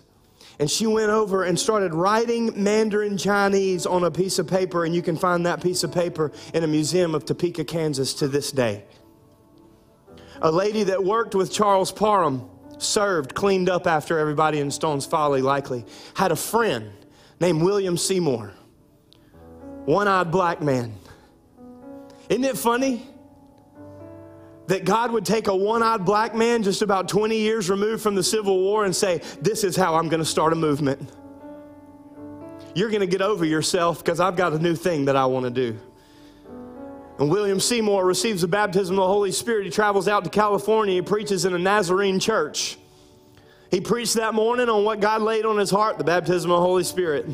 And 0.59 0.72
she 0.72 0.88
went 0.88 1.09
over 1.09 1.43
and 1.43 1.59
started 1.59 1.93
writing 1.93 2.63
Mandarin 2.63 3.18
Chinese 3.18 3.86
on 3.86 4.03
a 4.03 4.11
piece 4.11 4.39
of 4.39 4.47
paper, 4.47 4.86
and 4.86 4.95
you 4.95 5.01
can 5.01 5.18
find 5.18 5.45
that 5.45 5.61
piece 5.61 5.84
of 5.84 5.91
paper 5.91 6.32
in 6.53 6.63
a 6.63 6.68
museum 6.68 7.13
of 7.13 7.26
Topeka, 7.26 7.66
Kansas 7.66 8.13
to 8.16 8.28
this 8.28 8.51
day. 8.51 8.86
A 10.41 10.51
lady 10.51 10.84
that 10.84 11.03
worked 11.03 11.36
with 11.36 11.51
Charles 11.51 11.91
Parham, 11.91 12.49
served, 12.78 13.34
cleaned 13.36 13.70
up 13.70 13.88
after 13.88 14.20
everybody 14.20 14.59
in 14.59 14.72
Stone's 14.72 15.05
Folly, 15.05 15.41
likely, 15.41 15.86
had 16.13 16.32
a 16.32 16.36
friend 16.36 16.91
named 17.39 17.61
William 17.61 17.97
Seymour, 17.97 18.53
one 19.86 20.07
eyed 20.07 20.32
black 20.32 20.61
man. 20.61 20.93
Isn't 22.30 22.43
it 22.43 22.57
funny? 22.57 23.07
That 24.68 24.86
God 24.86 25.11
would 25.11 25.26
take 25.26 25.47
a 25.47 25.55
one 25.55 25.84
eyed 25.84 26.05
black 26.05 26.36
man 26.36 26.63
just 26.63 26.82
about 26.82 27.07
20 27.07 27.38
years 27.38 27.70
removed 27.70 28.01
from 28.01 28.16
the 28.16 28.24
Civil 28.24 28.59
War 28.59 28.86
and 28.86 28.95
say, 28.95 29.22
This 29.41 29.63
is 29.63 29.76
how 29.76 29.95
I'm 29.95 30.09
going 30.09 30.22
to 30.22 30.26
start 30.26 30.53
a 30.53 30.55
movement. 30.55 31.09
You're 32.74 32.89
going 32.89 33.01
to 33.01 33.07
get 33.07 33.22
over 33.22 33.45
yourself 33.45 33.99
because 33.99 34.20
I've 34.20 34.36
got 34.36 34.53
a 34.53 34.59
new 34.59 34.76
thing 34.76 35.05
that 35.05 35.16
I 35.16 35.26
want 35.28 35.45
to 35.45 35.51
do. 35.51 35.80
And 37.18 37.30
William 37.30 37.61
Seymour 37.61 38.03
receives 38.03 38.41
the 38.41 38.47
baptism 38.47 38.99
of 38.99 39.03
the 39.03 39.07
Holy 39.07 39.32
Spirit. 39.32 39.63
He 39.63 39.72
travels 39.72 40.09
out 40.09 40.26
to 40.26 40.30
California. 40.30 40.95
He 40.95 41.01
preaches 41.01 41.45
in 41.45 41.53
a 41.53 41.59
Nazarene 41.59 42.20
church. 42.20 42.78
He 43.72 43.80
preached 43.80 44.16
that 44.16 44.34
morning 44.34 44.68
on 44.68 44.84
what 44.84 44.99
God 44.99 45.22
laid 45.22 45.45
on 45.45 45.57
his 45.57 45.72
heart 45.72 45.97
the 45.97 46.03
baptism 46.03 46.51
of 46.51 46.57
the 46.57 46.66
Holy 46.66 46.84
Spirit. 46.84 47.28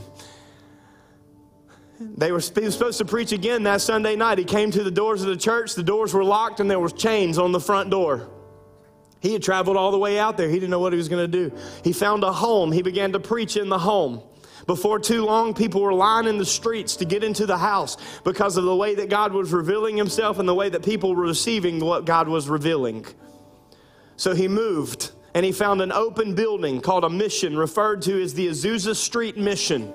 They 2.17 2.31
were, 2.31 2.41
supposed 2.41 2.97
to 2.97 3.05
preach 3.05 3.31
again 3.31 3.63
that 3.63 3.81
Sunday 3.81 4.15
night. 4.15 4.37
He 4.37 4.43
came 4.43 4.71
to 4.71 4.83
the 4.83 4.91
doors 4.91 5.21
of 5.21 5.27
the 5.27 5.37
church. 5.37 5.75
The 5.75 5.83
doors 5.83 6.13
were 6.13 6.23
locked 6.23 6.59
and 6.59 6.69
there 6.69 6.79
were 6.79 6.89
chains 6.89 7.37
on 7.37 7.51
the 7.51 7.59
front 7.59 7.89
door. 7.89 8.29
He 9.19 9.33
had 9.33 9.43
traveled 9.43 9.77
all 9.77 9.91
the 9.91 9.99
way 9.99 10.17
out 10.17 10.35
there. 10.35 10.49
He 10.49 10.55
didn't 10.55 10.71
know 10.71 10.79
what 10.79 10.93
he 10.93 10.97
was 10.97 11.09
going 11.09 11.31
to 11.31 11.49
do. 11.49 11.55
He 11.83 11.93
found 11.93 12.23
a 12.23 12.31
home. 12.31 12.71
He 12.71 12.81
began 12.81 13.11
to 13.11 13.19
preach 13.19 13.55
in 13.55 13.69
the 13.69 13.77
home. 13.77 14.23
Before 14.65 14.99
too 14.99 15.25
long, 15.25 15.53
people 15.53 15.81
were 15.81 15.93
lining 15.93 16.37
the 16.37 16.45
streets 16.45 16.95
to 16.97 17.05
get 17.05 17.23
into 17.23 17.45
the 17.45 17.57
house 17.57 17.97
because 18.23 18.57
of 18.57 18.63
the 18.63 18.75
way 18.75 18.95
that 18.95 19.09
God 19.09 19.33
was 19.33 19.51
revealing 19.51 19.97
himself 19.97 20.39
and 20.39 20.47
the 20.47 20.55
way 20.55 20.69
that 20.69 20.83
people 20.83 21.15
were 21.15 21.23
receiving 21.23 21.79
what 21.79 22.05
God 22.05 22.27
was 22.27 22.47
revealing. 22.47 23.05
So 24.17 24.35
he 24.35 24.47
moved 24.47 25.11
and 25.33 25.45
he 25.45 25.51
found 25.51 25.81
an 25.81 25.91
open 25.91 26.35
building 26.35 26.81
called 26.81 27.03
a 27.03 27.09
mission, 27.09 27.57
referred 27.57 28.01
to 28.03 28.21
as 28.21 28.33
the 28.33 28.47
Azusa 28.47 28.95
Street 28.95 29.37
Mission. 29.37 29.93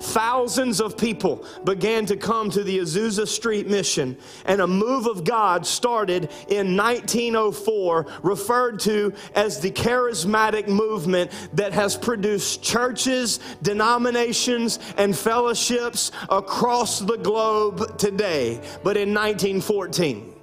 Thousands 0.00 0.80
of 0.80 0.96
people 0.96 1.44
began 1.64 2.06
to 2.06 2.16
come 2.16 2.50
to 2.50 2.62
the 2.62 2.78
Azusa 2.78 3.26
Street 3.26 3.68
mission, 3.68 4.16
and 4.44 4.60
a 4.60 4.66
move 4.66 5.06
of 5.06 5.24
God 5.24 5.66
started 5.66 6.30
in 6.48 6.76
1904, 6.76 8.06
referred 8.22 8.80
to 8.80 9.12
as 9.34 9.60
the 9.60 9.70
charismatic 9.70 10.68
movement 10.68 11.30
that 11.54 11.72
has 11.72 11.96
produced 11.96 12.62
churches, 12.62 13.40
denominations, 13.62 14.78
and 14.96 15.16
fellowships 15.16 16.12
across 16.28 17.00
the 17.00 17.16
globe 17.16 17.98
today. 17.98 18.60
But 18.82 18.96
in 18.96 19.14
1914, 19.14 20.34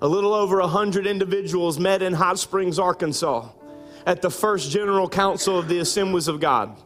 a 0.00 0.08
little 0.08 0.34
over 0.34 0.58
100 0.60 1.06
individuals 1.06 1.78
met 1.78 2.02
in 2.02 2.12
Hot 2.12 2.38
Springs, 2.38 2.78
Arkansas, 2.78 3.48
at 4.04 4.20
the 4.20 4.30
first 4.30 4.70
General 4.70 5.08
Council 5.08 5.58
of 5.58 5.68
the 5.68 5.78
Assemblies 5.78 6.26
of 6.26 6.40
God. 6.40 6.76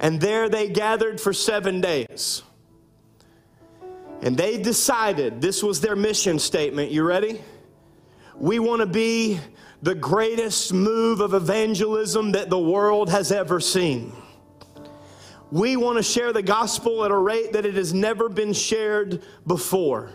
And 0.00 0.20
there 0.20 0.48
they 0.48 0.68
gathered 0.68 1.20
for 1.20 1.32
seven 1.32 1.80
days. 1.80 2.42
And 4.22 4.36
they 4.36 4.56
decided 4.56 5.40
this 5.40 5.62
was 5.62 5.80
their 5.80 5.96
mission 5.96 6.38
statement. 6.38 6.90
You 6.90 7.04
ready? 7.04 7.42
We 8.36 8.58
want 8.58 8.80
to 8.80 8.86
be 8.86 9.38
the 9.82 9.94
greatest 9.94 10.72
move 10.72 11.20
of 11.20 11.34
evangelism 11.34 12.32
that 12.32 12.48
the 12.48 12.58
world 12.58 13.10
has 13.10 13.30
ever 13.30 13.60
seen. 13.60 14.12
We 15.50 15.76
want 15.76 15.98
to 15.98 16.02
share 16.02 16.32
the 16.32 16.42
gospel 16.42 17.04
at 17.04 17.10
a 17.10 17.16
rate 17.16 17.52
that 17.52 17.66
it 17.66 17.74
has 17.74 17.92
never 17.92 18.28
been 18.28 18.52
shared 18.52 19.22
before. 19.46 20.10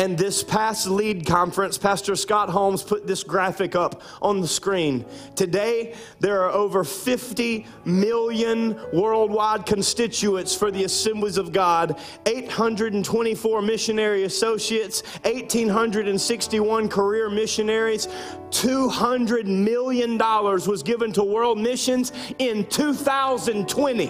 And 0.00 0.16
this 0.16 0.42
past 0.42 0.86
lead 0.86 1.26
conference, 1.26 1.76
Pastor 1.76 2.16
Scott 2.16 2.48
Holmes 2.48 2.82
put 2.82 3.06
this 3.06 3.22
graphic 3.22 3.76
up 3.76 4.00
on 4.22 4.40
the 4.40 4.48
screen. 4.48 5.04
Today, 5.36 5.94
there 6.20 6.42
are 6.42 6.50
over 6.52 6.84
50 6.84 7.66
million 7.84 8.80
worldwide 8.94 9.66
constituents 9.66 10.56
for 10.56 10.70
the 10.70 10.84
Assemblies 10.84 11.36
of 11.36 11.52
God, 11.52 12.00
824 12.24 13.60
missionary 13.60 14.22
associates, 14.24 15.02
1,861 15.26 16.88
career 16.88 17.28
missionaries, 17.28 18.06
$200 18.52 19.44
million 19.44 20.16
was 20.16 20.82
given 20.82 21.12
to 21.12 21.22
world 21.22 21.58
missions 21.58 22.12
in 22.38 22.64
2020. 22.68 24.06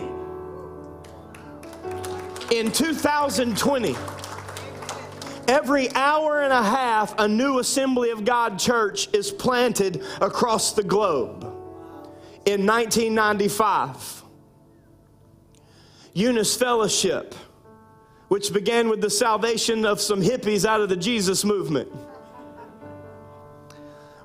In 2.53 2.70
2020. 2.70 4.20
Every 5.51 5.93
hour 5.97 6.43
and 6.43 6.53
a 6.53 6.63
half, 6.63 7.19
a 7.19 7.27
new 7.27 7.59
Assembly 7.59 8.11
of 8.11 8.25
God 8.25 8.57
church 8.57 9.09
is 9.13 9.33
planted 9.33 10.01
across 10.21 10.75
the 10.75 10.85
globe. 10.85 11.43
In 12.47 12.65
1995, 12.65 14.23
Eunice 16.13 16.57
Fellowship, 16.57 17.35
which 18.29 18.53
began 18.53 18.89
with 18.89 19.01
the 19.01 19.11
salvation 19.11 19.85
of 19.85 20.01
some 20.01 20.23
hippies 20.23 20.65
out 20.65 20.83
of 20.83 20.89
the 20.89 20.97
Jesus 20.97 21.45
movement, 21.45 21.89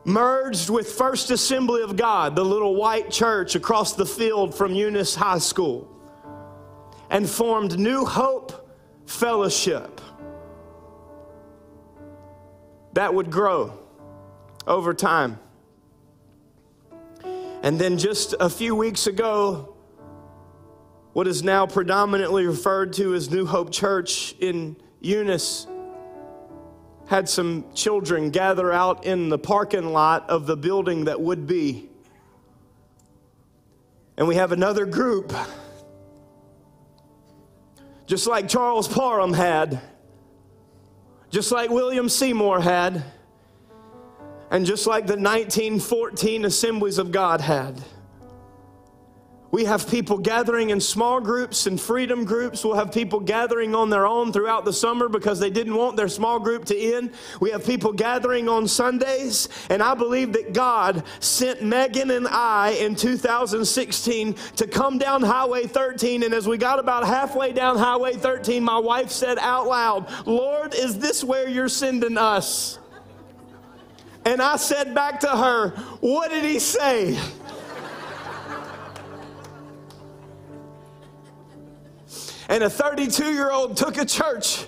merged 0.04 0.70
with 0.70 0.92
First 0.92 1.32
Assembly 1.32 1.82
of 1.82 1.96
God, 1.96 2.36
the 2.36 2.46
little 2.46 2.76
white 2.76 3.10
church 3.10 3.56
across 3.56 3.94
the 3.94 4.06
field 4.06 4.54
from 4.54 4.76
Eunice 4.76 5.16
High 5.16 5.40
School, 5.40 5.90
and 7.10 7.28
formed 7.28 7.80
New 7.80 8.06
Hope 8.06 8.72
Fellowship 9.08 10.02
that 12.96 13.14
would 13.14 13.30
grow 13.30 13.78
over 14.66 14.94
time. 14.94 15.38
And 17.62 17.80
then 17.80 17.98
just 17.98 18.36
a 18.40 18.50
few 18.50 18.74
weeks 18.74 19.06
ago, 19.06 19.76
what 21.14 21.28
is 21.28 21.44
now 21.44 21.68
predominantly 21.68 22.46
referred 22.46 22.94
to 22.94 23.14
as 23.14 23.30
New 23.30 23.46
Hope 23.46 23.72
Church 23.72 24.34
in 24.40 24.78
Eunice 25.02 25.68
had 27.08 27.30
some 27.30 27.66
children 27.74 28.32
gather 28.32 28.72
out 28.72 29.06
in 29.06 29.30
the 29.30 29.38
parking 29.38 29.92
lot 29.92 30.30
of 30.30 30.46
the 30.46 30.58
building 30.58 31.06
that 31.06 31.20
would 31.20 31.46
be. 31.46 31.90
And 34.18 34.28
we 34.28 34.36
have 34.36 34.54
another 34.54 34.86
group, 34.86 35.34
just 38.08 38.26
like 38.26 38.48
Charles 38.48 38.88
Parham 38.88 39.34
had 39.34 39.82
just 41.36 41.52
like 41.52 41.70
William 41.70 42.08
Seymour 42.08 42.62
had, 42.62 43.04
and 44.52 44.66
just 44.66 44.88
like 44.88 45.06
the 45.06 45.18
1914 45.18 46.46
Assemblies 46.46 46.98
of 46.98 47.12
God 47.12 47.42
had. 47.42 47.84
We 49.52 49.66
have 49.66 49.90
people 49.90 50.18
gathering 50.18 50.72
in 50.72 50.82
small 50.82 51.22
groups 51.22 51.66
and 51.66 51.80
freedom 51.80 52.26
groups. 52.26 52.64
We'll 52.64 52.76
have 52.76 52.92
people 52.92 53.20
gathering 53.20 53.74
on 53.74 53.90
their 53.90 54.06
own 54.06 54.34
throughout 54.34 54.66
the 54.66 54.74
summer 54.74 55.08
because 55.08 55.40
they 55.40 55.50
didn't 55.50 55.76
want 55.76 55.96
their 55.96 56.10
small 56.10 56.40
group 56.40 56.66
to 56.66 56.78
end. 56.78 57.12
We 57.40 57.52
have 57.52 57.66
people 57.66 57.94
gathering 57.94 58.50
on 58.50 58.68
Sundays. 58.68 59.48
And 59.70 59.82
I 59.82 59.94
believe 59.94 60.34
that 60.34 60.54
God 60.54 61.04
sent 61.20 61.64
Megan 61.64 62.12
and 62.12 62.28
I 62.28 62.72
in 62.72 62.96
2016 62.96 64.36
to 64.58 64.68
come 64.68 64.98
down 64.98 65.22
Highway 65.22 65.68
13. 65.68 66.24
And 66.24 66.34
as 66.34 66.48
we 66.48 66.58
got 66.58 66.80
about 66.80 67.06
halfway 67.06 67.54
down 67.54 67.78
Highway 67.78 68.14
13, 68.16 68.64
my 68.64 68.80
wife 68.80 69.10
said 69.10 69.38
out 69.38 69.68
loud, 69.68 70.10
Lord, 70.26 70.74
is 70.74 71.00
this 71.00 71.24
where 71.24 71.48
you're 71.48 71.70
sending 71.70 72.18
us? 72.18 72.80
And 74.26 74.42
I 74.42 74.56
said 74.56 74.96
back 74.96 75.20
to 75.20 75.30
her, 75.30 75.70
What 76.02 76.32
did 76.32 76.44
he 76.44 76.58
say? 76.58 77.18
And 82.50 82.64
a 82.64 82.70
32 82.70 83.34
year 83.34 83.52
old 83.52 83.78
took 83.78 83.98
a 83.98 84.06
church 84.06 84.66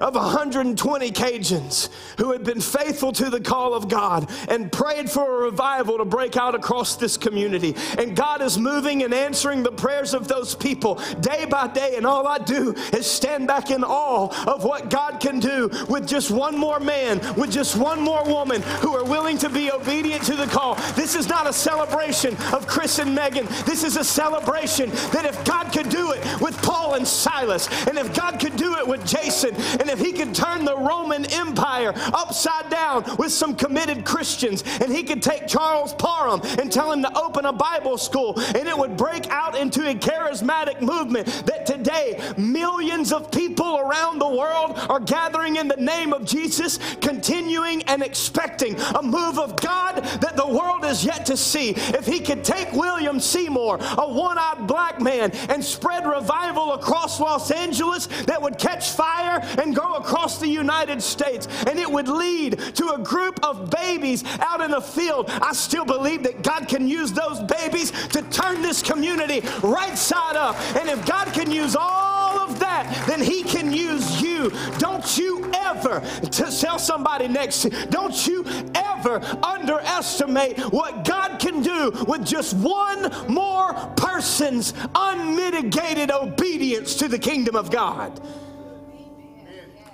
of 0.00 0.14
120 0.14 1.10
Cajuns 1.12 1.88
who 2.18 2.32
had 2.32 2.44
been 2.44 2.60
faithful 2.60 3.12
to 3.12 3.30
the 3.30 3.40
call 3.40 3.74
of 3.74 3.88
God 3.88 4.30
and 4.48 4.70
prayed 4.70 5.10
for 5.10 5.40
a 5.40 5.44
revival 5.44 5.98
to 5.98 6.04
break 6.04 6.36
out 6.36 6.54
across 6.54 6.96
this 6.96 7.16
community. 7.16 7.74
And 7.98 8.16
God 8.16 8.42
is 8.42 8.58
moving 8.58 9.02
and 9.02 9.14
answering 9.14 9.62
the 9.62 9.72
prayers 9.72 10.14
of 10.14 10.28
those 10.28 10.54
people 10.54 10.96
day 11.20 11.46
by 11.46 11.68
day. 11.68 11.96
And 11.96 12.06
all 12.06 12.26
I 12.26 12.38
do 12.38 12.74
is 12.92 13.10
stand 13.10 13.46
back 13.46 13.70
in 13.70 13.84
awe 13.84 14.28
of 14.52 14.64
what 14.64 14.90
God 14.90 15.20
can 15.20 15.40
do 15.40 15.70
with 15.88 16.06
just 16.06 16.30
one 16.30 16.56
more 16.56 16.80
man, 16.80 17.20
with 17.36 17.50
just 17.50 17.76
one 17.76 18.00
more 18.00 18.24
woman 18.24 18.62
who 18.80 18.96
are 18.96 19.04
willing 19.04 19.38
to 19.38 19.48
be 19.48 19.70
obedient 19.70 20.22
to 20.24 20.36
the 20.36 20.46
call. 20.46 20.74
This 20.94 21.14
is 21.14 21.28
not 21.28 21.46
a 21.46 21.52
celebration 21.52 22.36
of 22.52 22.66
Chris 22.66 22.98
and 22.98 23.14
Megan. 23.14 23.46
This 23.64 23.84
is 23.84 23.96
a 23.96 24.04
celebration 24.04 24.90
that 25.12 25.24
if 25.24 25.44
God 25.44 25.72
could 25.72 25.88
do 25.88 26.12
it 26.12 26.40
with 26.40 26.60
Paul 26.62 26.94
and 26.94 27.06
Silas, 27.06 27.68
and 27.86 27.98
if 27.98 28.14
God 28.14 28.40
could 28.40 28.56
do 28.56 28.76
it 28.76 28.86
with 28.86 29.06
Jason 29.06 29.54
and 29.54 29.87
and 29.88 29.98
if 29.98 30.04
he 30.04 30.12
could 30.12 30.34
turn 30.34 30.64
the 30.64 30.76
Roman 30.76 31.24
Empire 31.32 31.92
upside 32.12 32.68
down 32.68 33.04
with 33.16 33.32
some 33.32 33.54
committed 33.54 34.04
Christians, 34.04 34.62
and 34.80 34.92
he 34.92 35.02
could 35.02 35.22
take 35.22 35.46
Charles 35.46 35.94
Parham 35.94 36.40
and 36.58 36.70
tell 36.70 36.92
him 36.92 37.02
to 37.02 37.18
open 37.18 37.46
a 37.46 37.52
Bible 37.52 37.96
school, 37.96 38.38
and 38.38 38.68
it 38.68 38.76
would 38.76 38.96
break 38.96 39.28
out 39.30 39.56
into 39.56 39.88
a 39.88 39.94
charismatic 39.94 40.80
movement 40.82 41.26
that 41.46 41.64
today 41.64 42.20
millions 42.36 43.12
of 43.12 43.30
people 43.30 43.78
around 43.78 44.18
the 44.18 44.28
world 44.28 44.78
are 44.90 45.00
gathering 45.00 45.56
in 45.56 45.68
the 45.68 45.76
name 45.76 46.12
of 46.12 46.24
Jesus, 46.24 46.78
continuing 47.00 47.82
and 47.84 48.02
expecting 48.02 48.78
a 48.96 49.02
move 49.02 49.38
of 49.38 49.56
God 49.56 49.96
that 50.20 50.36
the 50.36 50.46
world 50.46 50.84
is 50.84 51.04
yet 51.04 51.24
to 51.26 51.36
see. 51.36 51.70
If 51.70 52.06
he 52.06 52.20
could 52.20 52.44
take 52.44 52.72
William 52.72 53.20
Seymour, 53.20 53.78
a 53.80 54.12
one 54.12 54.38
eyed 54.38 54.66
black 54.66 55.00
man, 55.00 55.30
and 55.48 55.64
spread 55.64 56.06
revival 56.06 56.74
across 56.74 57.20
Los 57.20 57.50
Angeles 57.50 58.06
that 58.26 58.40
would 58.40 58.58
catch 58.58 58.90
fire 58.90 59.40
and 59.58 59.74
go 59.78 59.94
across 59.94 60.38
the 60.38 60.48
United 60.48 61.00
States 61.02 61.46
and 61.66 61.78
it 61.78 61.90
would 61.90 62.08
lead 62.08 62.58
to 62.74 62.94
a 62.94 62.98
group 62.98 63.38
of 63.44 63.70
babies 63.70 64.24
out 64.40 64.60
in 64.60 64.72
a 64.74 64.80
field, 64.80 65.26
I 65.28 65.52
still 65.52 65.84
believe 65.84 66.24
that 66.24 66.42
God 66.42 66.66
can 66.68 66.88
use 66.88 67.12
those 67.12 67.40
babies 67.42 67.92
to 68.08 68.22
turn 68.22 68.60
this 68.62 68.82
community 68.82 69.42
right 69.62 69.96
side 69.96 70.36
up. 70.36 70.56
And 70.76 70.88
if 70.88 71.06
God 71.06 71.32
can 71.32 71.50
use 71.50 71.76
all 71.78 72.38
of 72.40 72.58
that, 72.58 73.04
then 73.06 73.22
He 73.22 73.42
can 73.42 73.72
use 73.72 74.20
you. 74.20 74.50
Don't 74.78 75.16
you 75.16 75.50
ever, 75.54 76.00
to 76.00 76.58
tell 76.60 76.78
somebody 76.78 77.28
next 77.28 77.62
to 77.62 77.70
you, 77.70 77.86
don't 77.86 78.26
you 78.26 78.44
ever 78.74 79.20
underestimate 79.44 80.58
what 80.72 81.04
God 81.04 81.38
can 81.38 81.62
do 81.62 81.92
with 82.06 82.26
just 82.26 82.54
one 82.56 83.10
more 83.28 83.72
person's 83.96 84.74
unmitigated 84.94 86.10
obedience 86.10 86.96
to 86.96 87.08
the 87.08 87.18
kingdom 87.18 87.54
of 87.54 87.70
God. 87.70 88.20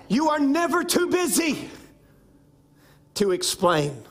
You 0.08 0.30
are 0.30 0.38
never 0.38 0.84
too 0.84 1.08
busy 1.08 1.70
to 3.14 3.30
explain. 3.30 4.02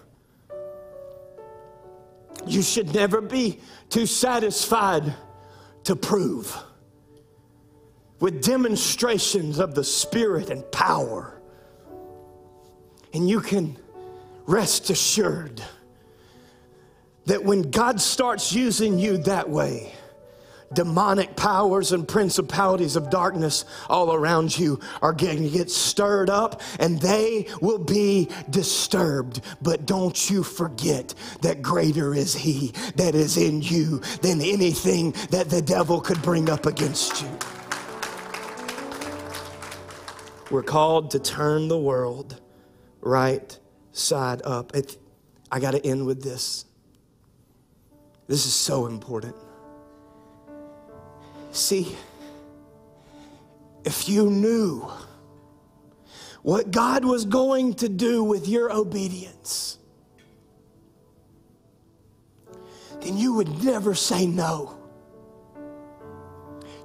You 2.45 2.61
should 2.61 2.93
never 2.93 3.21
be 3.21 3.59
too 3.89 4.05
satisfied 4.05 5.13
to 5.85 5.95
prove 5.95 6.57
with 8.19 8.43
demonstrations 8.43 9.59
of 9.59 9.75
the 9.75 9.83
Spirit 9.83 10.49
and 10.49 10.69
power. 10.71 11.41
And 13.13 13.29
you 13.29 13.41
can 13.41 13.77
rest 14.45 14.89
assured 14.89 15.61
that 17.25 17.43
when 17.43 17.69
God 17.69 18.01
starts 18.01 18.53
using 18.53 18.99
you 18.99 19.17
that 19.19 19.49
way, 19.49 19.93
demonic 20.74 21.36
powers 21.36 21.91
and 21.91 22.07
principalities 22.07 22.95
of 22.95 23.09
darkness 23.09 23.65
all 23.89 24.13
around 24.13 24.57
you 24.57 24.80
are 25.01 25.13
going 25.13 25.43
to 25.43 25.49
get 25.49 25.69
stirred 25.69 26.30
up 26.30 26.61
and 26.80 26.99
they 26.99 27.47
will 27.61 27.84
be 27.84 28.30
disturbed. 28.49 29.41
But 29.61 29.86
don't 29.86 30.30
you 30.30 30.43
forget 30.43 31.13
that 31.41 31.61
greater 31.61 32.13
is 32.13 32.34
He 32.34 32.74
that 32.95 33.15
is 33.15 33.38
in 33.38 33.61
you 33.61 33.99
than 34.21 34.41
anything 34.41 35.11
that 35.32 35.49
the 35.49 35.61
devil 35.61 36.01
could 36.01 36.21
bring 36.21 36.49
up 36.49 36.65
against 36.65 37.21
you. 37.21 37.30
We're 40.51 40.63
called 40.63 41.11
to 41.11 41.19
turn 41.19 41.67
the 41.67 41.80
world 41.80 42.39
right 43.01 43.57
side 43.91 44.41
up. 44.43 44.76
It, 44.76 44.97
I 45.51 45.59
got 45.59 45.71
to 45.71 45.86
end 45.86 46.05
with 46.05 46.24
this. 46.24 46.65
This 48.28 48.45
is 48.45 48.53
so 48.53 48.86
important. 48.86 49.36
See, 51.54 51.95
if 53.86 54.10
you 54.10 54.28
knew 54.32 54.91
what 56.41 56.72
God 56.72 57.06
was 57.06 57.26
going 57.26 57.76
to 57.76 57.88
do 57.88 58.24
with 58.24 58.47
your 58.47 58.74
obedience, 58.74 59.78
then 63.01 63.18
you 63.18 63.34
would 63.36 63.64
never 63.64 63.93
say 63.93 64.26
no. 64.26 64.76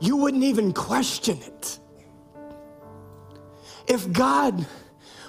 You 0.01 0.17
wouldn't 0.17 0.45
even 0.45 0.75
question 0.75 1.39
it. 1.41 1.79
If 3.87 4.13
God 4.13 4.67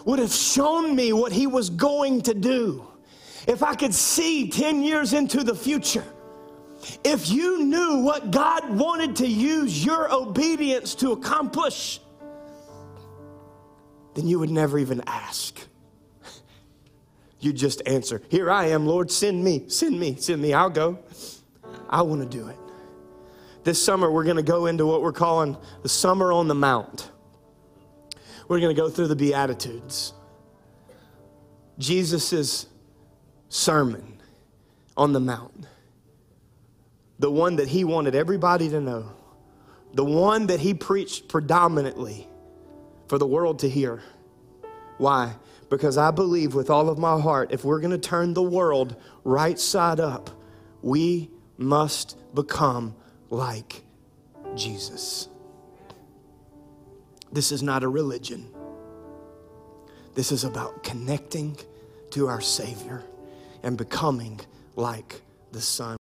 would 0.03 0.19
have 0.19 0.33
shown 0.33 0.93
me 0.93 1.13
what 1.13 1.31
he 1.31 1.47
was 1.47 1.69
going 1.69 2.23
to 2.23 2.33
do, 2.33 2.85
if 3.47 3.63
I 3.63 3.73
could 3.73 3.95
see 3.95 4.49
10 4.49 4.83
years 4.83 5.13
into 5.13 5.45
the 5.45 5.55
future, 5.55 6.03
if 7.03 7.29
you 7.29 7.63
knew 7.63 8.01
what 8.01 8.31
God 8.31 8.69
wanted 8.69 9.17
to 9.17 9.27
use 9.27 9.83
your 9.83 10.13
obedience 10.13 10.95
to 10.95 11.11
accomplish, 11.11 11.99
then 14.15 14.27
you 14.27 14.39
would 14.39 14.49
never 14.49 14.79
even 14.79 15.01
ask. 15.07 15.59
You'd 17.39 17.55
just 17.55 17.81
answer, 17.85 18.21
Here 18.29 18.51
I 18.51 18.67
am, 18.67 18.85
Lord, 18.85 19.11
send 19.11 19.43
me, 19.43 19.69
send 19.69 19.99
me, 19.99 20.15
send 20.17 20.41
me. 20.41 20.53
I'll 20.53 20.69
go. 20.69 20.99
I 21.89 22.01
want 22.01 22.21
to 22.21 22.37
do 22.37 22.47
it. 22.47 22.57
This 23.63 23.83
summer, 23.83 24.09
we're 24.11 24.23
going 24.23 24.37
to 24.37 24.43
go 24.43 24.65
into 24.67 24.85
what 24.85 25.01
we're 25.01 25.11
calling 25.11 25.57
the 25.83 25.89
Summer 25.89 26.31
on 26.31 26.47
the 26.47 26.55
Mount. 26.55 27.11
We're 28.47 28.59
going 28.59 28.75
to 28.75 28.81
go 28.81 28.89
through 28.89 29.07
the 29.07 29.15
Beatitudes. 29.15 30.13
Jesus' 31.77 32.67
sermon 33.49 34.21
on 34.97 35.13
the 35.13 35.19
Mount. 35.19 35.67
The 37.19 37.29
one 37.29 37.57
that 37.57 37.67
he 37.67 37.83
wanted 37.83 38.15
everybody 38.15 38.69
to 38.69 38.79
know. 38.79 39.11
The 39.93 40.05
one 40.05 40.47
that 40.47 40.59
he 40.59 40.73
preached 40.73 41.27
predominantly 41.27 42.27
for 43.07 43.17
the 43.17 43.27
world 43.27 43.59
to 43.59 43.69
hear. 43.69 44.01
Why? 44.97 45.35
Because 45.69 45.97
I 45.97 46.11
believe 46.11 46.55
with 46.55 46.69
all 46.69 46.89
of 46.89 46.97
my 46.97 47.19
heart, 47.19 47.51
if 47.51 47.63
we're 47.63 47.79
going 47.79 47.91
to 47.91 47.97
turn 47.97 48.33
the 48.33 48.43
world 48.43 48.95
right 49.23 49.59
side 49.59 49.99
up, 49.99 50.29
we 50.81 51.29
must 51.57 52.17
become 52.33 52.95
like 53.29 53.83
Jesus. 54.55 55.27
This 57.31 57.51
is 57.51 57.61
not 57.61 57.83
a 57.83 57.87
religion. 57.87 58.49
This 60.15 60.31
is 60.31 60.43
about 60.43 60.83
connecting 60.83 61.57
to 62.11 62.27
our 62.27 62.41
Savior 62.41 63.03
and 63.61 63.77
becoming 63.77 64.39
like 64.75 65.21
the 65.51 65.61
Son. 65.61 65.98